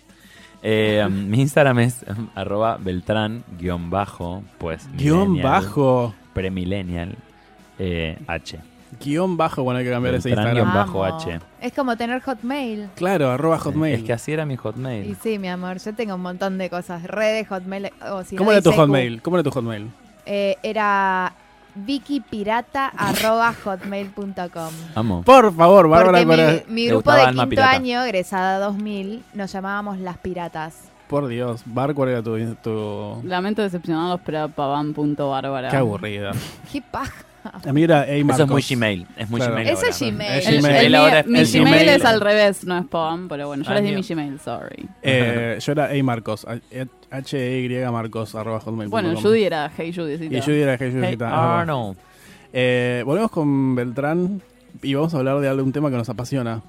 Eh, 0.63 1.07
mi 1.11 1.41
Instagram 1.41 1.79
es 1.81 2.05
arroba 2.35 2.77
Beltrán 2.79 3.45
guion 3.59 3.89
bajo, 3.91 4.43
pues. 4.59 4.89
Guión 4.97 5.41
bajo. 5.41 6.15
Premillennial 6.35 7.15
eh, 7.79 8.19
H. 8.27 8.59
Guión 9.03 9.37
bajo, 9.37 9.63
bueno, 9.63 9.79
hay 9.79 9.85
que 9.85 9.91
cambiar 9.91 10.15
ese 10.15 10.29
Beltrán 10.31 10.49
Instagram. 10.57 10.75
guion 10.75 10.87
bajo 10.87 11.01
Vamos. 11.01 11.27
H. 11.27 11.41
Es 11.61 11.73
como 11.73 11.97
tener 11.97 12.21
Hotmail. 12.23 12.89
Claro, 12.95 13.31
arroba 13.31 13.59
hotmail. 13.59 13.95
Es 13.95 14.03
que 14.03 14.13
así 14.13 14.33
era 14.33 14.45
mi 14.47 14.55
Y 14.55 14.57
hotmail. 14.57 15.17
sí, 15.23 15.39
mi 15.39 15.49
amor, 15.49 15.79
yo 15.79 15.95
tengo 15.95 16.15
un 16.15 16.23
montón 16.23 16.59
de 16.59 16.71
cosas. 16.71 17.03
Redes, 17.05 17.47
Hotmail. 17.49 17.91
O 18.11 18.23
si 18.25 18.37
¿Cómo 18.37 18.51
no, 18.51 18.57
era 18.57 18.63
tu 18.63 18.71
ICQ. 18.71 18.81
hotmail? 18.81 19.23
¿Cómo 19.23 19.37
era 19.37 19.43
tu 19.45 19.51
hotmail? 19.51 19.91
Eh, 20.27 20.57
era 20.63 21.33
vikipirata.hotmail.com. 21.77 24.73
Vamos. 24.95 25.25
Por 25.25 25.53
favor, 25.55 25.89
Bárbara, 25.89 26.25
Porque 26.25 26.65
mi, 26.69 26.75
mi 26.75 26.87
grupo 26.87 26.97
gustaba 26.99 27.17
de 27.19 27.23
Alma 27.25 27.43
quinto 27.45 27.51
Pirata. 27.51 27.71
año, 27.73 28.03
egresada 28.05 28.59
2000, 28.61 29.25
nos 29.35 29.53
llamábamos 29.53 29.99
Las 29.99 30.19
Piratas. 30.19 30.77
por 31.09 31.27
Dios. 31.27 31.63
Bar, 31.67 31.95
¿cuál 31.95 32.11
era 32.11 32.23
tu...? 32.23 32.37
tu... 32.63 33.21
Lamento 33.25 33.63
decepcionarlos, 33.63 34.21
pero 34.25 34.49
paván.bárbara. 34.49 35.71
Qué 35.71 35.77
aburrida. 35.77 36.33
¿Qué 36.73 36.81
paja? 36.83 37.13
A 37.69 37.73
mí 37.73 37.83
era 37.83 38.05
Eso 38.07 38.25
Marcos. 38.27 38.45
es 38.47 38.51
muy 38.51 38.63
Gmail. 38.77 39.07
Es 39.17 39.31
muy 39.31 39.39
Claro. 39.39 39.53
Gmail. 39.55 39.69
Eso 39.69 39.77
ahora. 39.79 39.89
es 39.91 40.01
Gmail. 40.01 40.33
Es 40.39 40.47
El- 40.49 40.59
Gmail. 40.61 40.77
el 40.77 40.85
Él 40.87 40.91
mío- 40.93 41.01
ahora 41.01 41.21
es- 41.21 41.27
mi 41.27 41.33
Gmail 41.45 41.65
Gmail. 41.65 41.89
es 41.89 42.05
al 42.05 42.21
revés, 42.21 42.65
no 42.65 42.79
es 42.79 42.87
paván, 42.87 43.29
pero 43.29 43.47
bueno, 43.49 43.63
yo 43.65 43.71
Ah, 43.71 43.75
les 43.75 43.83
di 43.85 43.91
mío. 43.91 43.99
mi 44.01 44.07
Gmail, 44.07 44.41
sorry. 44.41 44.89
Eh, 45.03 45.59
yo 45.61 45.73
era 45.73 45.93
Ey 45.93 46.03
Marcos. 46.03 46.47
H-Y 47.11 47.91
Marcos, 47.93 48.35
arroba 48.35 48.61
hotmail. 48.61 48.89
Bueno, 48.89 49.15
Judy 49.21 49.45
era 49.45 49.71
Hey 49.77 49.93
Judy. 49.95 50.15
Y 50.37 50.41
Judy 50.41 50.61
era 50.63 50.77
Hey 50.79 50.91
Judy. 50.93 51.07
Hey 51.07 51.19
Arnold. 51.21 51.97
Eh, 52.53 53.03
volvemos 53.05 53.31
con 53.31 53.75
Beltrán 53.75 54.41
y 54.83 54.95
vamos 54.95 55.13
a 55.15 55.19
hablar 55.19 55.41
de 55.41 55.49
algún 55.49 55.73
tema 55.73 55.91
que 55.91 55.97
nos 55.97 56.09
apasiona, 56.09 56.63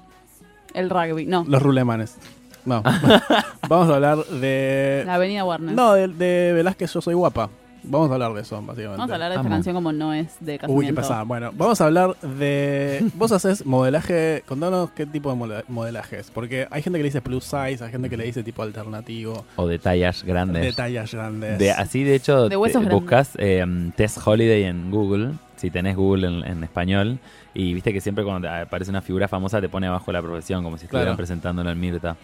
El 0.74 0.90
rugby, 0.90 1.26
no. 1.26 1.44
los 1.48 1.62
rulemanes. 1.62 2.16
No. 2.64 2.82
Vamos 3.68 3.88
a 3.90 3.94
hablar 3.94 4.18
de. 4.26 5.04
La 5.06 5.14
Avenida 5.14 5.44
Warner. 5.44 5.72
No, 5.72 5.94
de, 5.94 6.08
de 6.08 6.52
Velázquez 6.52 6.92
Yo 6.92 7.00
Soy 7.00 7.14
Guapa. 7.14 7.48
Vamos 7.88 8.10
a 8.10 8.14
hablar 8.14 8.32
de 8.34 8.40
eso, 8.42 8.56
básicamente. 8.56 8.88
Vamos 8.98 9.10
a 9.10 9.14
hablar 9.14 9.28
de 9.30 9.34
esta 9.36 9.40
Amo. 9.46 9.48
canción 9.50 9.74
como 9.74 9.92
no 9.92 10.12
es 10.12 10.36
de 10.40 10.58
casamiento. 10.58 10.78
Uy, 10.80 10.86
qué 10.86 10.92
pasada. 10.92 11.22
Bueno, 11.22 11.50
vamos 11.56 11.80
a 11.80 11.86
hablar 11.86 12.16
de. 12.20 13.04
Vos 13.14 13.32
haces 13.32 13.64
modelaje. 13.64 14.42
Contanos 14.46 14.90
qué 14.90 15.06
tipo 15.06 15.30
de 15.30 15.36
mode- 15.36 15.64
modelaje 15.68 16.18
es. 16.18 16.30
Porque 16.30 16.66
hay 16.70 16.82
gente 16.82 16.98
que 16.98 17.02
le 17.04 17.08
dice 17.08 17.20
plus 17.22 17.44
size, 17.44 17.82
hay 17.84 17.90
gente 17.90 18.10
que 18.10 18.16
le 18.16 18.24
dice 18.24 18.42
tipo 18.42 18.62
alternativo, 18.62 19.44
O 19.56 19.66
de 19.66 19.78
tallas 19.78 20.24
grandes. 20.24 20.62
de 20.62 20.72
tallas 20.72 21.12
grandes. 21.14 21.58
De, 21.58 21.70
así, 21.70 22.02
de 22.04 22.14
hecho, 22.16 22.48
De 22.48 22.50
te- 22.50 22.56
buscas 22.90 23.30
eh, 23.38 23.64
Tess 23.96 24.18
Holiday 24.26 24.64
en 24.64 24.90
Google, 24.90 25.32
si 25.56 25.70
tenés 25.70 25.94
Google 25.96 26.26
en, 26.26 26.44
en 26.44 26.64
español, 26.64 27.18
y 27.54 27.72
viste 27.72 27.92
que 27.92 28.00
siempre 28.00 28.24
cuando 28.24 28.48
te 28.48 28.54
aparece 28.54 28.90
una 28.90 29.00
figura 29.00 29.28
famosa 29.28 29.60
te 29.60 29.68
pone 29.68 29.86
abajo 29.86 30.10
la 30.12 30.20
profesión, 30.22 30.62
como 30.64 30.76
si 30.76 30.84
estuvieran 30.86 31.06
Claro. 31.10 31.16
presentándolo 31.16 31.70
en 31.70 31.80
Mirta. 31.80 32.16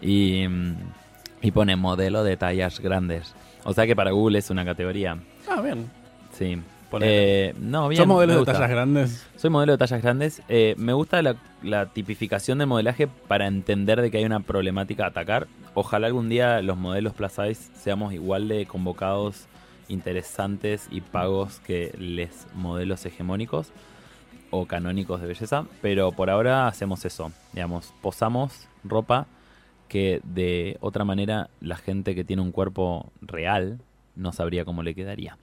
Y, 0.00 0.46
mm, 0.48 0.74
y 1.42 1.50
pone 1.50 1.74
modelo 1.76 2.22
de 2.24 2.36
tallas 2.36 2.80
grandes. 2.80 3.34
O 3.64 3.72
sea 3.72 3.86
que 3.86 3.94
para 3.94 4.10
Google 4.10 4.38
es 4.38 4.50
una 4.50 4.64
categoría. 4.64 5.18
Ah, 5.48 5.60
bien. 5.60 5.90
Sí. 6.32 6.58
Eh, 7.00 7.54
no, 7.58 7.88
bien. 7.88 8.00
¿Son 8.00 8.08
modelos 8.08 8.36
me 8.36 8.40
de 8.40 8.52
tallas 8.52 8.70
grandes? 8.70 9.26
Soy 9.36 9.50
modelo 9.50 9.72
de 9.72 9.78
tallas 9.78 10.02
grandes. 10.02 10.42
Eh, 10.48 10.74
me 10.76 10.92
gusta 10.92 11.22
la, 11.22 11.36
la 11.62 11.86
tipificación 11.86 12.58
del 12.58 12.66
modelaje 12.66 13.06
para 13.06 13.46
entender 13.46 14.00
de 14.00 14.10
que 14.10 14.18
hay 14.18 14.24
una 14.24 14.40
problemática 14.40 15.04
a 15.04 15.08
atacar. 15.08 15.46
Ojalá 15.74 16.08
algún 16.08 16.28
día 16.28 16.60
los 16.62 16.76
modelos 16.76 17.14
plus 17.14 17.32
size 17.32 17.70
seamos 17.74 18.12
igual 18.12 18.48
de 18.48 18.66
convocados, 18.66 19.46
interesantes 19.88 20.88
y 20.90 21.00
pagos 21.00 21.60
que 21.60 21.94
les 21.98 22.46
modelos 22.54 23.06
hegemónicos 23.06 23.68
o 24.50 24.66
canónicos 24.66 25.20
de 25.20 25.28
belleza. 25.28 25.66
Pero 25.82 26.10
por 26.12 26.28
ahora 26.28 26.66
hacemos 26.66 27.04
eso. 27.04 27.30
Digamos, 27.52 27.94
posamos 28.02 28.66
ropa 28.82 29.26
que 29.90 30.20
de 30.22 30.78
otra 30.80 31.04
manera 31.04 31.50
la 31.60 31.76
gente 31.76 32.14
que 32.14 32.22
tiene 32.24 32.40
un 32.40 32.52
cuerpo 32.52 33.10
real 33.20 33.80
no 34.14 34.32
sabría 34.32 34.64
cómo 34.64 34.84
le 34.84 34.94
quedaría. 34.94 35.36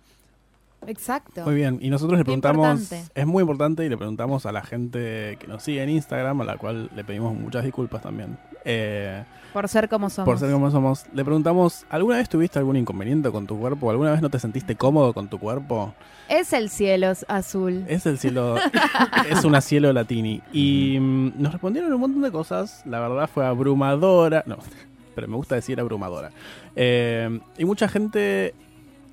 Exacto. 0.86 1.44
Muy 1.44 1.56
bien. 1.56 1.80
Y 1.82 1.90
nosotros 1.90 2.18
le 2.18 2.24
preguntamos. 2.24 2.80
importante. 2.80 3.12
Es 3.14 3.28
muy 3.28 3.42
importante 3.42 3.86
y 3.86 3.90
le 3.90 3.98
preguntamos 3.98 4.46
a 4.46 4.54
la 4.54 4.62
gente 4.64 5.38
que 5.40 5.48
nos 5.48 5.64
sigue 5.64 5.84
en 5.84 5.90
Instagram, 5.90 6.42
a 6.42 6.46
la 6.46 6.58
cual 6.58 6.90
le 6.96 7.04
pedimos 7.04 7.36
muchas 7.36 7.66
disculpas 7.66 8.02
también. 8.02 8.38
Eh, 8.70 9.24
Por 9.54 9.68
ser 9.70 9.88
como 9.88 10.10
somos. 10.10 10.26
por 10.26 10.38
ser 10.40 10.52
como 10.52 10.70
somos. 10.70 11.06
Le 11.14 11.24
preguntamos: 11.24 11.86
¿alguna 11.90 12.18
vez 12.18 12.28
tuviste 12.28 12.60
algún 12.60 12.76
inconveniente 12.76 13.32
con 13.32 13.48
tu 13.48 13.58
cuerpo? 13.58 13.90
¿Alguna 13.90 14.12
vez 14.12 14.22
no 14.22 14.30
te 14.30 14.40
sentiste 14.40 14.76
cómodo 14.76 15.14
con 15.14 15.30
tu 15.30 15.40
cuerpo? 15.40 15.94
Es 16.28 16.52
el 16.52 16.70
cielo 16.70 17.14
azul. 17.30 17.86
Es 17.88 18.06
el 18.06 18.20
cielo, 18.20 18.56
es 19.30 19.46
una 19.46 19.62
cielo 19.62 19.94
latini. 19.94 20.42
Y 20.52 20.98
mm, 21.00 21.42
nos 21.42 21.54
respondieron 21.54 21.94
un 21.94 22.02
montón 22.02 22.22
de 22.22 22.32
cosas. 22.32 22.82
La 22.86 23.00
verdad 23.00 23.30
fue 23.34 23.46
abrumadora. 23.46 24.44
No, 24.46 24.58
pero 25.16 25.28
me 25.30 25.38
gusta 25.38 25.56
decir 25.56 25.80
abrumadora. 25.80 26.32
Eh, 26.76 27.40
y 27.58 27.64
mucha 27.64 27.88
gente 27.88 28.54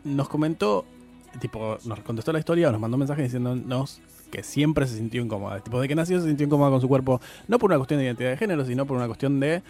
nos 0.02 0.28
comentó, 0.28 0.84
tipo, 1.40 1.78
nos 1.84 2.00
contestó 2.00 2.32
la 2.32 2.40
historia 2.40 2.68
o 2.68 2.72
nos 2.72 2.80
mandó 2.80 2.96
mensajes 2.96 3.24
diciéndonos 3.26 4.00
que 4.34 4.42
siempre 4.42 4.86
se 4.86 4.96
sintió 4.96 5.22
incómoda. 5.22 5.60
Tipo, 5.60 5.80
de 5.80 5.88
que 5.88 5.94
nació 5.94 6.20
se 6.20 6.26
sintió 6.26 6.46
incómoda 6.46 6.70
con 6.70 6.80
su 6.80 6.88
cuerpo. 6.88 7.20
No 7.48 7.58
por 7.58 7.70
una 7.70 7.78
cuestión 7.78 7.98
de 8.00 8.06
identidad 8.06 8.30
de 8.30 8.36
género, 8.36 8.64
sino 8.64 8.84
por 8.86 8.96
una 8.96 9.06
cuestión 9.06 9.38
de 9.40 9.62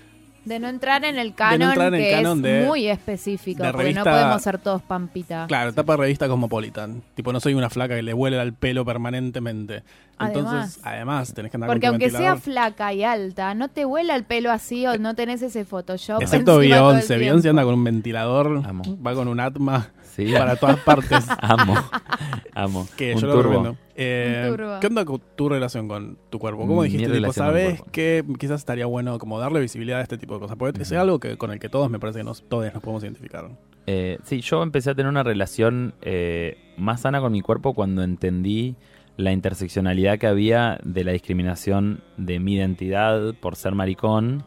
De 0.44 0.58
no 0.58 0.68
entrar 0.68 1.04
en 1.04 1.16
el 1.16 1.34
canon, 1.34 1.68
entrar 1.70 1.88
en 1.88 1.94
el 1.94 2.02
que 2.02 2.10
canon 2.12 2.38
es 2.38 2.42
de- 2.42 2.66
muy 2.66 2.86
específico. 2.88 3.62
de 3.62 3.72
porque 3.72 3.94
no 3.94 4.04
podemos 4.04 4.42
ser 4.42 4.58
todos 4.58 4.82
pampita. 4.82 5.46
Claro, 5.48 5.72
tapa 5.72 5.94
de 5.94 5.96
revista 6.02 6.28
Cosmopolitan. 6.28 7.02
Tipo, 7.14 7.32
no 7.32 7.40
soy 7.40 7.54
una 7.54 7.70
flaca 7.70 7.94
que 7.96 8.02
le 8.02 8.12
huele 8.14 8.38
al 8.38 8.52
pelo 8.52 8.84
permanentemente. 8.84 9.82
Entonces, 10.20 10.44
Además. 10.52 10.80
además, 10.84 11.34
tenés 11.34 11.50
que 11.50 11.56
andar 11.56 11.68
Porque 11.68 11.86
con 11.86 11.94
aunque 11.94 12.10
sea 12.10 12.36
flaca 12.36 12.92
y 12.92 13.02
alta, 13.04 13.54
no 13.54 13.68
te 13.68 13.84
vuela 13.84 14.14
el 14.14 14.24
pelo 14.24 14.52
así 14.52 14.86
o 14.86 14.96
no 14.98 15.14
tenés 15.14 15.42
ese 15.42 15.64
Photoshop. 15.64 16.20
Excepto 16.22 16.58
Beyoncé. 16.58 17.16
Beyoncé 17.16 17.48
anda 17.48 17.64
con 17.64 17.74
un 17.74 17.82
ventilador, 17.84 18.62
Amo. 18.66 18.82
va 19.04 19.14
con 19.14 19.28
un 19.28 19.40
Atma 19.40 19.88
Sí, 20.14 20.32
para 20.32 20.54
todas 20.54 20.76
partes. 20.80 21.24
amo. 21.40 21.74
Amo. 22.54 22.86
Que 22.96 23.14
Un 23.14 23.20
yo 23.20 23.26
lo 23.26 23.32
turbo. 23.34 23.48
recomiendo. 23.50 23.78
Eh. 23.96 24.54
¿Qué 24.80 24.86
onda 24.86 25.04
con 25.04 25.22
tu 25.36 25.48
relación 25.48 25.88
con 25.88 26.18
tu 26.30 26.38
cuerpo? 26.38 26.66
¿Cómo 26.66 26.82
dijiste, 26.82 27.10
tipo, 27.10 27.32
sabes 27.32 27.82
que 27.92 28.24
quizás 28.38 28.60
estaría 28.60 28.86
bueno 28.86 29.18
como 29.18 29.38
darle 29.38 29.60
visibilidad 29.60 30.00
a 30.00 30.02
este 30.02 30.18
tipo 30.18 30.34
de 30.34 30.40
cosas? 30.40 30.56
Porque 30.56 30.82
es 30.82 30.92
algo 30.92 31.20
que, 31.20 31.36
con 31.36 31.52
el 31.52 31.58
que 31.58 31.68
todos 31.68 31.90
me 31.90 31.98
parece 31.98 32.20
que 32.20 32.24
nos, 32.24 32.42
todos 32.48 32.72
nos 32.72 32.82
podemos 32.82 33.04
identificar. 33.04 33.50
Eh, 33.86 34.18
sí, 34.24 34.40
yo 34.40 34.62
empecé 34.62 34.90
a 34.90 34.94
tener 34.94 35.10
una 35.10 35.22
relación 35.22 35.94
eh, 36.02 36.56
más 36.76 37.02
sana 37.02 37.20
con 37.20 37.32
mi 37.32 37.40
cuerpo 37.40 37.74
cuando 37.74 38.02
entendí 38.02 38.76
la 39.16 39.32
interseccionalidad 39.32 40.18
que 40.18 40.26
había 40.26 40.78
de 40.82 41.04
la 41.04 41.12
discriminación 41.12 42.02
de 42.16 42.40
mi 42.40 42.54
identidad 42.54 43.34
por 43.40 43.56
ser 43.56 43.74
maricón 43.74 44.44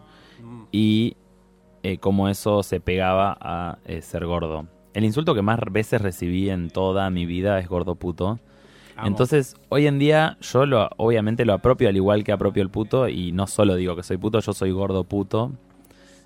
y 0.71 1.15
eh, 1.83 1.99
cómo 1.99 2.27
eso 2.27 2.63
se 2.63 2.79
pegaba 2.79 3.37
a 3.39 3.77
eh, 3.85 4.01
ser 4.01 4.25
gordo. 4.25 4.67
El 4.93 5.05
insulto 5.05 5.35
que 5.35 5.41
más 5.41 5.59
veces 5.71 6.01
recibí 6.01 6.49
en 6.49 6.69
toda 6.69 7.09
mi 7.09 7.25
vida 7.25 7.59
es 7.59 7.67
gordo 7.67 7.95
puto. 7.95 8.39
Amo. 8.97 9.07
Entonces, 9.07 9.55
hoy 9.69 9.87
en 9.87 9.99
día 9.99 10.37
yo 10.41 10.65
lo, 10.65 10.89
obviamente 10.97 11.45
lo 11.45 11.53
apropio 11.53 11.87
al 11.89 11.95
igual 11.95 12.23
que 12.23 12.31
apropio 12.31 12.63
el 12.63 12.69
puto 12.69 13.07
y 13.07 13.31
no 13.31 13.47
solo 13.47 13.75
digo 13.75 13.95
que 13.95 14.03
soy 14.03 14.17
puto, 14.17 14.39
yo 14.39 14.53
soy 14.53 14.71
gordo 14.71 15.03
puto. 15.03 15.51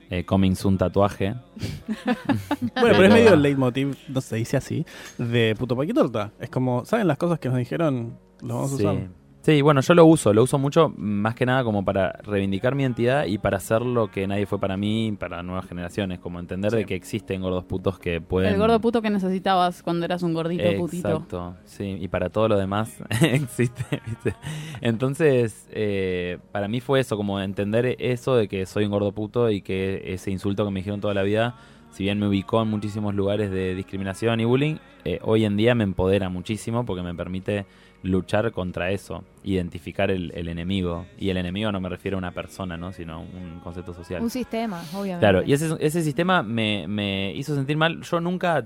Eh, 0.09 0.26
coming 0.26 0.55
soon 0.55 0.78
tatuaje. 0.78 1.36
Bueno, 2.05 2.97
pero 2.97 3.03
es 3.05 3.13
medio 3.13 3.34
el 3.34 3.41
leitmotiv, 3.41 3.95
no 4.09 4.19
se 4.22 4.36
dice 4.38 4.57
así, 4.57 4.86
de 5.17 5.55
puto 5.57 5.76
paquitorta. 5.76 6.32
Es 6.39 6.49
como, 6.49 6.84
¿saben 6.86 7.07
las 7.07 7.17
cosas 7.17 7.39
que 7.39 7.47
nos 7.49 7.57
dijeron? 7.57 8.17
Los 8.41 8.49
vamos 8.49 8.72
Sí. 8.78 8.86
a 8.86 8.91
usar. 8.91 9.07
Sí, 9.42 9.64
bueno, 9.64 9.82
yo 9.82 9.96
lo 9.96 10.06
uso, 10.06 10.34
lo 10.34 10.44
uso 10.44 10.60
mucho 10.60 10.94
más 10.98 11.34
que 11.34 11.48
nada 11.48 11.64
como 11.64 11.84
para 11.84 12.12
reivindicar 12.24 12.76
mi 12.76 12.84
identidad 12.84 13.26
y 13.26 13.39
para 13.39 13.58
hacer 13.58 13.82
lo 13.82 14.12
que 14.12 14.28
nadie 14.28 14.46
fue 14.46 14.60
para 14.60 14.78
mí, 14.78 15.16
para 15.20 15.42
nuevas 15.42 15.66
generaciones, 15.66 16.20
como 16.20 16.39
entender 16.39 16.72
de 16.72 16.86
que 16.86 16.94
existen 16.94 17.42
gordos 17.42 17.64
putos 17.64 17.98
que 17.98 18.22
pueden... 18.22 18.54
El 18.54 18.60
gordo 18.60 18.80
puto 18.80 19.02
que 19.02 19.10
necesitabas 19.10 19.82
cuando 19.82 20.06
eras 20.06 20.22
un 20.22 20.36
gordito 20.36 20.64
putito. 20.78 21.10
Exacto, 21.10 21.56
sí, 21.66 21.98
y 22.00 22.08
para 22.08 22.30
todo 22.30 22.50
lo 22.50 22.58
demás 22.58 23.02
existe, 23.22 23.84
¿viste? 24.06 24.36
Entonces, 24.80 25.68
eh, 25.72 26.38
para 26.52 26.68
mí 26.68 26.80
fue 26.80 27.00
eso, 27.00 27.18
como 27.18 27.39
entender 27.39 27.96
eso 27.98 28.36
de 28.36 28.48
que 28.48 28.68
soy 28.68 28.86
un 28.86 28.92
gordo 28.92 29.12
puto 29.12 29.50
y 29.50 29.64
que 29.64 30.04
ese 30.14 30.30
insulto 30.30 30.66
que 30.66 30.72
me 30.72 30.82
dijeron 30.82 31.02
toda 31.02 31.16
la 31.16 31.24
vida, 31.24 31.56
si 31.89 32.04
bien 32.04 32.20
me 32.20 32.28
ubicó 32.28 32.62
en 32.62 32.68
muchísimos 32.68 33.16
lugares 33.16 33.50
de 33.50 33.74
discriminación 33.74 34.39
y 34.39 34.46
bullying, 34.46 34.76
eh, 35.04 35.20
hoy 35.24 35.46
en 35.46 35.58
día 35.58 35.74
me 35.74 35.84
empodera 35.84 36.30
muchísimo 36.30 36.86
porque 36.86 37.02
me 37.02 37.16
permite 37.16 37.66
luchar 38.04 38.52
contra 38.52 38.91
eso, 38.91 39.24
identificar 39.43 40.12
el, 40.12 40.32
el 40.36 40.47
enemigo. 40.47 41.06
Y 41.18 41.30
el 41.30 41.38
enemigo 41.38 41.72
no 41.72 41.80
me 41.80 41.89
refiero 41.89 42.18
a 42.18 42.20
una 42.20 42.32
persona, 42.32 42.78
¿no? 42.78 42.91
sino 42.91 43.22
un 43.22 43.60
concepto 43.64 43.93
social. 43.93 44.22
Un 44.22 44.30
sistema, 44.30 44.82
obviamente. 44.93 45.20
Claro, 45.20 45.43
y 45.45 45.54
ese, 45.54 45.76
ese 45.80 46.04
sistema 46.04 46.43
me, 46.43 46.88
me 46.88 47.34
hizo 47.36 47.56
sentir 47.56 47.78
mal. 47.78 48.02
Yo 48.02 48.20
nunca 48.20 48.66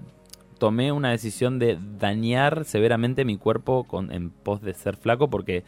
tomé 0.57 0.91
una 0.91 1.11
decisión 1.11 1.59
de 1.59 1.77
dañar 1.99 2.65
severamente 2.65 3.25
mi 3.25 3.37
cuerpo 3.37 3.83
con, 3.83 4.11
en 4.11 4.29
pos 4.29 4.61
de 4.61 4.73
ser 4.73 4.95
flaco 4.95 5.29
porque 5.29 5.63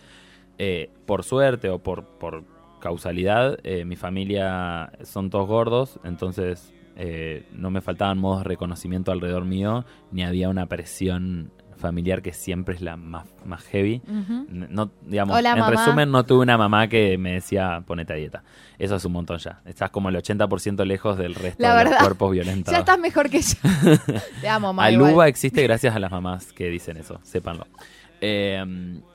eh, 0.57 0.89
por 1.05 1.23
suerte 1.23 1.69
o 1.69 1.79
por, 1.79 2.05
por 2.05 2.45
causalidad 2.79 3.57
eh, 3.63 3.85
mi 3.85 3.95
familia 3.95 4.91
son 5.03 5.29
todos 5.29 5.47
gordos, 5.47 5.99
entonces 6.03 6.73
eh, 6.95 7.45
no 7.51 7.69
me 7.69 7.81
faltaban 7.81 8.17
modos 8.17 8.39
de 8.39 8.45
reconocimiento 8.45 9.11
alrededor 9.11 9.45
mío, 9.45 9.85
ni 10.11 10.23
había 10.23 10.49
una 10.49 10.65
presión 10.67 11.51
familiar 11.77 12.21
que 12.21 12.33
siempre 12.33 12.75
es 12.75 12.81
la 12.81 12.97
más, 12.97 13.25
más 13.45 13.63
heavy. 13.63 14.01
No, 14.49 14.91
digamos, 15.05 15.37
Hola, 15.37 15.51
en 15.51 15.59
mamá. 15.59 15.71
resumen, 15.71 16.11
no 16.11 16.25
tuve 16.25 16.43
una 16.43 16.57
mamá 16.57 16.87
que 16.87 17.17
me 17.17 17.33
decía 17.33 17.83
ponete 17.85 18.13
a 18.13 18.15
dieta. 18.15 18.43
Eso 18.79 18.95
es 18.95 19.05
un 19.05 19.13
montón 19.13 19.37
ya. 19.37 19.61
Estás 19.65 19.89
como 19.89 20.09
el 20.09 20.15
80% 20.15 20.85
lejos 20.85 21.17
del 21.17 21.35
resto 21.35 21.61
La 21.63 21.77
de 21.77 21.85
los 21.85 21.95
cuerpos 21.95 22.31
violentos. 22.31 22.71
Ya 22.71 22.79
estás 22.79 22.99
mejor 22.99 23.29
que 23.29 23.41
yo. 23.41 23.55
Te 24.41 24.49
amo, 24.49 24.73
mamá. 24.73 24.85
Aluba 24.85 25.27
existe 25.27 25.63
gracias 25.63 25.95
a 25.95 25.99
las 25.99 26.11
mamás 26.11 26.53
que 26.53 26.69
dicen 26.69 26.97
eso, 26.97 27.19
sépanlo. 27.23 27.67
Eh, 28.21 28.63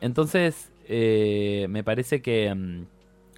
entonces, 0.01 0.71
eh, 0.89 1.67
me 1.69 1.85
parece 1.85 2.23
que 2.23 2.55
mm, 2.55 2.85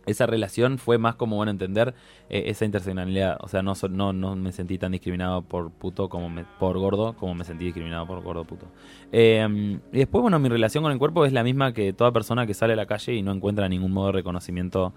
esa 0.07 0.27
relación 0.27 0.79
fue 0.79 0.99
más 0.99 1.15
como, 1.15 1.37
bueno, 1.37 1.51
entender 1.51 1.95
eh, 2.31 2.45
esa 2.47 2.65
interseccionalidad. 2.65 3.39
O 3.41 3.49
sea, 3.49 3.63
no, 3.63 3.75
no, 3.91 4.13
no 4.13 4.37
me 4.37 4.53
sentí 4.53 4.79
tan 4.79 4.93
discriminado 4.93 5.43
por 5.43 5.71
puto 5.71 6.09
como 6.09 6.29
me- 6.29 6.45
por 6.59 6.79
gordo 6.79 7.15
como 7.15 7.35
me 7.35 7.45
sentí 7.45 7.65
discriminado 7.67 8.07
por 8.07 8.23
gordo 8.23 8.45
puto. 8.45 8.67
Eh, 9.13 9.79
y 9.93 9.99
después, 9.99 10.23
bueno, 10.23 10.39
mi 10.39 10.49
relación 10.49 10.83
con 10.85 10.93
el 10.93 10.99
cuerpo 10.99 11.25
es 11.25 11.33
la 11.33 11.43
misma 11.45 11.73
que 11.73 11.93
toda 11.93 12.13
persona 12.13 12.47
que 12.47 12.55
sale 12.55 12.73
a 12.75 12.77
la 12.77 12.87
calle 12.87 13.15
y 13.15 13.23
no 13.23 13.33
encuentra 13.33 13.69
ningún 13.69 13.93
modo 13.93 14.07
de 14.09 14.13
reconocimiento 14.13 14.93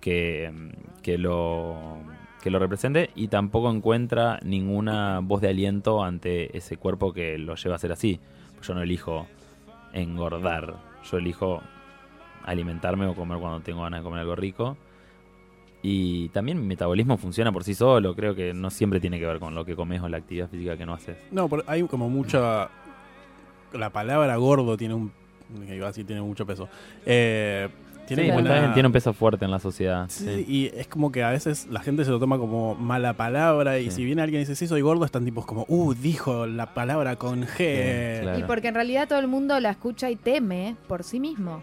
que, 0.00 0.50
mm, 0.52 1.00
que 1.02 1.18
lo 1.18 2.00
que 2.42 2.50
lo 2.50 2.58
represente 2.58 3.10
y 3.14 3.28
tampoco 3.28 3.70
encuentra 3.70 4.40
ninguna 4.42 5.20
voz 5.22 5.40
de 5.40 5.48
aliento 5.50 6.02
ante 6.02 6.56
ese 6.58 6.76
cuerpo 6.76 7.12
que 7.12 7.38
lo 7.38 7.54
lleva 7.54 7.76
a 7.76 7.78
ser 7.78 7.92
así. 7.92 8.18
Yo 8.62 8.74
no 8.74 8.82
elijo 8.82 9.28
engordar, 9.92 10.74
yo 11.10 11.18
elijo 11.18 11.62
alimentarme 12.44 13.06
o 13.06 13.14
comer 13.14 13.38
cuando 13.38 13.60
tengo 13.60 13.82
ganas 13.82 14.00
de 14.00 14.04
comer 14.04 14.20
algo 14.20 14.36
rico. 14.36 14.76
Y 15.84 16.28
también 16.28 16.60
mi 16.60 16.66
metabolismo 16.66 17.16
funciona 17.16 17.50
por 17.50 17.64
sí 17.64 17.74
solo, 17.74 18.14
creo 18.14 18.34
que 18.36 18.54
no 18.54 18.70
siempre 18.70 19.00
tiene 19.00 19.18
que 19.18 19.26
ver 19.26 19.40
con 19.40 19.54
lo 19.54 19.64
que 19.64 19.74
comes 19.74 20.00
o 20.00 20.08
la 20.08 20.18
actividad 20.18 20.48
física 20.48 20.76
que 20.76 20.86
no 20.86 20.94
haces. 20.94 21.16
No, 21.32 21.48
pero 21.48 21.64
hay 21.66 21.82
como 21.84 22.08
mucha. 22.08 22.68
La 23.72 23.90
palabra 23.90 24.36
gordo 24.36 24.76
tiene 24.76 24.94
un. 24.94 25.10
que 25.66 25.74
iba 25.76 25.86
a 25.86 25.90
decir 25.90 26.06
tiene 26.06 26.22
mucho 26.22 26.46
peso. 26.46 26.68
Eh, 27.04 27.68
Tiene 28.06 28.24
Sí, 28.36 28.72
tiene 28.74 28.86
un 28.86 28.92
peso 28.92 29.12
fuerte 29.12 29.44
en 29.44 29.50
la 29.50 29.58
sociedad. 29.58 30.06
Sí, 30.08 30.24
sí. 30.26 30.44
y 30.46 30.66
es 30.78 30.86
como 30.88 31.10
que 31.10 31.22
a 31.24 31.30
veces 31.30 31.66
la 31.70 31.80
gente 31.80 32.04
se 32.04 32.10
lo 32.10 32.18
toma 32.20 32.36
como 32.38 32.74
mala 32.74 33.14
palabra 33.14 33.78
y 33.78 33.86
Sí. 33.86 33.90
si 33.96 34.04
viene 34.04 34.22
alguien 34.22 34.40
y 34.40 34.44
dice, 34.44 34.54
sí, 34.56 34.66
soy 34.66 34.82
gordo, 34.82 35.04
están 35.04 35.24
tipos 35.24 35.46
como, 35.46 35.64
uh, 35.68 35.94
dijo 35.94 36.46
la 36.46 36.74
palabra 36.74 37.16
con 37.16 37.42
G. 37.44 38.20
claro. 38.22 38.38
Y 38.38 38.42
porque 38.42 38.68
en 38.68 38.74
realidad 38.74 39.08
todo 39.08 39.18
el 39.20 39.28
mundo 39.28 39.58
la 39.60 39.70
escucha 39.70 40.10
y 40.10 40.16
teme 40.16 40.76
por 40.88 41.02
sí 41.04 41.18
mismo. 41.20 41.62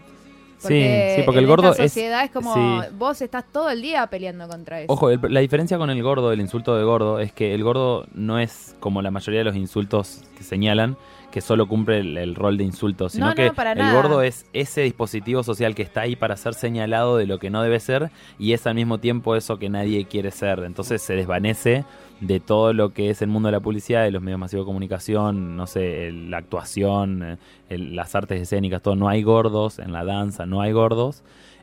Sí, 0.68 0.82
sí, 1.16 1.22
porque 1.24 1.40
el 1.40 1.46
gordo 1.46 1.70
esta 1.70 1.84
es- 1.84 1.92
sociedad 1.92 2.24
es, 2.24 2.30
como 2.30 2.54
sí. 2.54 2.88
vos 2.98 3.20
estás 3.22 3.44
todo 3.50 3.70
el 3.70 3.80
día 3.82 4.06
peleando 4.08 4.46
contra 4.48 4.80
eso. 4.80 4.92
Ojo, 4.92 5.10
el- 5.10 5.20
la 5.28 5.40
diferencia 5.40 5.78
con 5.78 5.88
el 5.90 6.02
gordo, 6.02 6.32
el 6.32 6.40
insulto 6.40 6.76
de 6.76 6.84
gordo, 6.84 7.18
es 7.18 7.32
que 7.32 7.54
el 7.54 7.64
gordo 7.64 8.06
no 8.14 8.38
es 8.38 8.76
como 8.80 9.00
la 9.02 9.10
mayoría 9.10 9.40
de 9.40 9.44
los 9.44 9.56
insultos 9.56 10.22
que 10.36 10.44
señalan, 10.44 10.96
que 11.30 11.40
solo 11.40 11.68
cumple 11.68 11.98
el, 12.00 12.18
el 12.18 12.34
rol 12.34 12.56
de 12.58 12.64
insulto, 12.64 13.08
sino 13.08 13.26
No, 13.26 13.30
no, 13.30 13.36
que 13.36 13.52
para 13.52 13.72
el 13.72 13.78
nada. 13.78 13.94
gordo 13.94 14.20
es 14.22 14.46
ese 14.52 14.80
dispositivo 14.82 15.42
social 15.44 15.74
que 15.74 15.82
está 15.82 16.00
ahí 16.02 16.16
para 16.16 16.36
ser 16.36 16.54
señalado 16.54 17.16
de 17.16 17.26
lo 17.26 17.38
que 17.38 17.50
no 17.50 17.62
debe 17.62 17.78
ser 17.80 18.10
y 18.38 18.52
es 18.52 18.66
al 18.66 18.74
mismo 18.74 18.98
tiempo 18.98 19.36
eso 19.36 19.56
que 19.58 19.68
nadie 19.68 20.04
quiere 20.06 20.30
ser. 20.32 20.58
Entonces 20.64 21.00
se 21.02 21.14
desvanece 21.14 21.84
de 22.20 22.38
todo 22.40 22.72
lo 22.72 22.92
que 22.92 23.10
es 23.10 23.22
el 23.22 23.28
mundo 23.28 23.48
de 23.48 23.52
la 23.52 23.60
publicidad, 23.60 24.02
de 24.04 24.10
los 24.10 24.22
medios 24.22 24.38
masivos 24.38 24.64
de 24.64 24.68
comunicación, 24.68 25.56
no 25.56 25.66
sé, 25.66 26.12
la 26.12 26.38
actuación, 26.38 27.22
eh, 27.22 27.36
el- 27.70 27.96
las 27.96 28.14
artes 28.14 28.40
escénicas, 28.42 28.82
todo. 28.82 28.94
No 28.96 29.08
hay 29.08 29.22
gordos 29.22 29.78
en 29.78 29.92
la 29.92 30.04
danza, 30.04 30.46
no 30.46 30.60
hay 30.60 30.72
gordos. 30.72 31.22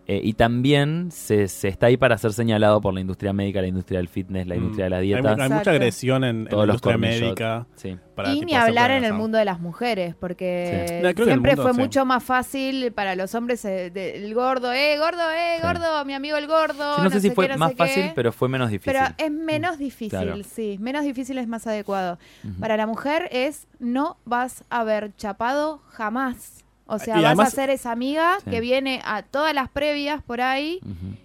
Eh, 0.10 0.22
y 0.24 0.34
también 0.34 1.12
se, 1.12 1.50
se 1.50 1.68
está 1.68 1.88
ahí 1.88 1.98
para 1.98 2.18
ser 2.18 2.32
señalado 2.32 2.80
por 2.80 2.94
la 2.94 3.02
industria 3.02 3.34
médica, 3.34 3.60
la 3.60 3.68
industria 3.68 4.00
del 4.00 4.08
fitness, 4.08 4.48
la 4.48 4.56
Mm. 4.56 4.58
industria 4.60 4.86
de 4.86 4.90
la 4.90 5.00
dieta. 5.02 5.36
hay 5.38 5.50
mucha 5.50 5.72
agresión 5.72 6.24
en, 6.24 6.48
en 6.50 6.58
la 6.58 6.64
industria 6.64 6.98
médica. 6.98 7.68
Sí. 7.76 7.98
para, 8.16 8.30
y 8.32 8.36
tipo, 8.36 8.46
ni 8.48 8.56
hablar 8.56 8.90
en 8.92 9.04
el 9.04 9.14
mundo 9.14 9.38
de 9.38 9.44
las 9.46 9.60
mujeres, 9.60 10.16
porque 10.16 10.86
Sí. 10.88 10.94
No, 11.04 11.26
siempre 11.26 11.52
mundo, 11.56 11.64
fue 11.64 11.74
sí. 11.74 11.80
mucho 11.82 12.06
más 12.06 12.24
fácil 12.24 12.92
para 12.94 13.16
los 13.16 13.36
hombres 13.36 13.64
eh, 13.66 13.92
de- 13.92 14.16
el 14.26 14.34
gordo, 14.34 14.72
eh, 14.74 14.98
gordo, 14.98 15.30
eh, 15.30 15.58
Sí. 15.58 15.62
gordo, 15.68 16.06
mi 16.06 16.14
amigo 16.14 16.38
el 16.38 16.48
gordo. 16.48 16.96
Sí, 16.96 17.02
no, 17.04 17.10
sé 17.12 17.20
si 17.20 17.30
qué, 17.30 17.36
fue 17.36 17.48
no 17.50 17.58
más 17.58 17.72
qué. 17.72 17.76
fácil, 17.78 18.12
pero 18.16 18.32
fue 18.32 18.48
menos 18.50 18.72
difícil. 18.72 18.94
Pero 18.94 19.14
es 19.18 19.30
menos 19.32 19.78
difícil, 19.78 20.10
Claro. 20.20 20.36
sí. 20.44 20.78
Menos 20.80 21.04
difícil 21.04 21.38
es 21.38 21.48
más 21.50 21.68
adecuado. 21.68 22.18
Para 22.62 22.78
la 22.78 22.88
mujer 22.88 23.28
es 23.32 23.68
no 23.80 24.18
vas 24.26 24.64
a 24.70 24.84
ver 24.86 25.12
chapado 25.18 25.82
jamás. 25.90 26.64
O 26.90 27.00
sea, 27.00 27.16
Y 27.16 27.22
vas 27.22 27.26
además- 27.28 27.48
a 27.50 27.52
ser 27.52 27.70
esa 27.70 27.92
amiga 27.92 28.38
Sí. 28.44 28.50
que 28.50 28.62
viene 28.62 29.02
a 29.04 29.22
todas 29.24 29.54
las 29.54 29.70
previas 29.70 30.24
por 30.24 30.40
ahí 30.42 30.80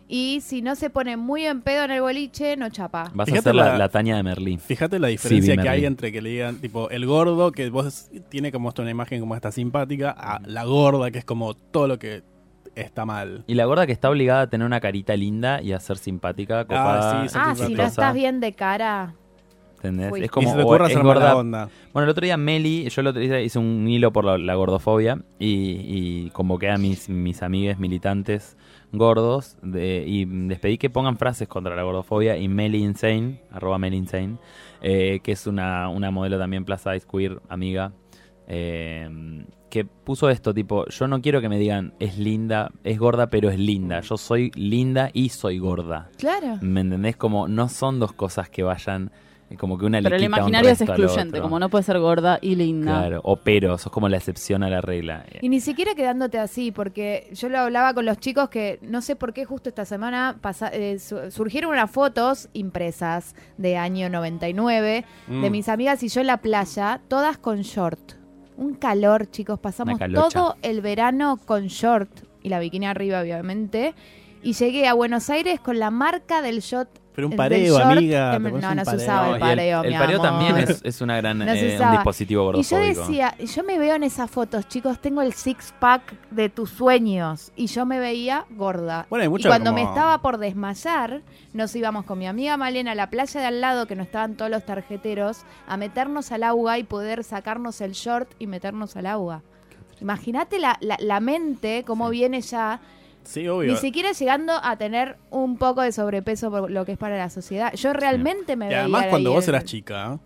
y 0.09 0.41
si 0.43 0.61
no 0.61 0.75
se 0.75 0.91
pone 0.91 1.17
muy 1.17 1.47
en 1.47 1.61
pedo 1.63 1.85
en 1.85 1.93
el 1.93 2.01
boliche, 2.03 2.57
no 2.57 2.69
chapa. 2.69 3.11
Vas 3.15 3.27
Fíjate 3.27 3.39
a 3.51 3.53
ser 3.53 3.55
la, 3.55 3.65
la- 3.69 3.79
la 3.79 3.89
Tania 3.89 4.17
de 4.17 4.23
Merlín. 4.25 4.59
Fíjate 4.59 4.99
la 4.99 5.09
diferencia 5.09 5.55
Sí, 5.55 5.61
que 5.63 5.69
hay 5.69 5.85
entre 5.85 6.11
que 6.13 6.21
le 6.21 6.31
digan, 6.31 6.57
tipo, 6.57 6.91
el 6.91 7.07
gordo, 7.07 7.53
que 7.53 7.71
vos 7.71 8.11
tiene 8.29 8.51
como 8.51 8.69
esto 8.71 8.83
una 8.83 8.91
imagen 8.91 9.21
como 9.21 9.35
esta 9.37 9.53
simpática, 9.53 10.11
a 10.11 10.41
la 10.45 10.65
gorda, 10.65 11.11
que 11.13 11.19
es 11.19 11.25
como 11.25 11.55
todo 11.55 11.87
lo 11.87 11.99
que 11.99 12.23
está 12.75 13.05
mal. 13.05 13.45
Y 13.47 13.55
la 13.55 13.65
gorda 13.67 13.87
que 13.87 13.93
está 13.93 14.11
obligada 14.11 14.41
a 14.43 14.47
tener 14.51 14.67
una 14.67 14.81
carita 14.81 15.15
linda 15.15 15.63
y 15.63 15.73
a 15.73 15.79
ser 15.81 15.99
simpática, 15.99 16.65
copada. 16.65 17.23
sí, 17.23 17.29
sí, 17.29 17.39
Ah, 17.41 17.55
si 17.55 17.75
no 17.75 17.83
estás 17.85 18.15
bien 18.15 18.41
de 18.41 18.53
cara. 18.55 19.15
Es 20.19 20.25
y 20.25 20.29
como 20.29 20.51
se 20.51 20.57
te 20.57 20.63
o 20.63 20.67
gorda. 20.67 21.37
onda. 21.37 21.69
Bueno, 21.93 22.05
el 22.05 22.11
otro 22.11 22.25
día 22.25 22.37
Meli, 22.37 22.89
yo 22.89 23.01
el 23.01 23.07
otro 23.09 23.21
día 23.21 23.41
hice 23.41 23.59
un 23.59 23.87
hilo 23.89 24.13
por 24.13 24.25
la, 24.25 24.39
la 24.39 24.55
gordofobia 24.55 25.19
y, 25.39 25.81
y 26.27 26.31
convoqué 26.31 26.71
a 26.71 26.77
mis, 26.79 27.09
mis 27.09 27.43
amigues 27.43 27.79
militantes 27.79 28.57
gordos 28.93 29.57
de- 29.63 30.05
y 30.07 30.27
les 30.27 30.59
pedí 30.59 30.77
que 30.79 30.91
pongan 30.91 31.17
frases 31.17 31.49
contra 31.49 31.75
la 31.75 31.83
gordofobia 31.83 32.37
y 32.37 32.49
Meli 32.49 32.79
Insane, 32.83 33.41
arroba 33.51 33.79
Meli 33.79 33.97
Insane, 33.97 34.37
eh, 34.83 35.21
que 35.23 35.33
es 35.33 35.47
una, 35.47 35.89
una 35.89 36.11
modelo 36.11 36.39
también 36.39 36.65
plus 36.65 36.81
size 36.81 37.07
queer, 37.11 37.41
amiga, 37.49 37.93
eh, 38.49 39.09
que 39.71 39.87
puso 39.87 40.29
esto, 40.29 40.53
tipo, 40.53 40.87
yo 40.89 41.09
no 41.09 41.23
quiero 41.23 41.41
que 41.41 41.49
me 41.49 41.59
digan 41.59 41.95
es 41.99 42.19
linda, 42.19 42.71
es 42.85 42.99
gorda, 42.99 43.31
pero 43.31 43.49
es 43.49 43.59
linda. 43.59 44.01
Yo 44.01 44.19
soy 44.19 44.51
linda 44.55 45.09
y 45.15 45.31
soy 45.31 45.59
gorda. 45.59 46.11
Claro. 46.19 46.59
¿Me 46.61 46.83
entendés? 46.83 47.17
Como 47.17 47.49
no 47.49 47.71
son 47.71 47.99
dos 47.99 48.13
cosas 48.13 48.51
que 48.51 48.63
vayan, 48.63 49.11
como 49.59 49.79
que 49.79 49.87
una 49.87 50.01
Pero 50.03 50.17
el 50.17 50.25
imaginario 50.25 50.71
es 50.71 50.81
excluyente, 50.81 51.41
como 51.41 51.59
no 51.59 51.69
puede 51.69 51.85
ser 51.85 51.99
gorda 51.99 52.39
y 52.41 52.55
linda. 52.55 52.99
Claro, 53.01 53.21
o 53.25 53.37
pero, 53.37 53.79
sos 53.79 53.93
como 53.93 54.09
la 54.09 54.17
excepción 54.17 54.63
a 54.63 54.69
la 54.71 54.81
regla. 54.81 55.25
Y 55.41 55.49
ni 55.49 55.61
siquiera 55.61 55.95
quedándote 55.95 56.39
así, 56.39 56.73
porque 56.73 57.29
yo 57.33 57.49
lo 57.49 57.59
hablaba 57.59 57.95
con 57.95 58.05
los 58.07 58.19
chicos 58.19 58.49
que 58.49 58.79
no 58.83 59.03
sé 59.03 59.17
por 59.17 59.33
qué 59.33 59.45
justo 59.45 59.69
esta 59.69 59.85
semana 59.85 60.37
pasa- 60.41 60.69
eh, 60.73 60.99
su- 60.99 61.31
surgieron 61.31 61.71
unas 61.73 61.91
fotos 61.91 62.49
impresas 62.53 63.35
de 63.59 63.77
año 63.77 64.09
99 64.09 65.05
de 65.29 65.35
Mm. 65.49 65.53
mis 65.53 65.69
amigas 65.69 66.03
y 66.03 66.09
yo 66.09 66.21
en 66.21 66.27
la 66.27 66.39
playa, 66.39 67.01
todas 67.09 67.39
con 67.39 67.61
short. 67.63 68.13
Un 68.57 68.75
calor, 68.75 69.31
chicos, 69.31 69.59
pasamos 69.59 69.99
todo 70.31 70.57
el 70.63 70.81
verano 70.83 71.39
con 71.45 71.67
short 71.69 72.11
y 72.43 72.49
la 72.49 72.59
bikini 72.59 72.87
arriba, 72.87 73.21
obviamente. 73.21 73.95
Y 74.43 74.55
llegué 74.55 74.89
a 74.89 74.95
Buenos 74.95 75.31
Aires 75.31 75.61
con 75.61 75.79
la 75.79 75.91
marca 75.91 76.43
del 76.43 76.61
short. 76.61 76.91
Pero 77.15 77.29
un 77.29 77.37
pareo, 77.37 77.79
short 77.79 77.93
amiga, 77.93 78.39
no, 78.39 78.75
no 78.75 78.85
se 78.87 78.97
usaba 78.97 79.35
el 79.35 79.39
pareo, 79.41 79.83
el, 79.83 79.93
mi 79.93 79.99
pareo 79.99 80.23
amor. 80.23 80.47
también 80.47 80.57
es, 80.69 80.81
es 80.83 81.01
una 81.03 81.17
gran, 81.19 81.39
No 81.39 81.45
eh, 81.53 81.79
un 81.81 81.91
dispositivo 81.93 82.43
Y 82.43 82.63
yo 82.63 82.77
gordofóbico. 82.79 83.01
decía, 83.03 83.37
yo 83.39 83.63
me 83.65 83.79
veo 83.79 83.95
en 83.97 84.03
esas 84.03 84.31
fotos, 84.31 84.67
chicos, 84.69 84.99
tengo 84.99 85.21
el 85.21 85.35
six 85.35 85.75
pack 85.79 86.15
de 86.31 86.49
tus 86.49 86.71
sueños 86.71 87.53
y 87.55 87.67
yo 87.67 87.85
me 87.85 87.99
veía 88.01 88.47
gorda. 88.51 89.07
Bueno, 89.11 89.25
hay 89.31 89.41
y 89.41 89.43
cuando 89.47 89.73
como- 89.73 89.83
me 89.85 89.89
estaba 89.89 90.23
por 90.23 90.39
desmayar, 90.39 91.21
nos 91.53 91.77
íbamos 91.77 92.05
con 92.07 92.19
mi 92.19 92.27
amiga 92.27 92.57
Malena 92.57 92.93
a 92.93 92.95
la 92.95 93.11
playa 93.11 93.41
de 93.41 93.47
al 93.47 93.61
lado, 93.61 93.87
que 93.87 93.95
no 93.95 94.03
estaban 94.03 94.35
todos 94.37 94.51
los 94.51 94.65
tarjeteros, 94.65 95.43
a 95.69 95.77
meternos 95.77 96.33
al 96.33 96.43
agua 96.45 96.79
y 96.79 96.85
poder 96.85 97.25
sacarnos 97.25 97.81
el 97.83 97.93
short 97.93 98.31
y 98.39 98.47
meternos 98.47 98.97
al 98.97 99.05
agua. 99.07 99.43
Imagínate 100.01 100.59
la, 100.59 100.79
la, 100.81 100.97
la 100.99 101.21
mente, 101.21 101.85
cómo 101.87 102.09
viene 102.11 102.41
ya, 102.41 102.81
Sí, 103.25 103.47
obvio. 103.49 103.73
ni 103.73 103.79
siquiera 103.79 104.13
llegando 104.13 104.53
a 104.63 104.77
tener 104.77 105.17
un 105.31 105.57
poco 105.57 105.83
de 105.83 105.93
sobrepeso 105.93 106.51
por 106.51 106.71
lo 106.71 106.85
que 106.85 106.93
es 106.93 106.99
para 106.99 107.17
la 107.17 107.31
sociedad. 107.31 107.73
Yo 107.75 107.93
realmente 107.93 108.57
me 108.57 108.67
y 108.67 108.69
veía 108.69 108.81
además 108.81 109.07
cuando 109.11 109.33
vos 109.33 109.47
eras 109.49 109.65
chica, 109.65 110.19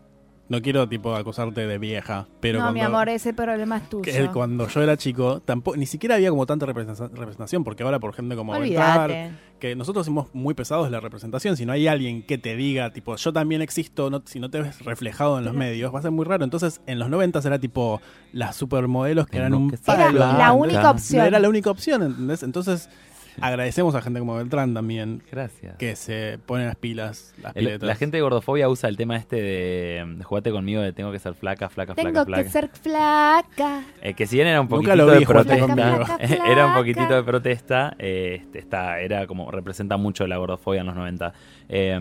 no 0.49 0.62
quiero 0.62 0.88
tipo 0.88 1.14
acusarte 1.14 1.66
de 1.66 1.78
vieja, 1.78 2.28
pero 2.40 2.59
no, 2.59 2.66
cuando, 2.66 2.74
mi 2.74 2.80
amor, 2.80 3.09
ese 3.09 3.32
problema 3.34 3.78
es 3.78 3.88
tuyo. 3.88 4.05
que 4.05 4.28
cuando 4.32 4.68
yo 4.68 4.82
era 4.82 4.97
chico, 4.97 5.40
tampoco, 5.44 5.76
ni 5.76 5.86
siquiera 5.86 6.14
había 6.14 6.30
como 6.30 6.47
tanta 6.47 6.66
representa- 6.66 7.09
representación, 7.12 7.64
porque 7.64 7.82
ahora 7.82 7.99
por 7.99 8.14
gente 8.14 8.36
como 8.36 8.53
Olvídate. 8.53 9.32
que 9.59 9.74
nosotros 9.74 10.07
somos 10.07 10.28
muy 10.34 10.55
pesados 10.55 10.84
de 10.86 10.90
la 10.92 11.01
representación, 11.01 11.57
si 11.57 11.66
no 11.66 11.72
hay 11.72 11.88
alguien 11.88 12.22
que 12.22 12.38
te 12.38 12.55
diga, 12.55 12.92
tipo, 12.92 13.16
yo 13.16 13.32
también 13.32 13.61
existo, 13.62 14.09
no- 14.11 14.22
si 14.24 14.38
no 14.38 14.49
te 14.51 14.61
ves 14.62 14.84
reflejado 14.84 15.38
en 15.38 15.44
los 15.44 15.55
medios, 15.55 15.92
va 15.92 15.99
a 15.99 16.03
ser 16.03 16.11
muy 16.12 16.24
raro. 16.24 16.44
Entonces, 16.44 16.80
en 16.86 16.99
los 16.99 17.09
90 17.11 17.40
era 17.44 17.59
tipo 17.59 18.01
las 18.32 18.55
supermodelos 18.55 19.26
que 19.26 19.38
eran 19.38 19.55
un 19.55 19.70
que 19.70 19.78
Era 19.86 20.12
la 20.12 20.53
única 20.53 20.90
opción. 20.90 21.26
Era 21.26 21.40
la 21.40 21.49
única 21.49 21.70
opción, 21.70 22.03
¿entendés? 22.03 22.42
Entonces, 22.42 22.88
agradecemos 23.41 23.95
a 23.95 24.03
gente 24.03 24.18
como 24.20 24.37
Beltrán 24.37 24.74
también, 24.74 25.22
Gracias. 25.30 25.76
que 25.76 25.97
se 25.97 26.39
pone 26.47 26.66
las 26.66 26.76
pilas, 26.76 27.34
las 27.43 27.55
El- 27.57 27.64
piletas. 27.66 27.87
la 27.87 27.95
gente 27.95 28.16
de 28.16 28.20
gordofobia 28.22 28.68
usa 28.68 28.89
el 28.89 28.97
tema 28.97 29.16
este 29.16 29.37
de, 29.37 30.05
de 30.18 30.24
jugate 30.24 30.51
conmigo 30.51 30.80
de 30.80 30.93
tengo 30.93 31.12
que 31.12 31.18
ser 31.18 31.34
flaca, 31.34 31.68
flaca, 31.68 31.95
Tengo 31.95 32.24
flaca, 32.24 32.43
que 32.45 32.49
flaca. 32.51 32.51
ser 32.51 32.68
flaca. 32.82 33.82
Eh, 34.03 34.14
que 34.14 34.26
si 34.26 34.37
bien 34.37 34.49
era 34.49 34.61
un 34.61 34.66
Nunca 34.68 34.76
poquitito 34.76 34.97
lo 34.97 35.12
vi, 35.12 35.18
de 35.20 35.26
protesta. 35.26 35.66
Flaca, 35.74 36.16
era 36.20 36.37
un 36.39 36.45
flaca. 36.72 36.74
poquitito 36.78 37.14
de 37.14 37.22
protesta, 37.22 37.95
eh, 37.99 38.39
este, 38.41 38.59
está, 38.59 39.01
era 39.01 39.26
como 39.26 39.51
representa 39.51 39.97
mucho 39.97 40.26
la 40.26 40.37
gordofobia 40.37 40.80
en 40.80 40.87
los 40.87 40.97
90. 40.97 41.32
Eh, 41.68 41.98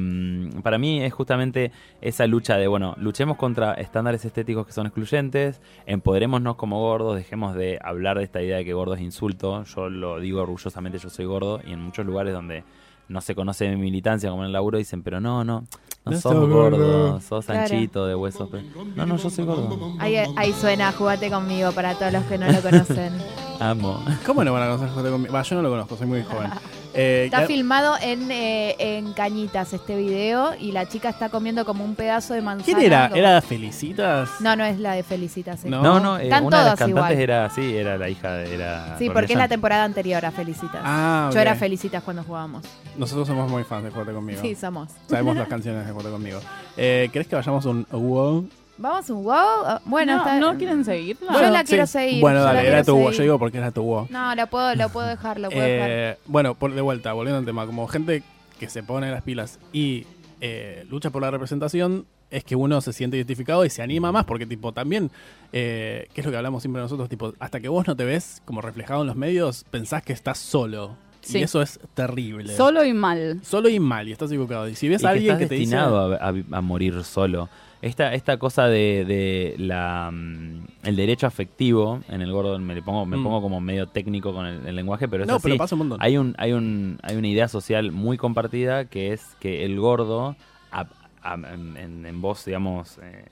para 0.63 0.77
mí 0.77 1.01
es 1.01 1.13
justamente 1.13 1.71
esa 2.01 2.27
lucha 2.27 2.57
de, 2.57 2.67
bueno, 2.67 2.95
luchemos 2.97 3.37
contra 3.37 3.73
estándares 3.73 4.23
estéticos 4.25 4.65
que 4.65 4.73
son 4.73 4.85
excluyentes, 4.85 5.61
empoderémonos 5.85 6.55
como 6.55 6.79
gordos, 6.79 7.15
dejemos 7.15 7.55
de 7.55 7.79
hablar 7.83 8.17
de 8.17 8.23
esta 8.25 8.41
idea 8.41 8.57
de 8.57 8.65
que 8.65 8.73
gordo 8.73 8.93
es 8.95 9.01
insulto, 9.01 9.63
yo 9.63 9.89
lo 9.89 10.19
digo 10.19 10.41
orgullosamente, 10.41 10.99
yo 10.99 11.09
soy 11.09 11.25
gordo, 11.25 11.61
y 11.65 11.73
en 11.73 11.79
muchos 11.81 12.05
lugares 12.05 12.33
donde 12.33 12.63
no 13.07 13.21
se 13.21 13.35
conoce 13.35 13.69
mi 13.69 13.75
militancia 13.75 14.29
como 14.29 14.41
en 14.43 14.47
el 14.47 14.53
laburo 14.53 14.77
dicen, 14.79 15.03
pero 15.03 15.19
no, 15.19 15.43
no, 15.43 15.61
no 16.05 16.11
No 16.11 16.13
sos 16.13 16.21
sos 16.33 16.49
gordo, 16.49 16.77
gordo. 16.77 17.19
sos 17.21 17.45
Claro. 17.45 17.61
anchito 17.61 18.07
de 18.07 18.15
huesos. 18.15 18.49
No, 18.95 19.05
no, 19.05 19.17
yo 19.17 19.29
soy 19.29 19.45
gordo. 19.45 19.95
Ahí, 19.99 20.15
ahí 20.35 20.53
suena, 20.53 20.91
jugate 20.91 21.29
conmigo 21.29 21.71
para 21.71 21.93
todos 21.93 22.13
los 22.13 22.23
que 22.23 22.37
no 22.39 22.51
lo 22.51 22.61
conocen. 22.61 23.13
Amo. 23.59 24.03
¿Cómo 24.25 24.43
no 24.43 24.53
van 24.53 24.63
a 24.63 24.65
conocer 24.67 24.89
Jugate 24.89 25.09
conmigo? 25.11 25.33
Va, 25.33 25.41
yo 25.43 25.55
no 25.55 25.61
lo 25.61 25.69
conozco, 25.69 25.95
soy 25.97 26.07
muy 26.07 26.23
joven. 26.23 26.49
Eh, 26.95 27.25
Está 27.25 27.41
ya- 27.41 27.47
filmado 27.47 27.95
en, 28.01 28.31
eh, 28.31 28.75
en 28.79 29.13
Cañitas 29.13 29.73
este 29.73 29.95
video 29.97 30.55
y 30.59 30.71
la 30.71 30.87
chica 30.87 31.09
está 31.09 31.29
comiendo 31.29 31.65
como 31.65 31.83
un 31.83 31.95
pedazo 31.95 32.33
de 32.33 32.41
manzana. 32.41 32.65
¿Quién 32.77 32.79
era? 32.91 33.09
como- 33.09 33.17
¿Era 33.19 33.41
Felicitas? 33.41 34.29
No, 34.39 34.55
no 34.55 34.63
es 34.63 34.79
la 34.79 34.93
de 34.93 35.03
Felicitas. 35.03 35.65
No. 35.65 35.81
No, 35.81 35.99
no, 35.99 36.17
eh, 36.17 36.23
Están 36.23 36.45
una 36.45 36.59
de 36.59 36.65
las 36.65 36.79
cantantes 36.79 36.89
igual. 37.11 37.21
era, 37.21 37.49
sí, 37.49 37.75
era 37.75 37.97
la 37.97 38.09
hija 38.09 38.31
de, 38.33 38.53
era 38.55 38.97
Sí, 38.97 39.09
porque 39.09 39.33
es 39.33 39.37
la 39.39 39.47
temporada 39.47 39.83
anterior 39.83 40.25
a 40.25 40.31
Felicitas. 40.31 40.81
Ah, 40.83 41.29
Yo 41.33 41.39
era 41.39 41.55
Felicitas 41.55 42.01
cuando 42.03 42.23
jugábamos. 42.23 42.63
Nosotros 42.97 43.27
somos 43.27 43.49
muy 43.51 43.63
fans 43.63 43.83
de 43.83 43.91
Jugate 43.91 44.13
conmigo. 44.13 44.41
Sí, 44.41 44.55
somos. 44.55 44.89
Sabemos 45.09 45.35
las 45.35 45.47
canciones 45.47 45.85
de 45.85 45.91
Jugate 45.91 46.09
conmigo. 46.11 46.39
Eh, 46.77 47.09
¿Querés 47.11 47.27
que 47.27 47.35
vayamos 47.35 47.65
a 47.65 47.69
un 47.69 47.85
wow? 47.91 48.47
Vamos 48.77 49.09
un 49.09 49.23
wow. 49.23 49.33
Ah, 49.33 49.81
Bueno, 49.85 50.13
no, 50.13 50.19
está- 50.19 50.39
¿no 50.39 50.57
quieren 50.57 50.83
seguirla? 50.83 51.31
Yo 51.33 51.49
la 51.49 51.63
quiero 51.63 51.87
seguir, 51.87 52.19
Bueno, 52.21 52.39
la 52.39 52.53
dale, 52.53 52.67
era 52.67 52.83
tu 52.83 52.95
wow. 52.95 53.11
Yo 53.11 53.23
digo 53.23 53.39
porque 53.39 53.57
era 53.57 53.71
tu 53.71 53.81
wow. 53.83 54.07
No, 54.09 54.35
lo 54.35 54.47
puedo, 54.47 54.75
lo 54.75 54.89
puedo 54.89 55.07
dejar, 55.07 55.39
lo 55.39 55.49
puedo 55.49 55.63
dejar. 55.63 55.89
Eh, 55.89 56.17
bueno, 56.25 56.55
por, 56.55 56.73
de 56.73 56.81
vuelta, 56.81 57.13
volviendo 57.13 57.39
al 57.39 57.45
tema, 57.45 57.65
como 57.65 57.87
gente 57.87 58.23
que 58.59 58.69
se 58.69 58.83
pone 58.83 59.09
las 59.11 59.21
pilas 59.23 59.59
y 59.71 60.05
eh, 60.41 60.85
lucha 60.89 61.09
por 61.09 61.21
la 61.21 61.31
representación, 61.31 62.05
es 62.31 62.43
que 62.43 62.55
uno 62.57 62.81
se 62.81 62.91
siente 62.91 63.15
identificado 63.17 63.63
y 63.63 63.69
se 63.69 63.81
anima 63.81 64.11
más, 64.11 64.25
porque 64.25 64.45
tipo 64.45 64.73
también, 64.73 65.09
eh, 65.53 66.07
que 66.13 66.21
es 66.21 66.25
lo 66.25 66.31
que 66.31 66.37
hablamos 66.37 66.61
siempre 66.63 66.81
nosotros, 66.81 67.07
tipo, 67.07 67.33
hasta 67.39 67.59
que 67.61 67.69
vos 67.69 67.87
no 67.87 67.95
te 67.95 68.03
ves 68.03 68.41
como 68.45 68.61
reflejado 68.61 69.01
en 69.01 69.07
los 69.07 69.15
medios, 69.15 69.63
pensás 69.71 70.03
que 70.03 70.11
estás 70.11 70.37
solo. 70.37 70.97
Sí. 71.21 71.39
Y 71.39 71.43
eso 71.43 71.61
es 71.61 71.79
terrible. 71.95 72.55
Solo 72.55 72.83
y 72.85 72.93
mal. 72.93 73.39
Solo 73.43 73.69
y 73.69 73.79
mal, 73.79 74.07
y 74.07 74.11
estás 74.11 74.29
equivocado. 74.29 74.67
Y 74.67 74.75
si 74.75 74.87
ves 74.89 75.01
Y 75.01 75.05
a 75.05 75.09
que 75.09 75.13
alguien 75.13 75.31
estás 75.33 75.39
que 75.39 75.47
te 75.49 75.55
dice... 75.55 75.75
destinado 75.75 76.13
a, 76.13 76.17
a- 76.27 76.57
a 76.57 76.61
morir 76.61 77.03
solo. 77.03 77.49
Esta, 77.85 78.15
esta 78.15 78.37
cosa 78.37 78.67
de, 78.67 79.05
de 79.05 79.53
la, 79.59 80.09
mm, 80.11 80.65
el 80.85 80.95
derecho 80.95 81.27
afectivo 81.27 81.99
en 82.09 82.21
el 82.23 82.31
gordo, 82.31 82.57
me, 82.57 82.73
le 82.73 82.81
pongo, 82.81 83.05
me 83.05 83.15
Mm. 83.15 83.23
pongo 83.23 83.41
como 83.43 83.61
medio 83.61 83.85
técnico 83.85 84.33
con 84.33 84.47
el, 84.47 84.65
el 84.65 84.75
lenguaje, 84.75 85.07
pero 85.07 85.21
es 85.21 85.27
No, 85.29 85.35
así. 85.35 85.43
pero 85.43 85.57
pasa 85.57 85.75
un 85.75 85.79
montón. 85.79 85.99
Hay, 86.01 86.17
un, 86.17 86.33
hay, 86.39 86.53
un, 86.53 86.97
hay 87.03 87.15
una 87.15 87.27
idea 87.27 87.47
social 87.47 87.91
muy 87.91 88.17
compartida 88.17 88.85
que 88.85 89.13
es 89.13 89.23
que 89.39 89.65
el 89.65 89.79
gordo, 89.79 90.35
a- 90.71 90.87
a- 91.21 91.35
en, 91.35 92.21
voz, 92.21 92.43
digamos, 92.45 92.97
eh, 93.03 93.23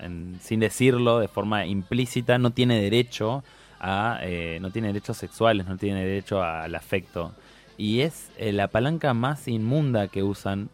en- 0.00 0.36
sin 0.40 0.58
decirlo, 0.58 1.20
de 1.20 1.28
forma 1.28 1.64
implícita, 1.66 2.38
no 2.38 2.50
tiene 2.50 2.80
derecho 2.82 3.44
a, 3.78 4.18
eh, 4.22 4.58
no 4.60 4.70
tiene 4.72 4.88
derechos 4.88 5.16
sexuales, 5.16 5.64
no 5.68 5.76
tiene 5.76 6.04
derecho 6.04 6.42
al 6.42 6.74
afecto. 6.74 7.34
Y 7.78 8.00
es 8.00 8.32
eh, 8.36 8.50
la 8.50 8.66
palanca 8.66 9.14
más 9.14 9.46
inmunda 9.46 10.08
que 10.08 10.24
usan. 10.24 10.70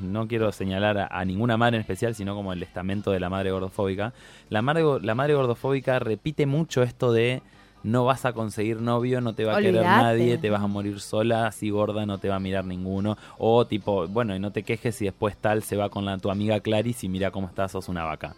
No 0.00 0.28
quiero 0.28 0.52
señalar 0.52 0.98
a, 0.98 1.06
a 1.06 1.24
ninguna 1.24 1.56
madre 1.56 1.76
en 1.76 1.80
especial, 1.80 2.14
sino 2.14 2.34
como 2.34 2.52
el 2.52 2.62
estamento 2.62 3.10
de 3.10 3.20
la 3.20 3.28
madre 3.28 3.50
gordofóbica. 3.50 4.12
La 4.50 4.62
madre, 4.62 4.82
la 5.02 5.14
madre 5.14 5.34
gordofóbica 5.34 5.98
repite 5.98 6.46
mucho 6.46 6.82
esto 6.82 7.12
de 7.12 7.42
no 7.82 8.04
vas 8.04 8.24
a 8.24 8.32
conseguir 8.32 8.80
novio, 8.80 9.20
no 9.20 9.34
te 9.34 9.44
va 9.44 9.56
a 9.56 9.60
querer 9.60 9.82
nadie, 9.82 10.38
te 10.38 10.50
vas 10.50 10.62
a 10.62 10.66
morir 10.66 11.00
sola, 11.00 11.46
así 11.46 11.70
gorda, 11.70 12.06
no 12.06 12.18
te 12.18 12.28
va 12.28 12.36
a 12.36 12.40
mirar 12.40 12.64
ninguno. 12.64 13.16
O 13.38 13.66
tipo, 13.66 14.06
bueno, 14.08 14.34
y 14.34 14.38
no 14.38 14.50
te 14.50 14.62
quejes 14.62 14.96
si 14.96 15.04
después 15.04 15.36
tal 15.36 15.62
se 15.62 15.76
va 15.76 15.88
con 15.88 16.04
la, 16.04 16.18
tu 16.18 16.30
amiga 16.30 16.60
Clarice 16.60 17.06
y 17.06 17.08
mira 17.08 17.30
cómo 17.30 17.46
estás, 17.46 17.72
sos 17.72 17.88
una 17.88 18.04
vaca. 18.04 18.34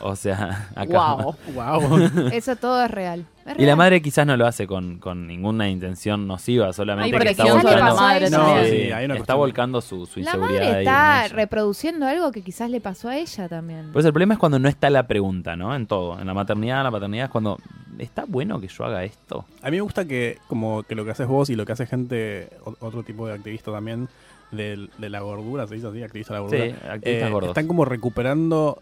O 0.00 0.16
sea, 0.16 0.68
acá. 0.74 1.14
Wow. 1.14 1.36
Wow. 1.54 2.28
Eso 2.32 2.56
todo 2.56 2.84
es 2.84 2.90
real. 2.90 3.24
Es 3.46 3.58
Y 3.58 3.66
la 3.66 3.76
madre 3.76 4.00
quizás 4.00 4.26
no 4.26 4.36
lo 4.38 4.46
hace 4.46 4.66
con, 4.66 4.98
con 4.98 5.26
ninguna 5.26 5.68
intención 5.68 6.26
nociva, 6.26 6.72
solamente 6.72 7.18
que 7.18 7.28
está 7.30 7.44
volcando, 7.44 7.94
madre 7.94 8.30
No, 8.30 8.38
también. 8.38 8.64
sí, 8.70 8.76
hay 8.92 9.04
una 9.04 9.14
está 9.14 9.16
cuestión. 9.16 9.38
volcando 9.38 9.80
su, 9.82 10.06
su 10.06 10.20
La 10.20 10.26
inseguridad 10.26 10.60
madre 10.62 10.76
ahí 10.76 10.84
está 10.84 11.18
en 11.20 11.26
ella. 11.26 11.34
reproduciendo 11.36 12.06
algo 12.06 12.32
que 12.32 12.40
quizás 12.42 12.70
le 12.70 12.80
pasó 12.80 13.10
a 13.10 13.18
ella 13.18 13.48
también. 13.48 13.90
Pues 13.92 14.04
el 14.06 14.12
problema 14.12 14.34
es 14.34 14.40
cuando 14.40 14.58
no 14.58 14.68
está 14.68 14.88
la 14.88 15.06
pregunta, 15.06 15.56
¿no? 15.56 15.74
En 15.74 15.86
todo. 15.86 16.18
En 16.18 16.26
la 16.26 16.32
maternidad, 16.34 16.78
en 16.78 16.84
la 16.84 16.90
paternidad, 16.90 17.24
es 17.26 17.30
cuando. 17.30 17.58
¿Está 17.98 18.24
bueno 18.26 18.60
que 18.60 18.66
yo 18.68 18.84
haga 18.84 19.04
esto? 19.04 19.44
A 19.62 19.66
mí 19.70 19.76
me 19.76 19.82
gusta 19.82 20.04
que 20.06 20.38
como 20.48 20.82
que 20.82 20.94
lo 20.96 21.04
que 21.04 21.10
haces 21.12 21.28
vos 21.28 21.48
y 21.50 21.54
lo 21.54 21.64
que 21.64 21.72
hace 21.72 21.86
gente, 21.86 22.48
o- 22.64 22.74
otro 22.80 23.02
tipo 23.04 23.26
de 23.28 23.34
activista 23.34 23.70
también, 23.70 24.08
de, 24.50 24.88
la 24.98 25.20
gordura, 25.20 25.66
se 25.68 25.74
dice 25.76 25.86
así, 25.88 26.02
activista 26.02 26.32
de 26.34 26.38
la 26.38 26.42
gordura. 26.42 26.64
Sí, 26.64 26.70
activistas 26.88 27.28
eh, 27.28 27.32
gordos. 27.32 27.48
Están 27.50 27.68
como 27.68 27.84
recuperando 27.84 28.80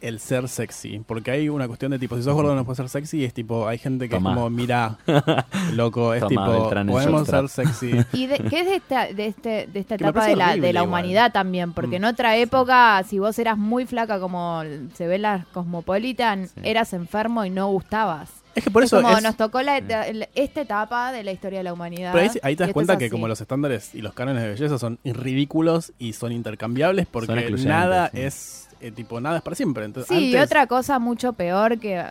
el 0.00 0.20
ser 0.20 0.48
sexy. 0.48 1.00
Porque 1.06 1.30
hay 1.30 1.48
una 1.48 1.66
cuestión 1.66 1.90
de 1.92 1.98
tipo, 1.98 2.16
si 2.16 2.22
sos 2.22 2.34
gordo 2.34 2.54
no 2.54 2.64
puedes 2.64 2.76
ser 2.78 2.88
sexy, 2.88 3.18
y 3.20 3.24
es 3.24 3.34
tipo, 3.34 3.66
hay 3.68 3.78
gente 3.78 4.08
que 4.08 4.16
Tomá. 4.16 4.30
es 4.30 4.36
como, 4.36 4.50
mira, 4.50 4.98
loco, 5.74 6.14
es 6.14 6.20
Tomá, 6.20 6.28
tipo, 6.30 6.60
Beltrán 6.62 6.86
podemos 6.88 7.26
ser 7.28 7.48
sexy. 7.48 7.92
Y 8.12 8.26
de, 8.26 8.38
¿qué 8.50 8.60
es 8.60 8.66
de 8.66 8.74
esta, 8.76 9.06
de 9.12 9.26
este, 9.26 9.68
de 9.72 9.80
esta 9.80 9.96
Que 9.96 10.04
etapa 10.04 10.26
de 10.26 10.36
la, 10.36 10.52
de 10.56 10.60
la 10.60 10.68
igual. 10.80 10.88
humanidad 10.88 11.32
también? 11.32 11.72
Porque 11.72 11.98
Mm. 11.98 12.04
en 12.04 12.04
otra 12.06 12.36
época, 12.36 13.02
si 13.08 13.18
vos 13.18 13.38
eras 13.38 13.56
muy 13.58 13.86
flaca 13.86 14.18
como 14.20 14.62
se 14.94 15.06
ve 15.06 15.16
en 15.16 15.22
la 15.22 15.46
Cosmopolitan, 15.52 16.48
Sí. 16.48 16.60
eras 16.64 16.92
enfermo 16.92 17.44
y 17.44 17.50
no 17.50 17.68
gustabas. 17.68 18.30
Es 18.54 18.62
que 18.62 18.70
por 18.70 18.84
Es 18.84 18.92
eso 18.92 19.02
como 19.02 19.16
es- 19.16 19.22
nos 19.24 19.36
tocó 19.36 19.60
la 19.62 19.78
esta 19.78 20.60
etapa 20.60 21.10
de 21.10 21.24
la 21.24 21.32
historia 21.32 21.58
de 21.58 21.64
la 21.64 21.72
humanidad. 21.72 22.12
Pero 22.12 22.30
ahí, 22.44 22.54
te 22.54 22.62
das 22.64 22.72
cuenta 22.72 22.92
es 22.92 22.98
que 23.00 23.06
así. 23.06 23.10
como 23.10 23.26
los 23.26 23.40
estándares 23.40 23.92
y 23.96 24.00
los 24.00 24.14
cánones 24.14 24.42
de 24.44 24.50
belleza 24.50 24.78
son 24.78 25.00
ridículos 25.02 25.92
y 25.98 26.12
son 26.12 26.30
intercambiables 26.30 27.06
porque 27.10 27.26
Son 27.56 27.64
nada 27.68 28.10
sí. 28.12 28.20
es 28.20 28.63
eh, 28.80 28.90
tipo 28.90 29.20
nada 29.20 29.36
es 29.38 29.42
para 29.42 29.56
siempre. 29.56 29.84
Entonces, 29.84 30.16
Sí, 30.16 30.30
y 30.30 30.36
otra 30.36 30.66
cosa 30.66 30.98
mucho 30.98 31.32
peor 31.34 31.78
que 31.78 32.02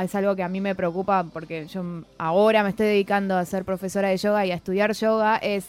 es 0.00 0.14
algo 0.14 0.36
que 0.36 0.42
a 0.42 0.48
mí 0.48 0.60
me 0.60 0.74
preocupa 0.74 1.24
porque 1.32 1.66
yo 1.66 1.82
ahora 2.18 2.62
me 2.62 2.70
estoy 2.70 2.86
dedicando 2.86 3.36
a 3.36 3.44
ser 3.44 3.64
profesora 3.64 4.08
de 4.08 4.16
yoga 4.16 4.46
y 4.46 4.52
a 4.52 4.54
estudiar 4.54 4.92
yoga 4.92 5.36
es 5.38 5.66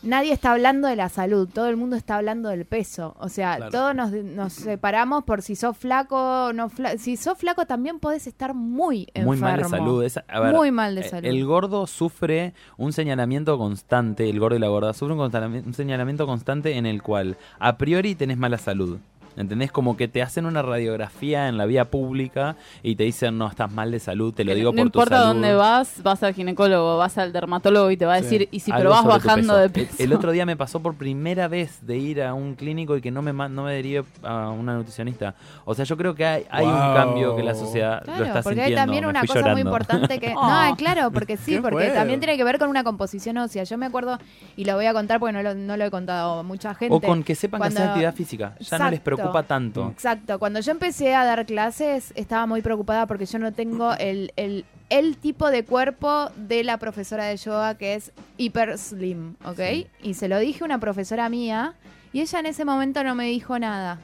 nadie 0.00 0.32
está 0.32 0.52
hablando 0.52 0.86
de 0.86 0.94
la 0.94 1.08
salud, 1.08 1.48
todo 1.52 1.66
el 1.68 1.76
mundo 1.76 1.96
está 1.96 2.14
hablando 2.14 2.50
del 2.50 2.64
peso. 2.66 3.16
O 3.18 3.28
sea, 3.28 3.56
Claro. 3.56 3.72
todos 3.72 3.94
nos, 3.96 4.12
nos 4.12 4.52
separamos 4.52 5.24
por 5.24 5.42
si 5.42 5.56
sos 5.56 5.76
flaco 5.76 6.44
o 6.46 6.52
no 6.52 6.70
fla- 6.70 6.96
si 6.98 7.16
sos 7.16 7.36
flaco 7.36 7.66
también 7.66 7.98
podés 7.98 8.28
estar 8.28 8.54
muy 8.54 9.08
enfermo. 9.08 9.26
Muy 9.32 9.36
mal 9.38 9.58
de 9.60 9.68
salud. 9.68 10.04
Es- 10.04 10.20
a 10.28 10.38
ver, 10.40 10.54
Muy 10.54 10.70
mal 10.70 10.94
de 10.94 11.02
salud. 11.02 11.24
El 11.28 11.44
gordo 11.44 11.88
sufre 11.88 12.54
un 12.76 12.92
señalamiento 12.92 13.58
constante, 13.58 14.30
el 14.30 14.38
gordo 14.38 14.54
y 14.56 14.60
la 14.60 14.68
gorda, 14.68 14.92
sufre 14.92 15.14
un, 15.16 15.20
un 15.66 15.74
señalamiento 15.74 16.26
constante 16.28 16.76
en 16.76 16.86
el 16.86 17.02
cual 17.02 17.36
a 17.58 17.76
priori 17.76 18.14
tenés 18.14 18.38
mala 18.38 18.56
salud. 18.58 18.98
¿Entendés? 19.38 19.70
Como 19.72 19.96
que 19.96 20.08
te 20.08 20.20
hacen 20.20 20.46
una 20.46 20.62
radiografía 20.62 21.48
en 21.48 21.56
la 21.56 21.64
vía 21.66 21.84
pública 21.86 22.56
y 22.82 22.96
te 22.96 23.04
dicen, 23.04 23.38
no, 23.38 23.46
estás 23.48 23.72
mal 23.72 23.90
de 23.90 24.00
salud, 24.00 24.34
te 24.34 24.44
lo 24.44 24.54
digo 24.54 24.72
no 24.72 24.76
por 24.76 24.82
tu 24.90 24.98
importa 24.98 25.16
salud. 25.18 25.28
dónde 25.34 25.54
vas, 25.54 26.02
vas 26.02 26.22
al 26.22 26.34
ginecólogo, 26.34 26.96
vas 26.98 27.16
al 27.18 27.32
dermatólogo 27.32 27.90
y 27.90 27.96
te 27.96 28.04
va 28.04 28.14
a 28.14 28.18
Sí. 28.18 28.24
decir, 28.24 28.48
y 28.50 28.60
si 28.60 28.70
Algo 28.72 28.80
pero 28.80 28.90
vas 28.90 29.02
sobre 29.02 29.14
tu 29.20 29.26
bajando 29.28 29.46
peso. 29.54 29.56
de 29.58 29.64
El- 29.64 29.70
peso. 29.72 30.02
El, 30.02 30.12
otro 30.12 30.32
día 30.32 30.44
me 30.46 30.56
pasó 30.56 30.80
por 30.80 30.94
primera 30.96 31.46
vez 31.48 31.78
de 31.86 31.96
ir 31.98 32.22
a 32.22 32.34
un 32.34 32.54
clínico 32.56 32.96
y 32.96 33.00
que 33.00 33.10
no 33.10 33.22
me, 33.22 33.32
ma- 33.32 33.48
no 33.48 33.62
me 33.64 33.72
derive 33.74 34.04
a 34.22 34.50
una 34.50 34.74
nutricionista. 34.74 35.34
O 35.64 35.74
sea, 35.74 35.84
yo 35.84 35.96
creo 35.96 36.14
que 36.14 36.24
hay, 36.26 36.44
hay 36.50 36.66
un 36.66 36.72
cambio 36.94 37.36
que 37.36 37.42
la 37.44 37.54
sociedad 37.54 38.02
Claro, 38.02 38.18
lo 38.20 38.26
está 38.26 38.42
porque 38.42 38.56
sintiendo. 38.56 38.80
hay 38.80 38.86
también 38.86 39.04
Me 39.04 39.10
una 39.10 39.20
cosa 39.24 39.48
muy 39.52 39.60
importante 39.60 40.18
que... 40.18 40.34
Ah. 40.40 40.68
No, 40.70 40.76
claro, 40.76 41.10
porque 41.10 41.36
sí, 41.36 41.52
¿Qué 41.56 41.62
porque 41.62 41.76
fue? 41.86 41.90
también 41.90 42.20
tiene 42.20 42.36
que 42.36 42.44
ver 42.44 42.58
con 42.58 42.68
una 42.70 42.82
composición 42.84 43.36
ósea. 43.38 43.64
Yo 43.64 43.76
me 43.78 43.86
acuerdo, 43.86 44.18
y 44.56 44.64
lo 44.64 44.74
voy 44.74 44.86
a 44.86 44.92
contar 44.92 45.20
porque 45.20 45.32
no 45.32 45.42
lo, 45.42 45.54
no 45.54 45.76
lo 45.76 45.84
he 45.84 45.90
contado 45.90 46.40
a 46.40 46.42
mucha 46.42 46.74
gente. 46.74 46.94
O 46.94 47.00
con 47.00 47.22
que 47.22 47.34
sepan 47.34 47.58
que 47.58 47.62
Cuando- 47.62 47.78
hacen 47.80 47.88
actividad 47.90 48.14
física. 48.14 48.54
Ya 48.60 48.78
no 48.78 48.84
les 48.90 48.98
Exacto. 49.00 49.00
Preocupa 49.32 49.42
tanto. 49.44 49.88
Exacto, 49.90 50.38
cuando 50.38 50.60
yo 50.60 50.72
empecé 50.72 51.14
a 51.14 51.24
dar 51.24 51.46
clases 51.46 52.12
estaba 52.16 52.46
muy 52.46 52.62
preocupada 52.62 53.06
porque 53.06 53.26
yo 53.26 53.38
no 53.38 53.52
tengo 53.52 53.94
el, 53.94 54.32
el, 54.36 54.64
el 54.90 55.16
tipo 55.16 55.50
de 55.50 55.64
cuerpo 55.64 56.30
de 56.36 56.64
la 56.64 56.78
profesora 56.78 57.24
de 57.24 57.36
yoga 57.36 57.76
que 57.76 57.94
es 57.94 58.12
hiper 58.36 58.76
slim, 58.78 59.34
¿ok? 59.44 59.60
Y 60.02 60.14
se 60.14 60.28
lo 60.28 60.38
dije 60.38 60.62
a 60.62 60.66
una 60.66 60.78
profesora 60.80 61.28
mía 61.28 61.74
y 62.12 62.20
ella 62.20 62.40
en 62.40 62.46
ese 62.46 62.64
momento 62.64 63.04
no 63.04 63.14
me 63.14 63.26
dijo 63.26 63.58
nada. 63.58 63.98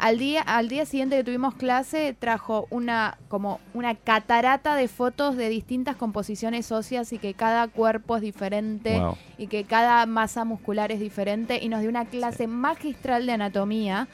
Al 0.00 0.16
día, 0.16 0.42
al 0.42 0.68
día 0.68 0.86
siguiente 0.86 1.16
que 1.16 1.24
tuvimos 1.24 1.56
clase 1.56 2.14
trajo 2.16 2.68
una 2.70 3.18
como 3.26 3.58
una 3.74 3.96
catarata 3.96 4.76
de 4.76 4.86
fotos 4.86 5.36
de 5.36 5.48
distintas 5.48 5.96
composiciones 5.96 6.70
óseas 6.70 7.12
y 7.12 7.18
que 7.18 7.34
cada 7.34 7.66
cuerpo 7.66 8.14
es 8.14 8.22
diferente 8.22 8.96
Wow. 9.00 9.16
y 9.38 9.48
que 9.48 9.64
cada 9.64 10.06
masa 10.06 10.44
muscular 10.44 10.92
es 10.92 11.00
diferente 11.00 11.58
y 11.60 11.68
nos 11.68 11.80
dio 11.80 11.90
una 11.90 12.04
clase 12.04 12.46
magistral 12.46 13.26
de 13.26 13.32
anatomía 13.32 14.06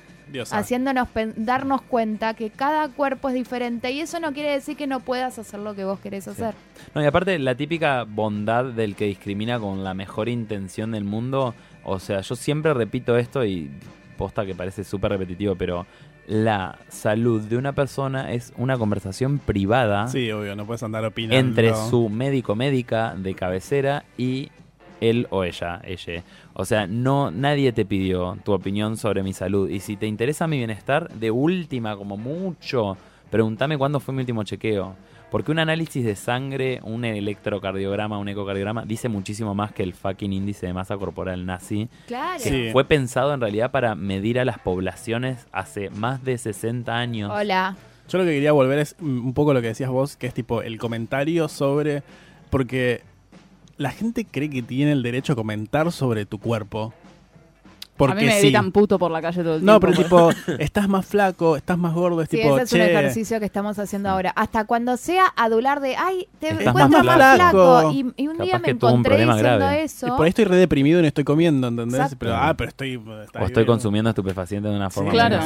Haciéndonos 0.51 1.09
darnos 1.37 1.83
cuenta 1.83 2.35
que 2.35 2.51
cada 2.51 2.89
cuerpo 2.89 3.29
es 3.29 3.35
diferente 3.35 3.91
y 3.93 4.01
eso 4.01 4.19
no 4.21 4.33
quiere 4.33 4.51
decir 4.51 4.77
que 4.77 4.87
no 4.87 5.01
puedas 5.01 5.39
hacer 5.39 5.61
lo 5.61 5.75
que 5.75 5.85
vos 5.85 6.01
querés 6.01 6.27
hacer. 6.29 6.55
No, 6.95 7.03
y 7.03 7.07
aparte, 7.07 7.39
la 7.39 7.55
típica 7.55 8.05
bondad 8.05 8.65
del 8.65 8.97
que 8.97 9.07
discrimina 9.07 9.59
con 9.59 9.85
la 9.85 9.95
mejor 9.95 10.29
intención 10.29 10.91
del 10.93 11.05
mundo. 11.05 11.55
O 11.85 11.99
sea, 11.99 12.21
yo 12.21 12.35
siempre 12.37 12.73
repito 12.75 13.17
esto 13.17 13.45
y 13.45 13.71
posta 14.17 14.47
que 14.47 14.55
parece 14.55 14.85
súper 14.85 15.11
repetitivo, 15.13 15.55
pero 15.57 15.87
la 16.27 16.79
salud 16.89 17.43
de 17.43 17.57
una 17.59 17.73
persona 17.75 18.33
es 18.33 18.53
una 18.57 18.79
conversación 18.79 19.39
privada 19.39 20.09
Sí, 20.09 20.31
obvio, 20.33 20.57
no 20.57 20.65
puedes 20.65 20.83
andar 20.83 21.05
opinando. 21.05 21.37
entre 21.37 21.75
su 21.75 22.09
médico 22.09 22.55
médica 22.55 23.15
de 23.15 23.35
cabecera 23.35 24.05
y 24.17 24.49
él 25.11 25.27
o 25.31 25.45
ella, 25.45 25.81
ella. 25.85 26.23
O 26.55 26.65
sea, 26.65 26.87
no 26.87 27.31
nadie 27.31 27.73
te 27.73 27.85
pidió 27.85 28.37
tu 28.45 28.53
opinión 28.53 28.97
sobre 28.97 29.23
mi 29.23 29.33
salud 29.33 29.69
y 29.71 29.81
si 29.81 29.97
te 29.97 30.07
interesa 30.07 30.47
mi 30.47 30.59
bienestar, 30.59 31.09
de 31.15 31.31
última 31.31 31.97
como 31.97 32.17
mucho, 32.17 32.97
pregúntame 33.31 33.77
cuándo 33.79 34.01
fue 34.01 34.15
mi 34.15 34.21
último 34.21 34.43
chequeo. 34.45 34.95
Porque 35.31 35.51
un 35.51 35.59
análisis 35.59 36.05
de 36.05 36.15
sangre, 36.15 36.79
un 36.85 37.05
electrocardiograma, 37.05 38.19
un 38.19 38.29
ecocardiograma, 38.29 38.85
dice 38.85 39.09
muchísimo 39.09 39.53
más 39.53 39.73
que 39.73 39.83
el 39.83 39.93
fucking 39.93 40.33
índice 40.33 40.67
de 40.67 40.73
masa 40.73 40.97
corporal 40.97 41.45
nazi, 41.45 41.89
Claro. 42.07 42.41
que 42.43 42.49
Sí. 42.49 42.69
fue 42.73 42.85
pensado 42.85 43.35
en 43.35 43.41
realidad 43.41 43.73
para 43.73 43.97
medir 43.97 44.39
a 44.39 44.45
las 44.45 44.59
poblaciones 44.61 45.47
hace 45.51 45.91
más 45.91 46.23
de 46.25 46.39
60 46.39 46.95
años. 46.97 47.33
Hola. 47.35 47.77
Yo 48.09 48.19
lo 48.19 48.25
que 48.25 48.31
quería 48.31 48.53
volver 48.53 48.79
es 48.79 48.95
un 49.01 49.35
poco 49.35 49.55
lo 49.55 49.61
que 49.61 49.69
decías 49.69 49.91
vos, 49.91 50.17
que 50.17 50.27
es 50.29 50.35
tipo 50.35 50.63
el 50.63 50.79
comentario 50.79 51.49
sobre. 51.49 52.03
Porque 52.51 53.03
la 53.77 53.91
gente 53.91 54.25
cree 54.25 54.51
que 54.51 54.63
tiene 54.63 54.93
el 54.93 55.03
derecho 55.03 55.33
a 55.33 55.37
comentar 55.37 55.91
sobre 55.93 56.27
tu 56.27 56.39
cuerpo. 56.39 56.93
Porque 57.97 58.13
a 58.13 58.17
mí 58.17 58.25
me 58.25 58.33
sí. 58.33 58.47
gritan 58.49 58.73
puto 58.73 58.99
por 58.99 59.13
la 59.13 59.23
calle 59.23 59.45
todo 59.45 59.55
el 59.55 59.65
No, 59.65 59.79
tiempo. 59.79 60.03
pero 60.09 60.33
tipo, 60.35 60.59
estás 60.59 60.89
más 60.89 61.07
flaco, 61.07 61.57
estás 61.57 61.79
más 61.79 61.95
gordo, 61.95 62.23
es 62.23 62.29
Sí, 62.29 62.39
tipo, 62.39 62.59
ese 62.59 62.65
es 62.65 62.73
un 62.73 62.81
ejercicio 62.81 63.39
que 63.39 63.47
estamos 63.47 63.79
haciendo 63.79 64.09
ahora. 64.09 64.31
Hasta 64.35 64.65
cuando 64.65 64.97
sea 64.97 65.27
adular 65.37 65.79
de, 65.81 65.95
ay, 65.95 66.27
te 66.41 66.49
Estás 66.49 66.67
encuentro 66.67 67.05
más 67.05 67.17
más 67.19 67.35
flaco. 67.37 67.81
flaco. 67.83 67.93
Y, 67.93 67.99
y 68.17 68.27
un 68.27 68.33
Capaz 68.33 68.45
día 68.47 68.59
me 68.59 68.71
encontré 68.71 69.11
problema 69.11 69.35
diciendo 69.37 69.59
grave. 69.59 69.81
y 69.81 69.85
eso. 69.85 70.17
por 70.17 70.25
ahí 70.25 70.31
estoy 70.31 70.45
re 70.45 70.57
deprimido 70.57 70.99
y 70.99 71.03
no 71.03 71.09
estoy 71.09 71.23
comiendo, 71.23 71.69
¿entendés? 71.69 71.95
Exacto. 72.01 72.17
Pero, 72.19 72.35
ah, 72.35 72.55
pero 72.57 72.69
estoy... 72.71 72.97
o 72.97 73.23
estoy 73.23 73.53
bien. 73.55 73.67
consumiendo 73.67 74.11
estupefacientes 74.11 74.73
de 74.73 74.77
una 74.77 74.91
forma 74.91 75.13
Claro. 75.13 75.37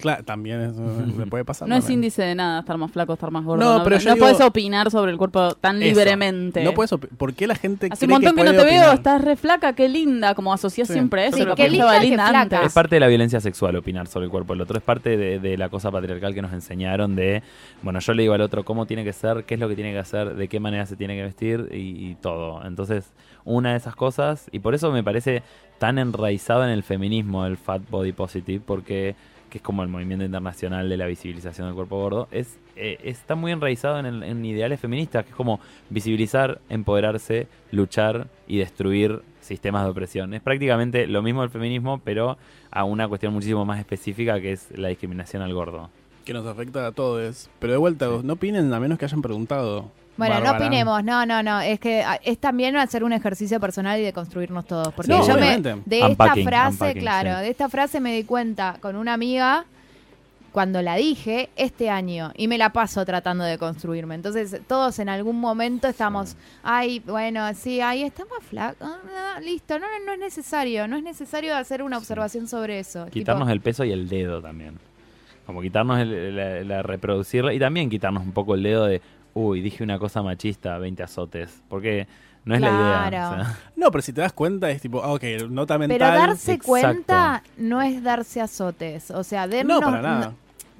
Claro, 0.00 0.24
también 0.24 0.60
eso 0.60 0.82
puede 1.30 1.44
pasar. 1.44 1.68
No 1.68 1.74
es 1.76 1.82
también. 1.84 1.98
índice 1.98 2.22
de 2.22 2.34
nada 2.34 2.60
estar 2.60 2.76
más 2.78 2.90
flaco, 2.90 3.12
estar 3.12 3.30
más 3.30 3.44
gordo. 3.44 3.64
No, 3.64 3.78
No, 3.78 3.84
pero 3.84 3.96
no, 3.96 4.02
yo 4.02 4.14
digo- 4.14 4.24
puedes 4.26 4.40
opinar 4.40 4.90
sobre 4.90 5.12
el 5.12 5.18
cuerpo 5.18 5.54
tan 5.54 5.82
Eso. 5.82 5.86
libremente. 5.94 6.64
No 6.64 6.72
puedes 6.72 6.92
opi- 6.92 7.08
¿Por 7.16 7.34
qué 7.34 7.46
la 7.46 7.54
gente 7.54 7.88
Hace 7.90 8.06
cree 8.06 8.16
un 8.16 8.22
montón 8.22 8.36
que, 8.36 8.44
no 8.44 8.50
puede 8.52 8.64
te 8.64 8.70
veo, 8.70 8.80
opinar? 8.82 8.94
estás 8.96 9.20
re 9.22 9.36
flaca, 9.36 9.72
qué 9.74 9.88
linda, 9.88 10.34
como 10.34 10.52
asociás 10.52 10.88
Sí. 10.88 10.94
siempre 10.94 11.22
a 11.22 11.26
eso. 11.26 11.36
Sí, 11.36 11.44
lo 11.44 11.54
qué 11.54 11.64
que 11.64 11.70
linda, 11.70 11.98
qué 12.00 12.06
linda 12.06 12.28
flaca. 12.28 12.40
antes. 12.56 12.60
Es 12.68 12.72
parte 12.72 12.96
de 12.96 13.00
la 13.00 13.08
violencia 13.08 13.40
sexual 13.40 13.76
opinar 13.76 14.06
sobre 14.06 14.24
el 14.26 14.30
cuerpo 14.30 14.52
del 14.54 14.62
otro. 14.62 14.76
Es 14.78 14.82
parte 14.84 15.16
de, 15.16 15.38
de 15.38 15.56
la 15.58 15.68
cosa 15.68 15.90
patriarcal 15.90 16.34
que 16.34 16.42
nos 16.42 16.52
enseñaron 16.52 17.14
de, 17.16 17.42
bueno, 17.82 18.00
yo 18.00 18.14
le 18.14 18.22
digo 18.22 18.34
al 18.34 18.40
otro 18.40 18.64
cómo 18.64 18.86
tiene 18.86 19.04
que 19.04 19.12
ser, 19.12 19.44
qué 19.44 19.54
es 19.54 19.60
lo 19.60 19.68
que 19.68 19.74
tiene 19.74 19.92
que 19.92 19.98
hacer, 19.98 20.34
de 20.34 20.48
qué 20.48 20.60
manera 20.60 20.86
se 20.86 20.96
tiene 20.96 21.14
que 21.16 21.22
vestir 21.22 21.68
y, 21.72 22.10
y 22.10 22.16
todo. 22.20 22.64
Entonces, 22.64 23.12
una 23.44 23.70
de 23.72 23.76
esas 23.78 23.96
cosas, 23.96 24.48
y 24.52 24.58
por 24.58 24.74
eso 24.74 24.90
me 24.92 25.02
parece 25.02 25.42
tan 25.78 25.98
enraizado 25.98 26.62
en 26.64 26.70
el 26.70 26.82
feminismo 26.82 27.46
el 27.46 27.56
Fat 27.56 27.80
Body 27.88 28.12
Positive, 28.12 28.62
porque 28.64 29.14
que 29.50 29.58
es 29.58 29.62
como 29.62 29.82
el 29.82 29.88
movimiento 29.88 30.24
internacional 30.24 30.88
de 30.88 30.96
la 30.96 31.06
visibilización 31.06 31.66
del 31.66 31.74
cuerpo 31.74 31.98
gordo, 32.00 32.28
es 32.30 32.58
eh, 32.76 32.98
está 33.04 33.34
muy 33.34 33.52
enraizado 33.52 33.98
en, 33.98 34.06
el- 34.06 34.22
en 34.22 34.42
ideales 34.44 34.80
feministas, 34.80 35.24
que 35.24 35.30
es 35.30 35.36
como 35.36 35.60
visibilizar, 35.90 36.60
empoderarse, 36.70 37.46
luchar 37.72 38.28
y 38.48 38.58
destruir 38.58 39.20
sistemas 39.40 39.84
de 39.84 39.90
opresión. 39.90 40.32
Es 40.32 40.40
prácticamente 40.40 41.06
lo 41.06 41.20
mismo 41.22 41.42
del 41.42 41.50
feminismo, 41.50 42.00
pero 42.04 42.38
a 42.70 42.84
una 42.84 43.06
cuestión 43.08 43.32
muchísimo 43.34 43.64
más 43.66 43.78
específica 43.80 44.40
que 44.40 44.52
es 44.52 44.68
la 44.78 44.88
discriminación 44.88 45.42
al 45.42 45.52
gordo. 45.52 45.90
Que 46.24 46.32
nos 46.32 46.46
afecta 46.46 46.86
a 46.86 46.92
todos. 46.92 47.50
Pero 47.58 47.72
de 47.72 47.78
vuelta, 47.78 48.08
no 48.22 48.34
opinen 48.34 48.72
a 48.72 48.80
menos 48.80 48.98
que 48.98 49.04
hayan 49.04 49.20
preguntado. 49.20 49.90
Bueno, 50.28 50.40
no 50.40 50.50
opinemos, 50.56 51.04
no, 51.04 51.26
no, 51.26 51.42
no, 51.42 51.60
es 51.60 51.80
que 51.80 52.02
ah, 52.02 52.18
es 52.22 52.38
también 52.38 52.76
hacer 52.76 53.02
un 53.04 53.12
ejercicio 53.12 53.58
personal 53.60 53.98
y 53.98 54.02
de 54.02 54.12
construirnos 54.12 54.64
todos, 54.66 54.92
porque 54.94 55.12
Sí, 55.12 55.18
yo 55.26 55.36
me, 55.36 55.58
de 55.60 56.02
Unpacking, 56.04 56.10
esta 56.10 56.34
frase, 56.50 56.70
unpacking, 56.74 57.02
claro, 57.02 57.36
sí. 57.38 57.42
de 57.44 57.48
esta 57.50 57.68
frase 57.68 58.00
me 58.00 58.14
di 58.14 58.24
cuenta 58.24 58.76
con 58.80 58.96
una 58.96 59.14
amiga 59.14 59.64
cuando 60.52 60.82
la 60.82 60.96
dije 60.96 61.48
este 61.54 61.90
año 61.90 62.32
y 62.36 62.48
me 62.48 62.58
la 62.58 62.72
paso 62.72 63.04
tratando 63.04 63.44
de 63.44 63.56
construirme. 63.56 64.16
Entonces, 64.16 64.60
todos 64.66 64.98
en 64.98 65.08
algún 65.08 65.38
momento 65.38 65.86
estamos, 65.86 66.36
ay, 66.64 67.00
bueno, 67.06 67.48
sí, 67.54 67.80
ahí 67.80 68.02
está 68.02 68.24
más 68.24 68.42
flaco, 68.44 68.84
ah, 68.84 69.38
listo, 69.40 69.78
no, 69.78 69.86
no 70.04 70.12
es 70.12 70.18
necesario, 70.18 70.88
no 70.88 70.96
es 70.96 71.04
necesario 71.04 71.54
hacer 71.54 71.82
una 71.84 71.98
observación 71.98 72.48
sobre 72.48 72.80
eso. 72.80 73.06
Quitarnos 73.12 73.44
Tipo, 73.46 73.52
el 73.52 73.60
peso 73.60 73.84
y 73.84 73.92
el 73.92 74.08
dedo 74.08 74.42
también. 74.42 74.76
Como 75.46 75.62
quitarnos 75.62 76.00
el- 76.00 76.34
la, 76.36 76.60
la 76.64 76.82
reproducirla 76.82 77.52
y 77.54 77.58
también 77.60 77.88
quitarnos 77.88 78.24
un 78.24 78.32
poco 78.32 78.54
el 78.56 78.62
dedo 78.64 78.86
de, 78.86 79.00
uy, 79.34 79.60
dije 79.60 79.82
una 79.84 79.98
cosa 79.98 80.22
machista, 80.22 80.78
20 80.78 81.02
azotes. 81.02 81.62
Porque 81.68 82.06
no 82.44 82.54
es 82.54 82.60
la 82.60 82.68
idea. 82.68 83.06
Claro. 83.10 83.30
o 83.42 83.44
sea. 83.44 83.58
No, 83.76 83.90
pero 83.90 84.02
si 84.02 84.12
te 84.12 84.20
das 84.20 84.32
cuenta 84.32 84.70
es 84.70 84.80
tipo, 84.82 85.02
ah, 85.02 85.12
ok, 85.12 85.22
nota 85.48 85.78
mental. 85.78 85.98
Pero 85.98 86.10
darse 86.12 86.52
exacto. 86.52 86.66
cuenta 86.68 87.42
no 87.56 87.80
es 87.82 88.02
darse 88.02 88.40
azotes. 88.40 89.10
O 89.10 89.22
sea, 89.24 89.46
dennos, 89.46 89.80
No, 89.80 89.86
para 89.86 90.02
nada. 90.02 90.26
no- 90.28 90.34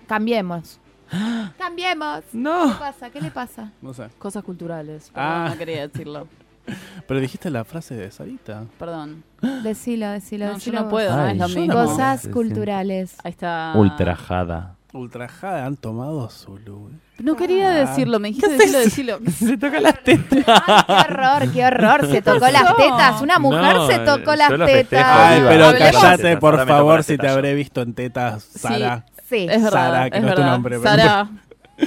cambiemos. 0.07 0.79
cambiemos. 1.59 2.23
No. 2.33 2.69
¿Qué 2.73 2.79
pasa? 2.79 3.11
¿Qué 3.11 3.21
le 3.21 3.31
pasa? 3.31 3.73
No 3.83 3.93
sé. 3.95 4.09
Cosas 4.19 4.43
culturales. 4.45 5.11
Ah. 5.15 5.49
no 5.51 5.59
quería 5.59 5.87
decirlo. 5.89 6.27
Pero 7.09 7.21
dijiste 7.21 7.51
la 7.51 7.65
frase 7.65 7.95
de 7.97 8.11
Sarita. 8.11 8.65
Perdón. 8.79 9.25
Decilo, 9.63 10.09
decilo, 10.11 10.45
No, 10.47 10.51
yo 10.53 10.59
decilo 10.59 10.81
no 10.83 10.89
puedo, 10.89 11.17
no 11.17 11.27
es 11.27 11.37
lo 11.39 11.49
mismo. 11.49 11.75
no. 11.75 11.85
Cosas 11.87 12.29
culturales. 12.29 13.17
Ahí 13.25 13.31
está. 13.33 13.73
Ultrajada. 13.75 14.77
Ultrajada 14.93 15.67
han 15.67 15.77
tomado 15.77 16.29
Zulu. 16.31 16.91
No 17.19 17.37
quería 17.37 17.69
Ah. 17.69 17.75
decirlo, 17.87 18.19
me 18.19 18.29
dijiste 18.29 18.49
decirlo, 18.57 18.79
decirlo. 18.81 19.19
Se 19.31 19.57
toca 19.57 19.81
las 19.81 20.03
tetas. 20.03 20.45
Ay, 20.47 20.85
qué 20.87 21.13
horror, 21.13 21.53
qué 21.53 21.65
horror. 21.65 22.07
Se 22.11 22.23
tocó 22.23 22.49
las 22.49 22.77
tetas. 22.77 23.23
Una 23.23 23.39
mujer 23.39 23.75
No, 23.77 23.87
se 23.87 23.99
tocó 24.01 24.31
yo 24.33 24.37
las 24.37 24.49
tetas. 24.67 25.07
Ay, 25.07 25.43
pero 25.47 25.73
callate, 25.79 26.37
por 26.39 26.55
Ahora 26.55 26.67
favor, 26.67 27.03
si 27.05 27.17
te 27.17 27.27
yo. 27.27 27.33
habré 27.33 27.55
visto 27.55 27.83
en 27.83 27.95
tetas, 27.95 28.43
Sara. 28.43 29.05
Sí. 29.29 29.47
Es 29.49 29.63
verdad, 29.63 29.71
Sara, 29.93 30.11
que 30.11 30.17
es 30.19 30.23
no 30.25 30.29
es 30.31 30.35
tu 30.35 30.43
nombre, 30.43 30.79
pero- 30.81 30.91
Sara, 30.91 31.29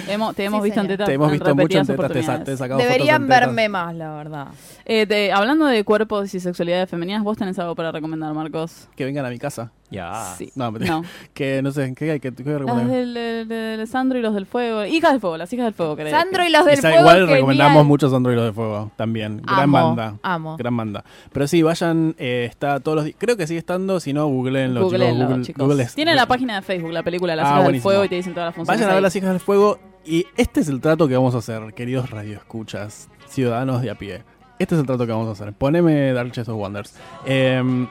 hemos, 0.08 0.34
te 0.34 0.46
hemos 0.46 0.62
Sí, 0.62 0.66
visto 0.66 0.80
en 0.80 0.88
tetas 0.88 1.08
Te 1.08 1.14
hemos 1.14 1.30
visto 1.32 1.56
mucho 1.56 1.78
en 1.80 1.86
tetas, 1.86 1.88
te, 1.88 2.24
sa- 2.24 2.34
oportunidades. 2.36 2.46
te 2.46 2.58
fotos 2.58 2.78
Deberían 2.78 3.22
en 3.24 3.28
tetas. 3.28 3.40
verme 3.42 3.70
más, 3.70 3.96
la 3.96 4.14
verdad. 4.16 4.48
Eh, 4.86 5.06
te- 5.06 5.32
hablando 5.34 5.66
de 5.66 5.84
cuerpos 5.84 6.34
y 6.34 6.40
sexualidades 6.40 6.90
femeninas, 6.90 7.22
¿vos 7.24 7.38
tenés 7.38 7.60
algo 7.60 7.76
para 7.76 7.92
recomendar, 7.92 8.34
Marcos? 8.34 8.88
Que 8.96 9.04
vengan 9.04 9.26
a 9.26 9.30
mi 9.30 9.40
casa. 9.40 9.72
Ya. 9.94 10.34
Sí. 10.38 10.52
No, 10.56 10.72
pero- 10.74 10.86
No. 10.86 11.04
Que 11.34 11.62
no 11.62 11.72
sé, 11.72 11.94
¿qué 11.96 12.12
hay 12.12 12.20
que, 12.20 12.32
qué 12.34 12.40
hay 12.40 12.44
que 12.44 12.52
Las 12.52 12.60
recomendar? 12.62 12.96
del, 12.98 13.14
del- 13.14 13.48
del 13.48 13.88
Sandro 13.88 14.18
y 14.20 14.22
los 14.22 14.34
del 14.34 14.46
fuego. 14.46 14.86
Hijas 14.86 15.12
del 15.12 15.22
fuego, 15.22 15.38
las 15.38 15.52
hijas 15.54 15.66
del 15.66 15.74
fuego, 15.74 15.96
querés. 15.96 16.12
Sandro 16.12 16.46
y 16.46 16.50
los 16.50 16.66
del 16.66 16.76
Quizá 16.76 16.90
fuego. 16.90 17.00
igual 17.02 17.16
genial. 17.20 17.36
recomendamos 17.36 17.86
muchos 17.86 18.14
androides 18.14 18.44
de 18.46 18.54
fuego 18.54 18.92
también. 18.96 19.42
Gran 19.44 19.60
Amo, 19.62 19.96
banda. 19.96 20.16
amo. 20.24 20.58
Gran 20.58 20.76
banda. 20.78 21.04
Pero 21.32 21.48
sí, 21.48 21.62
vayan, 21.62 22.16
eh, 22.18 22.48
está 22.50 22.80
todos 22.80 22.96
los 22.98 23.06
días. 23.06 23.18
Creo 23.20 23.38
que 23.38 23.48
sigue 23.48 23.60
estando, 23.60 24.00
si 24.00 24.14
no, 24.14 24.28
googleenlo, 24.28 24.82
chicos. 24.82 24.92
Googleenlo, 24.92 25.28
Google- 25.28 25.44
chicos. 25.46 25.66
Google 25.68 25.84
es- 25.84 25.96
Tiene 25.96 26.16
la 26.16 26.26
página 26.26 26.56
de 26.56 26.62
Facebook, 26.62 26.92
la 26.92 27.04
película 27.04 27.36
Las 27.36 27.48
Ah, 27.48 27.60
hijas 27.60 27.68
del 27.72 27.82
fuego 27.82 28.04
y 28.06 28.10
te 28.10 28.16
dicen 28.16 28.34
todas 28.34 28.48
las 28.48 28.56
funciones. 28.56 28.80
Vayan 28.80 28.90
a 28.90 28.94
ver 28.94 28.98
ahí. 28.98 29.04
las 29.04 29.16
hijas 29.16 29.30
del 29.30 29.40
fuego. 29.40 29.80
Y 30.06 30.26
este 30.36 30.60
es 30.60 30.68
el 30.70 30.82
trato 30.82 31.08
que 31.08 31.16
vamos 31.16 31.34
a 31.36 31.38
hacer, 31.38 31.74
queridos 31.74 32.10
radioescuchas, 32.10 33.10
ciudadanos 33.28 33.82
de 33.82 33.90
a 33.92 33.96
pie. 33.96 34.24
Este 34.60 34.76
es 34.76 34.82
el 34.82 34.86
trato 34.88 35.06
que 35.06 35.12
vamos 35.12 35.28
a 35.28 35.32
hacer. 35.32 35.54
Poneme 35.54 36.14
Dark 36.14 36.32
Chest 36.32 36.50
of 36.50 36.58
Wonders. 36.58 36.94
Em, 37.26 37.88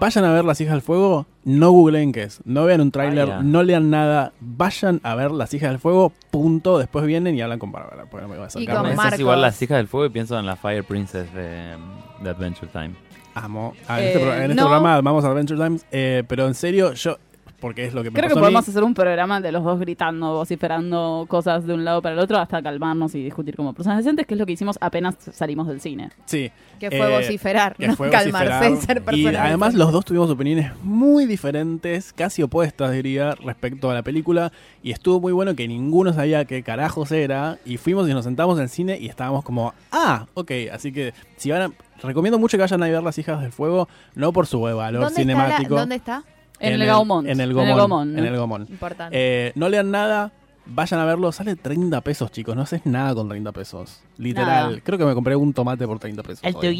vayan 0.00 0.24
a 0.24 0.32
ver 0.32 0.44
las 0.44 0.60
hijas 0.60 0.72
del 0.74 0.82
fuego. 0.82 1.26
No 1.44 1.70
googleen 1.70 2.12
qué 2.12 2.24
es. 2.24 2.40
No 2.44 2.64
vean 2.64 2.80
un 2.80 2.90
tráiler. 2.90 3.42
No 3.44 3.62
lean 3.62 3.90
nada. 3.90 4.32
Vayan 4.40 5.00
a 5.04 5.14
ver 5.14 5.30
las 5.30 5.52
hijas 5.54 5.70
del 5.70 5.78
fuego. 5.78 6.12
Punto. 6.30 6.78
Después 6.78 7.06
vienen 7.06 7.34
y 7.36 7.40
hablan 7.42 7.58
con 7.58 7.70
Bárbara. 7.72 8.04
porque 8.10 8.22
no 8.22 8.28
me 8.28 8.36
voy 8.36 8.44
a 8.44 8.46
acercar 8.48 8.86
es 9.14 9.20
igual 9.20 9.40
las 9.40 9.60
hijas 9.62 9.76
del 9.78 9.88
fuego 9.88 10.06
y 10.06 10.10
pienso 10.10 10.38
en 10.38 10.46
la 10.46 10.56
Fire 10.56 10.84
Princess 10.84 11.32
de, 11.34 11.76
de 12.22 12.30
Adventure 12.30 12.68
Time. 12.72 12.94
Amo. 13.34 13.74
Ah, 13.86 14.00
en 14.00 14.06
Eh, 14.06 14.12
este, 14.14 14.22
en 14.36 14.42
este 14.42 14.54
no. 14.54 14.62
programa 14.62 15.00
vamos 15.02 15.24
a 15.24 15.28
Adventure 15.28 15.62
Times. 15.62 15.84
eh, 15.92 16.24
pero 16.26 16.46
en 16.46 16.54
serio, 16.54 16.94
yo. 16.94 17.18
Porque 17.60 17.86
es 17.86 17.94
lo 17.94 18.02
que 18.02 18.10
me 18.10 18.14
Creo 18.18 18.28
que 18.28 18.34
pasó 18.34 18.38
a 18.38 18.42
mí. 18.48 18.52
podemos 18.54 18.68
hacer 18.68 18.84
un 18.84 18.92
programa 18.94 19.40
de 19.40 19.50
los 19.50 19.64
dos 19.64 19.80
gritando, 19.80 20.34
vociferando 20.34 21.24
cosas 21.28 21.66
de 21.66 21.72
un 21.74 21.84
lado 21.84 22.02
para 22.02 22.14
el 22.14 22.18
otro 22.18 22.36
hasta 22.38 22.62
calmarnos 22.62 23.14
y 23.14 23.22
discutir 23.24 23.56
como 23.56 23.72
personas 23.72 23.98
decentes, 23.98 24.26
que 24.26 24.34
es 24.34 24.38
lo 24.40 24.44
que 24.46 24.52
hicimos 24.52 24.76
apenas 24.80 25.14
salimos 25.32 25.66
del 25.66 25.80
cine. 25.80 26.10
Sí. 26.26 26.50
Que 26.78 26.90
fue 26.90 27.10
Eh, 27.10 27.16
vociferar, 27.16 27.74
que 27.76 27.88
no 27.88 27.96
fue 27.96 28.10
calmarse 28.10 28.68
vociferar. 28.68 28.72
y 28.72 28.80
ser 28.86 28.96
Y 28.98 29.00
personas. 29.24 29.46
además 29.46 29.74
los 29.74 29.90
dos 29.90 30.04
tuvimos 30.04 30.28
opiniones 30.30 30.70
muy 30.82 31.24
diferentes, 31.24 32.12
casi 32.12 32.42
opuestas 32.42 32.92
diría, 32.92 33.34
respecto 33.36 33.90
a 33.90 33.94
la 33.94 34.02
película. 34.02 34.52
Y 34.82 34.90
estuvo 34.92 35.20
muy 35.20 35.32
bueno 35.32 35.54
que 35.56 35.66
ninguno 35.66 36.12
sabía 36.12 36.44
qué 36.44 36.62
carajos 36.62 37.10
era. 37.12 37.58
Y 37.64 37.78
fuimos 37.78 38.08
y 38.08 38.12
nos 38.12 38.24
sentamos 38.24 38.58
en 38.58 38.64
el 38.64 38.68
cine 38.68 38.98
y 39.00 39.06
estábamos 39.08 39.42
como, 39.44 39.72
ah, 39.92 40.26
ok. 40.34 40.50
Así 40.72 40.92
que 40.92 41.14
si 41.36 41.50
van 41.50 41.62
a... 41.62 41.70
Recomiendo 42.02 42.38
mucho 42.38 42.58
que 42.58 42.62
vayan 42.62 42.82
a 42.82 42.86
ver 42.88 43.02
Las 43.02 43.16
Hijas 43.16 43.40
del 43.40 43.50
Fuego, 43.52 43.88
no 44.14 44.30
por 44.34 44.46
su 44.46 44.60
valor 44.60 45.00
¿Dónde 45.00 45.06
está, 45.08 45.20
cinemático. 45.22 45.74
la- 45.76 45.80
¿Dónde 45.80 45.96
está? 45.96 46.22
En, 46.60 46.72
el 46.80 46.86
Gaumont. 46.86 47.26
En 47.28 47.40
el 47.40 47.50
En 47.50 47.50
el 47.50 47.54
Gaumont. 47.54 47.78
Gaumont. 47.78 48.18
En 48.18 48.24
el 48.24 48.36
Gaumont. 48.36 48.70
Importante. 48.70 49.16
Eh, 49.18 49.52
no 49.54 49.68
lean 49.68 49.90
nada, 49.90 50.32
vayan 50.66 51.00
a 51.00 51.04
verlo. 51.04 51.30
Sale 51.32 51.56
30 51.56 52.00
pesos, 52.00 52.30
chicos. 52.30 52.56
No 52.56 52.62
haces 52.62 52.86
nada 52.86 53.14
con 53.14 53.28
30 53.28 53.52
pesos. 53.52 54.00
Literal. 54.18 54.70
Nada. 54.70 54.80
Creo 54.82 54.98
que 54.98 55.04
me 55.04 55.14
compré 55.14 55.36
un 55.36 55.52
tomate 55.52 55.86
por 55.86 55.98
30 55.98 56.22
pesos. 56.22 56.42
hoy. 56.44 56.76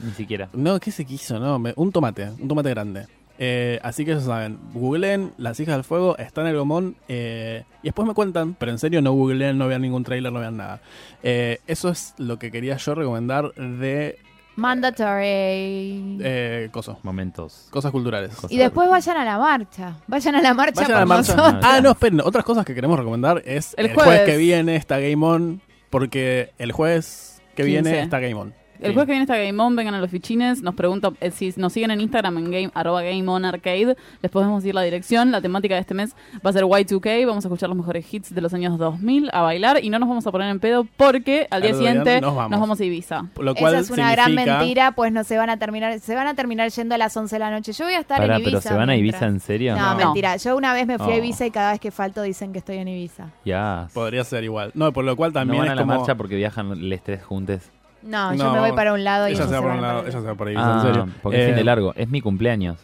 Ni 0.00 0.10
siquiera. 0.12 0.48
No, 0.52 0.78
¿qué 0.80 0.90
se 0.90 1.04
quiso? 1.04 1.38
No, 1.40 1.58
me- 1.58 1.72
un 1.76 1.90
tomate, 1.92 2.30
un 2.40 2.48
tomate 2.48 2.70
grande. 2.70 3.06
Eh, 3.36 3.80
así 3.82 4.04
que 4.04 4.12
ya 4.12 4.20
saben, 4.20 4.60
googleen 4.74 5.32
Las 5.38 5.58
Hijas 5.58 5.74
del 5.74 5.82
Fuego, 5.82 6.16
está 6.18 6.42
en 6.42 6.46
el 6.46 6.56
Gomón, 6.56 6.94
eh, 7.08 7.64
y 7.82 7.88
después 7.88 8.06
me 8.06 8.14
cuentan, 8.14 8.54
pero 8.54 8.70
en 8.70 8.78
serio 8.78 9.02
no 9.02 9.12
googleen, 9.12 9.58
no 9.58 9.66
vean 9.66 9.82
ningún 9.82 10.04
trailer, 10.04 10.32
no 10.32 10.38
vean 10.38 10.56
nada. 10.56 10.80
Eh, 11.24 11.58
eso 11.66 11.88
es 11.88 12.14
lo 12.18 12.38
que 12.38 12.52
quería 12.52 12.76
yo 12.76 12.94
recomendar 12.94 13.52
de 13.54 14.20
Mandatory. 14.56 16.18
eh, 16.22 16.68
coso, 16.70 16.98
Momentos. 17.02 17.66
cosas 17.70 17.90
culturales. 17.92 18.32
y 18.48 18.56
después 18.58 18.88
vayan 18.88 19.16
a 19.16 19.24
la 19.24 19.38
marcha. 19.38 19.96
Vayan 20.06 20.34
a 20.36 20.42
la 20.42 20.54
marcha 20.54 20.80
Vayan 20.82 20.96
a 20.96 21.00
la 21.00 21.06
por 21.06 21.16
marcha. 21.16 21.36
nosotros. 21.36 21.64
Ah, 21.64 21.80
no, 21.82 21.90
esperen, 21.92 22.20
otras 22.20 22.44
cosas 22.44 22.64
que 22.64 22.74
queremos 22.74 22.98
recomendar 22.98 23.42
es 23.44 23.74
El 23.76 23.86
el, 23.86 23.94
jueves. 23.94 24.12
jueves. 24.12 24.30
que 24.30 24.36
viene 24.36 24.76
está 24.76 24.98
Game 24.98 25.24
On, 25.24 25.60
porque 25.90 26.52
el 26.58 26.72
jueves 26.72 27.40
que 27.56 27.64
15. 27.64 27.66
viene 27.82 28.00
está 28.02 28.18
Game 28.20 28.34
On. 28.34 28.54
El 28.80 28.92
jueves 28.92 29.06
que 29.06 29.12
viene 29.12 29.22
está 29.22 29.36
Game 29.38 29.62
On, 29.62 29.74
vengan 29.76 29.94
a 29.94 30.00
los 30.00 30.10
fichines, 30.10 30.60
nos 30.62 30.74
preguntan 30.74 31.16
eh, 31.20 31.30
si 31.30 31.52
nos 31.56 31.72
siguen 31.72 31.90
en 31.90 32.00
Instagram 32.00 32.36
en 32.38 32.44
game, 32.50 32.70
arroba 32.74 33.02
Game 33.02 33.26
On 33.28 33.44
Arcade, 33.44 33.96
les 34.20 34.30
podemos 34.30 34.62
decir 34.62 34.74
la 34.74 34.82
dirección, 34.82 35.30
la 35.30 35.40
temática 35.40 35.74
de 35.74 35.80
este 35.80 35.94
mes 35.94 36.14
va 36.44 36.50
a 36.50 36.52
ser 36.52 36.64
Y2K, 36.64 37.26
vamos 37.26 37.44
a 37.44 37.48
escuchar 37.48 37.68
los 37.68 37.78
mejores 37.78 38.12
hits 38.12 38.34
de 38.34 38.40
los 38.40 38.52
años 38.52 38.76
2000, 38.78 39.30
a 39.32 39.42
bailar 39.42 39.82
y 39.82 39.90
no 39.90 39.98
nos 39.98 40.08
vamos 40.08 40.26
a 40.26 40.32
poner 40.32 40.50
en 40.50 40.60
pedo 40.60 40.86
porque 40.96 41.46
al 41.50 41.62
día 41.62 41.74
siguiente 41.74 42.20
nos 42.20 42.34
vamos. 42.34 42.80
a 42.80 42.84
Ibiza. 42.84 43.26
Lo 43.38 43.54
cual 43.54 43.74
Esa 43.74 43.80
es 43.82 43.90
una 43.90 44.10
gran 44.12 44.26
significa- 44.26 44.58
mentira, 44.58 44.92
pues 44.92 45.12
no 45.12 45.24
se 45.24 45.38
van 45.38 45.50
a 45.50 45.56
terminar, 45.58 45.98
se 46.00 46.14
van 46.14 46.26
a 46.26 46.34
terminar 46.34 46.70
yendo 46.70 46.94
a 46.94 46.98
las 46.98 47.16
11 47.16 47.36
de 47.36 47.38
la 47.40 47.50
noche. 47.50 47.72
Yo 47.72 47.84
voy 47.84 47.94
a 47.94 48.00
estar 48.00 48.18
Pará, 48.18 48.36
en 48.36 48.42
Ibiza. 48.42 48.50
pero 48.50 48.60
¿se 48.62 48.74
van 48.74 48.90
a 48.90 48.92
mientras. 48.94 49.22
Ibiza 49.22 49.26
en 49.26 49.40
serio? 49.40 49.76
No, 49.76 49.90
No. 49.92 49.96
mentira. 50.06 50.36
Yo 50.36 50.56
una 50.56 50.72
vez 50.74 50.86
me 50.86 50.98
fui 50.98 51.12
a. 51.12 51.16
Ibiza 51.16 51.46
y 51.46 51.50
cada 51.50 51.70
vez 51.72 51.80
que 51.80 51.90
falto 51.90 52.22
dicen 52.22 52.52
que 52.52 52.58
estoy 52.58 52.76
en 52.78 52.88
Ibiza. 52.88 53.28
Ya. 53.44 53.88
Podría 53.94 54.24
ser 54.24 54.44
igual. 54.44 54.72
No, 54.74 54.92
por 54.92 55.04
lo 55.04 55.14
cual 55.16 55.30
No 55.32 55.40
también 55.40 55.58
van 55.60 55.66
es 55.68 55.72
a 55.72 55.74
la 55.76 55.82
como... 55.82 55.94
marcha 55.96 56.14
porque 56.16 56.34
viajan 56.36 56.88
les 56.88 57.02
tres 57.02 57.22
juntes. 57.22 57.70
No, 58.04 58.34
yo 58.34 58.44
No, 58.44 58.52
me 58.52 58.60
voy 58.60 58.72
para 58.72 58.92
un 58.92 59.02
lado 59.02 59.28
y 59.28 59.32
ella 59.32 59.40
ellos 59.44 59.48
se 59.50 59.54
va 59.54 59.60
por 59.60 59.68
van 59.70 59.78
un 59.78 59.82
lado, 59.82 60.00
el 60.02 60.06
ella 60.08 60.20
se 60.20 60.26
va 60.26 60.34
por 60.34 60.48
Ibiza, 60.48 60.62
Ah, 60.74 60.76
en 60.76 60.82
serio. 60.86 61.08
porque 61.22 61.38
es 61.40 61.44
fin 61.46 61.54
Eh, 61.54 61.58
de 61.58 61.64
largo. 61.64 61.92
Es 61.96 62.08
mi 62.08 62.20
cumpleaños. 62.20 62.78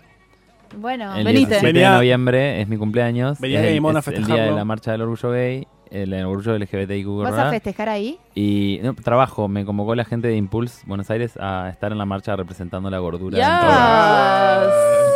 Bueno, 0.76 1.14
El 1.16 1.24
Venite. 1.24 1.46
17 1.48 1.66
Venía- 1.66 1.90
de 1.90 1.96
noviembre 1.96 2.60
es 2.62 2.68
mi 2.68 2.76
cumpleaños. 2.76 3.40
Venía 3.40 3.60
es 3.60 3.76
el, 3.76 3.84
On 3.84 3.96
a 3.96 3.98
es 3.98 4.06
el 4.08 4.14
día 4.14 4.20
de 4.22 4.26
festejarlo. 4.28 4.56
la 4.56 4.64
marcha 4.64 4.92
del 4.92 5.02
orgullo 5.02 5.30
gay, 5.32 5.66
el, 5.90 6.12
el 6.12 6.24
orgullo 6.24 6.56
LGBTIQ. 6.56 7.22
¿Vas 7.24 7.34
a 7.38 7.50
festejar 7.50 7.88
ahí? 7.88 8.18
Y 8.36 8.78
no, 8.82 8.94
trabajo, 8.94 9.48
me 9.48 9.64
convocó 9.64 9.94
la 9.96 10.04
gente 10.04 10.28
de 10.28 10.36
Impulse 10.36 10.82
Buenos 10.86 11.10
Aires 11.10 11.36
a 11.40 11.68
estar 11.70 11.90
en 11.90 11.98
la 11.98 12.04
marcha 12.06 12.36
representando 12.36 12.88
la 12.88 12.98
gordura. 13.00 13.36
En 13.36 13.60
todo. 13.68 15.09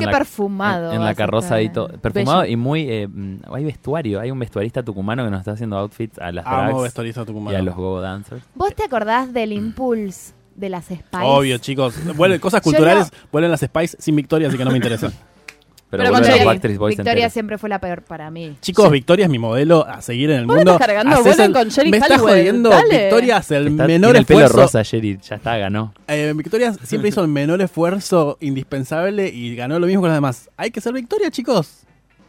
Qué 0.00 0.06
la- 0.06 0.12
perfumado 0.12 0.90
En, 0.90 0.96
en 0.98 1.04
la 1.04 1.14
carroza 1.14 1.54
ahí 1.56 1.68
to- 1.68 1.88
perfumado 1.88 2.40
Bello. 2.42 2.52
y 2.52 2.56
muy. 2.56 2.90
eh, 2.90 3.08
mm, 3.08 3.36
hay 3.52 3.64
vestuario. 3.64 4.20
Hay 4.20 4.30
un 4.30 4.38
vestuarista 4.38 4.82
tucumano 4.82 5.24
que 5.24 5.30
nos 5.30 5.40
está 5.40 5.52
haciendo 5.52 5.76
outfits 5.78 6.18
a 6.18 6.32
las 6.32 6.46
Amo 6.46 6.82
vestuarista 6.82 7.22
y 7.22 7.24
tucumano. 7.24 7.56
a 7.58 7.62
los 7.62 7.74
go 7.74 8.00
dancers. 8.00 8.42
¿Vos 8.54 8.74
te 8.74 8.84
acordás 8.84 9.32
del 9.32 9.52
Impulse 9.52 10.32
de 10.54 10.68
las 10.70 10.84
Spice? 10.86 11.22
Obvio, 11.22 11.58
chicos. 11.58 11.94
Vuelven 12.16 12.40
cosas 12.40 12.60
culturales, 12.62 13.10
vuelven 13.30 13.50
las 13.50 13.60
Spice 13.60 13.96
sin 14.00 14.16
Victoria, 14.16 14.48
así 14.48 14.56
que 14.56 14.64
no 14.64 14.70
me 14.70 14.76
interesa. 14.78 15.10
Pero, 15.88 16.02
Pero 16.02 16.18
los. 16.18 16.44
Backstreet 16.44 16.78
Boys 16.78 16.96
Victoria 16.96 17.12
enteros. 17.12 17.32
siempre 17.32 17.58
fue 17.58 17.68
la 17.68 17.78
peor 17.80 18.02
para 18.02 18.28
mí. 18.30 18.56
Chicos, 18.60 18.90
Victoria 18.90 19.26
es 19.26 19.30
mi 19.30 19.38
modelo 19.38 19.86
a 19.86 20.02
seguir 20.02 20.30
en 20.32 20.40
el 20.40 20.46
Vos 20.46 20.56
mundo. 20.56 20.72
estás 20.72 20.86
cargando, 20.86 21.12
Haces 21.12 21.24
vuelven 21.24 21.46
el- 21.46 21.52
con 21.52 21.70
Jerry 21.70 21.90
Me 21.90 21.96
estás 21.98 22.20
jodiendo. 22.20 22.70
dale. 22.70 22.98
Victoria 23.02 23.36
hace 23.36 23.56
el 23.56 23.68
Está- 23.68 23.86
menor 23.86 24.10
tiene 24.10 24.18
el 24.18 24.26
pelo 24.26 24.40
esfuerzo. 24.46 24.62
rosa, 24.78 24.84
Jerry. 24.84 25.18
Ya 25.22 25.36
está, 25.36 25.56
ganó. 25.58 25.94
Eh, 26.08 26.32
Victoria 26.36 26.74
siempre 26.82 27.10
hizo 27.10 27.22
el 27.22 27.28
menor 27.28 27.62
esfuerzo 27.62 28.36
indispensable 28.40 29.28
y 29.28 29.54
ganó 29.54 29.78
lo 29.78 29.86
mismo 29.86 30.00
con 30.02 30.10
los 30.10 30.16
demás. 30.16 30.50
Hay 30.56 30.72
que 30.72 30.80
ser 30.80 30.92
Victoria, 30.92 31.30
chicos. 31.30 31.85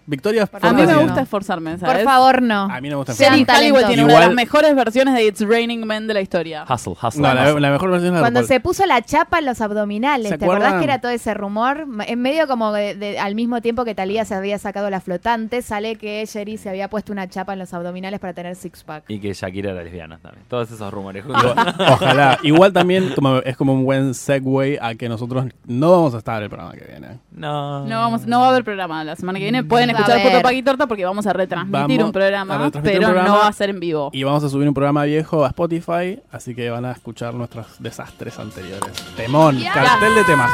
Victoria 0.10 0.49
A 0.62 0.74
mí 0.74 0.86
me 0.86 0.95
gusta 0.95 1.22
esforzarme, 1.22 1.78
¿sabes? 1.78 1.97
Por 1.97 2.03
favor, 2.05 2.41
no. 2.41 2.64
A 2.64 2.80
mí 2.82 2.88
no 2.89 2.93
me 2.93 2.95
gusta 2.97 3.14
Sean 3.14 3.45
talentosos. 3.45 3.88
tiene 3.88 4.03
una 4.05 4.14
de 4.14 4.20
Igual- 4.20 4.28
las 4.30 4.36
mejores 4.36 4.74
versiones 4.76 5.14
de 5.16 5.26
It's 5.28 5.41
Raining 5.45 5.86
Men 5.86 6.08
de 6.08 6.14
la 6.14 6.22
historia. 6.22 6.64
Hustle, 6.68 6.93
hustle. 6.93 7.22
No, 7.22 7.34
la, 7.34 7.47
hustle. 7.47 7.60
la 7.62 7.72
mejor 7.72 7.91
versión 7.91 8.08
es 8.08 8.12
la 8.14 8.18
de 8.20 8.24
Cuando 8.24 8.39
RuPaul. 8.41 8.47
se 8.55 8.60
puso 8.62 8.86
la 8.86 9.01
chapa 9.01 9.39
en 9.39 9.45
los 9.45 9.60
abdominales, 9.62 10.30
¿Se 10.30 10.38
¿te 10.38 10.45
acordás 10.45 10.64
acuerdan? 10.64 10.80
que 10.80 10.84
era 10.86 11.01
todo 11.01 11.12
ese 11.12 11.34
rumor? 11.34 11.86
En 12.08 12.22
medio 12.22 12.47
como 12.47 12.72
de, 12.72 12.95
de- 12.95 13.20
al 13.20 13.36
mismo 13.36 13.62
tiempo 13.62 13.84
que 13.86 13.93
Talía 13.95 14.24
se 14.26 14.34
había 14.34 14.58
sacado 14.60 14.89
la 14.89 15.01
flotante, 15.01 15.62
sale 15.62 15.97
que 15.97 16.26
Jerry 16.26 16.58
se 16.58 16.70
había 16.70 16.89
puesto 16.89 17.12
una 17.12 17.28
chapa 17.28 17.53
en 17.53 17.60
los 17.60 17.74
abdominales 17.74 18.20
para 18.22 18.34
tener 18.34 18.55
six 18.55 18.84
pack. 18.84 19.03
Y 19.10 19.20
que 19.20 19.34
Shakira 19.34 19.72
era 19.72 19.84
lesbiana 19.84 20.18
también. 20.20 20.45
Todos 20.47 20.72
esos 20.72 20.93
rumores 20.93 21.26
juntos. 21.26 21.53
Ojalá. 21.80 22.38
Igual 22.43 22.72
también 22.74 23.12
como- 23.14 23.39
es 23.39 23.58
como 23.58 23.74
un 23.74 23.84
buen 23.84 24.14
segue 24.14 24.80
a 24.82 24.95
que 24.95 25.10
nosotros 25.10 25.45
no 25.66 25.91
vamos 25.91 26.14
a 26.16 26.20
estar 26.20 26.41
el 26.41 26.49
programa 26.49 26.74
que 26.74 26.86
viene. 26.86 27.20
no. 27.32 27.86
No, 27.86 27.99
vamos, 27.99 28.26
no 28.26 28.39
va 28.39 28.45
a 28.47 28.49
haber 28.51 28.64
programa 28.64 29.03
la 29.03 29.16
semana 29.16 29.39
que 29.39 29.43
viene. 29.45 29.64
Pueden 29.64 29.89
escuchar 29.99 30.17
Puto 30.21 30.29
haber. 30.31 30.43
Paqui 30.43 30.63
Torta 30.63 30.87
porque 30.87 31.05
vamos 31.05 31.27
a 31.27 31.33
retransmitir 31.33 31.81
Vamos 31.81 31.99
un 32.05 32.11
programa, 32.11 32.57
retransmitir 32.57 32.97
pero 32.99 33.07
un 33.07 33.13
programa. 33.13 33.35
no 33.35 33.41
va 33.43 33.47
a 33.47 33.53
ser 33.53 33.69
en 33.69 33.79
vivo. 33.79 34.09
Y 34.13 34.23
vamos 34.23 34.43
a 34.43 34.49
subir 34.49 34.67
un 34.67 34.73
programa 34.73 35.03
viejo 35.03 35.43
a 35.43 35.47
Spotify, 35.47 36.19
así 36.31 36.55
que 36.55 36.69
van 36.69 36.85
a 36.85 36.91
escuchar 36.91 37.33
nuestros 37.33 37.65
desastres 37.79 38.37
anteriores. 38.39 38.91
Temón, 39.15 39.59
cartel 39.73 40.15
de 40.15 40.23
temazo. 40.23 40.53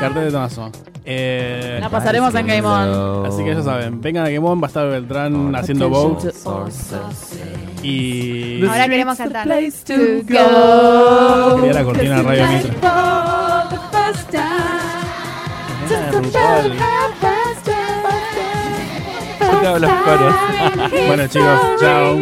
Cartel 0.00 0.24
de 0.24 0.30
temazo. 0.30 0.70
Eh, 1.10 1.78
La 1.80 1.88
pasaremos 1.88 2.34
en 2.34 2.46
Game 2.46 2.66
On. 2.66 3.26
así 3.26 3.42
que 3.42 3.54
ya 3.54 3.62
saben, 3.62 4.00
vengan 4.00 4.26
a 4.26 4.28
Game 4.28 4.46
On, 4.46 4.60
va 4.60 4.66
a 4.66 4.68
estar 4.68 4.86
Beltrán 4.88 5.54
haciendo 5.56 5.88
Vogue. 5.88 6.30
Y 7.82 8.64
Ahora 8.66 8.86
lo 8.86 8.94
iremos 8.94 9.16
cantando. 9.16 9.54
quería 9.54 9.70
la 11.72 11.84
cortina 11.84 12.16
de 12.16 12.22
Radio 12.22 12.46
Mitra. 12.48 12.74
Todos 19.62 19.80
los 19.80 19.90
coros. 19.90 20.34
Bueno 21.06 21.26
chicos, 21.26 21.60
chao. 21.80 22.18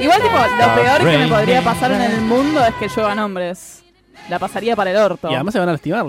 Igual, 0.00 0.22
tipo, 0.22 0.36
lo 0.36 0.74
peor 0.74 0.98
que 1.10 1.18
me 1.18 1.28
podría 1.28 1.62
pasar 1.62 1.92
en 1.92 2.02
el 2.02 2.20
mundo 2.20 2.64
es 2.64 2.74
que 2.74 2.88
lluevan 2.88 3.18
hombres. 3.18 3.82
La 4.28 4.38
pasaría 4.38 4.76
para 4.76 4.90
el 4.90 4.96
orto. 4.96 5.30
Y 5.30 5.34
además 5.34 5.52
se 5.52 5.58
van 5.58 5.68
a 5.68 5.72
lastimar. 5.72 6.04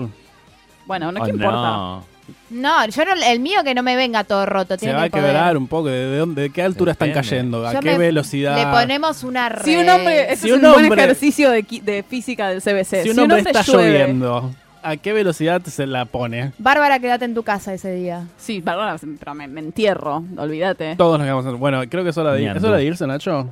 Bueno, 0.86 1.12
no, 1.12 1.20
Oh, 1.20 1.24
¿qué 1.24 1.30
importa? 1.30 1.52
no. 1.56 2.10
No, 2.50 2.86
yo 2.86 3.04
no, 3.04 3.12
el 3.26 3.40
mío 3.40 3.60
que 3.64 3.74
no 3.74 3.82
me 3.82 3.96
venga 3.96 4.22
todo 4.24 4.46
roto. 4.46 4.74
Se 4.74 4.80
tiene 4.80 4.94
va 4.94 5.02
a 5.02 5.04
que 5.04 5.10
poder. 5.10 5.26
quebrar 5.26 5.56
un 5.56 5.66
poco. 5.66 5.86
¿De, 5.88 6.06
de 6.06 6.18
dónde, 6.18 6.42
de 6.42 6.50
qué 6.50 6.62
altura 6.62 6.92
están 6.92 7.12
cayendo? 7.12 7.66
¿A 7.66 7.72
Yo 7.74 7.80
qué 7.80 7.92
me- 7.92 7.98
velocidad? 7.98 8.56
Le 8.56 8.66
ponemos 8.66 9.24
una 9.24 9.48
red. 9.48 9.64
Si 9.64 9.76
un 9.76 9.88
hombre, 9.88 10.32
ese 10.32 10.42
Si 10.42 10.48
es 10.50 10.54
un 10.58 10.64
un, 10.64 10.72
buen 10.72 10.84
hombre- 10.86 11.02
ejercicio 11.04 11.50
de, 11.50 12.04
física 12.08 12.48
del 12.48 12.60
CBC. 12.62 13.02
Si 13.02 13.10
un 13.10 13.18
hombre 13.20 13.40
está 13.40 13.62
llueve- 13.62 13.98
lloviendo, 13.98 14.50
¿a 14.82 14.96
qué 14.96 15.12
velocidad 15.12 15.62
se 15.62 15.86
la 15.86 16.04
pone? 16.04 16.52
Bárbara, 16.58 16.98
quédate 16.98 17.24
en 17.24 17.34
tu 17.34 17.42
casa 17.42 17.72
ese 17.74 17.92
día. 17.94 18.26
Sí, 18.38 18.60
perdón, 18.60 19.16
pero 19.18 19.34
me, 19.34 19.46
me 19.48 19.60
entierro, 19.60 20.22
olvídate. 20.36 20.96
Todos 20.96 21.18
nos 21.18 21.26
quedamos 21.26 21.46
en- 21.46 21.58
Bueno, 21.58 21.82
creo 21.88 22.04
que 22.04 22.10
es 22.10 22.18
hora 22.18 22.32
de, 22.32 22.42
ir. 22.42 22.48
¿Es 22.56 22.64
hora 22.64 22.76
de 22.76 22.84
irse, 22.84 23.06
Nacho. 23.06 23.48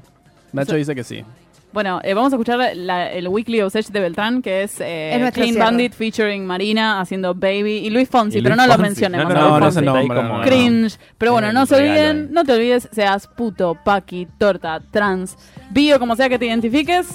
Nacho 0.52 0.74
dice 0.76 0.94
que 0.94 1.04
sí. 1.04 1.24
Bueno, 1.70 2.00
eh, 2.02 2.14
vamos 2.14 2.32
a 2.32 2.36
escuchar 2.36 2.74
la- 2.74 3.12
el 3.12 3.28
Weekly 3.28 3.60
Osage 3.60 3.92
de 3.92 4.00
Beltrán, 4.00 4.40
que 4.40 4.62
es, 4.62 4.80
eh, 4.80 5.14
Es 5.22 5.32
Clean 5.34 5.50
cierre. 5.50 5.64
Bandit 5.64 5.92
featuring 5.92 6.46
Marina 6.46 6.98
haciendo 6.98 7.34
Baby 7.34 7.80
y 7.84 7.90
Luis 7.90 8.08
Fonsi, 8.08 8.38
Y 8.38 8.42
pero 8.42 8.56
no 8.56 8.66
lo 8.66 8.78
mencionemos. 8.78 9.28
No, 9.34 9.58
no, 9.60 9.70
no 9.70 9.80
no, 9.82 10.06
como- 10.14 10.38
no. 10.38 10.40
Cringe. 10.44 10.96
Pero 11.18 11.32
bueno, 11.32 11.50
Eh, 11.50 11.52
no 11.52 11.66
se 11.66 11.74
olviden, 11.76 12.16
ahí. 12.22 12.28
no 12.32 12.44
te 12.44 12.52
olvides, 12.54 12.88
seas 12.90 13.26
puto, 13.26 13.76
paqui, 13.84 14.26
torta, 14.38 14.80
trans, 14.90 15.36
bio, 15.70 15.98
como 15.98 16.16
sea 16.16 16.30
que 16.30 16.38
te 16.38 16.46
identifiques. 16.46 17.06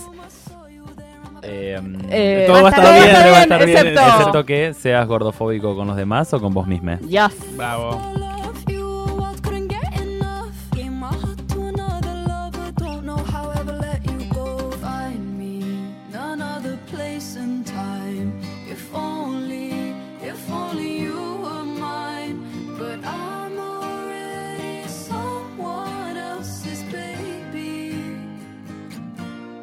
Eh, 1.44 1.80
Eh, 2.10 2.46
Todo 2.48 2.64
va 2.64 2.70
a 2.70 2.72
estar 2.72 2.94
bien, 2.94 3.06
está 3.08 3.32
va 3.32 3.38
a 3.38 3.41
estar 3.44 3.66
bien. 3.66 3.78
excepto, 3.78 4.02
Excepto 4.02 4.46
que 4.46 4.74
seas 4.74 5.08
gordofóbico 5.08 5.76
con 5.76 5.88
los 5.88 5.96
demás 5.98 6.34
o 6.34 6.39
con 6.41 6.54
vos 6.54 6.68
mismo. 6.68 6.98
Yes. 7.08 7.34
Bravo. 7.58 8.00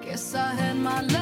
Guess 0.03 0.35
I 0.35 0.55
had 0.55 0.77
my 0.77 1.01
last 1.03 1.20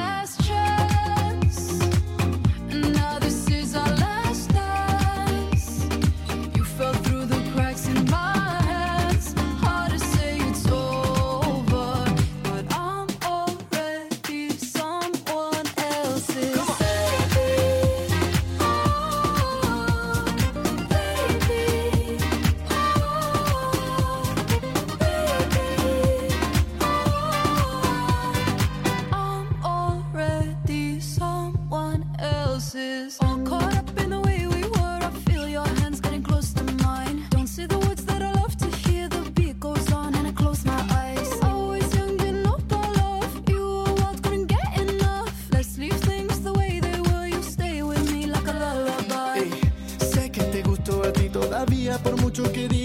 mucho 52.39 52.78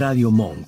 Radio 0.00 0.30
Monk. 0.30 0.59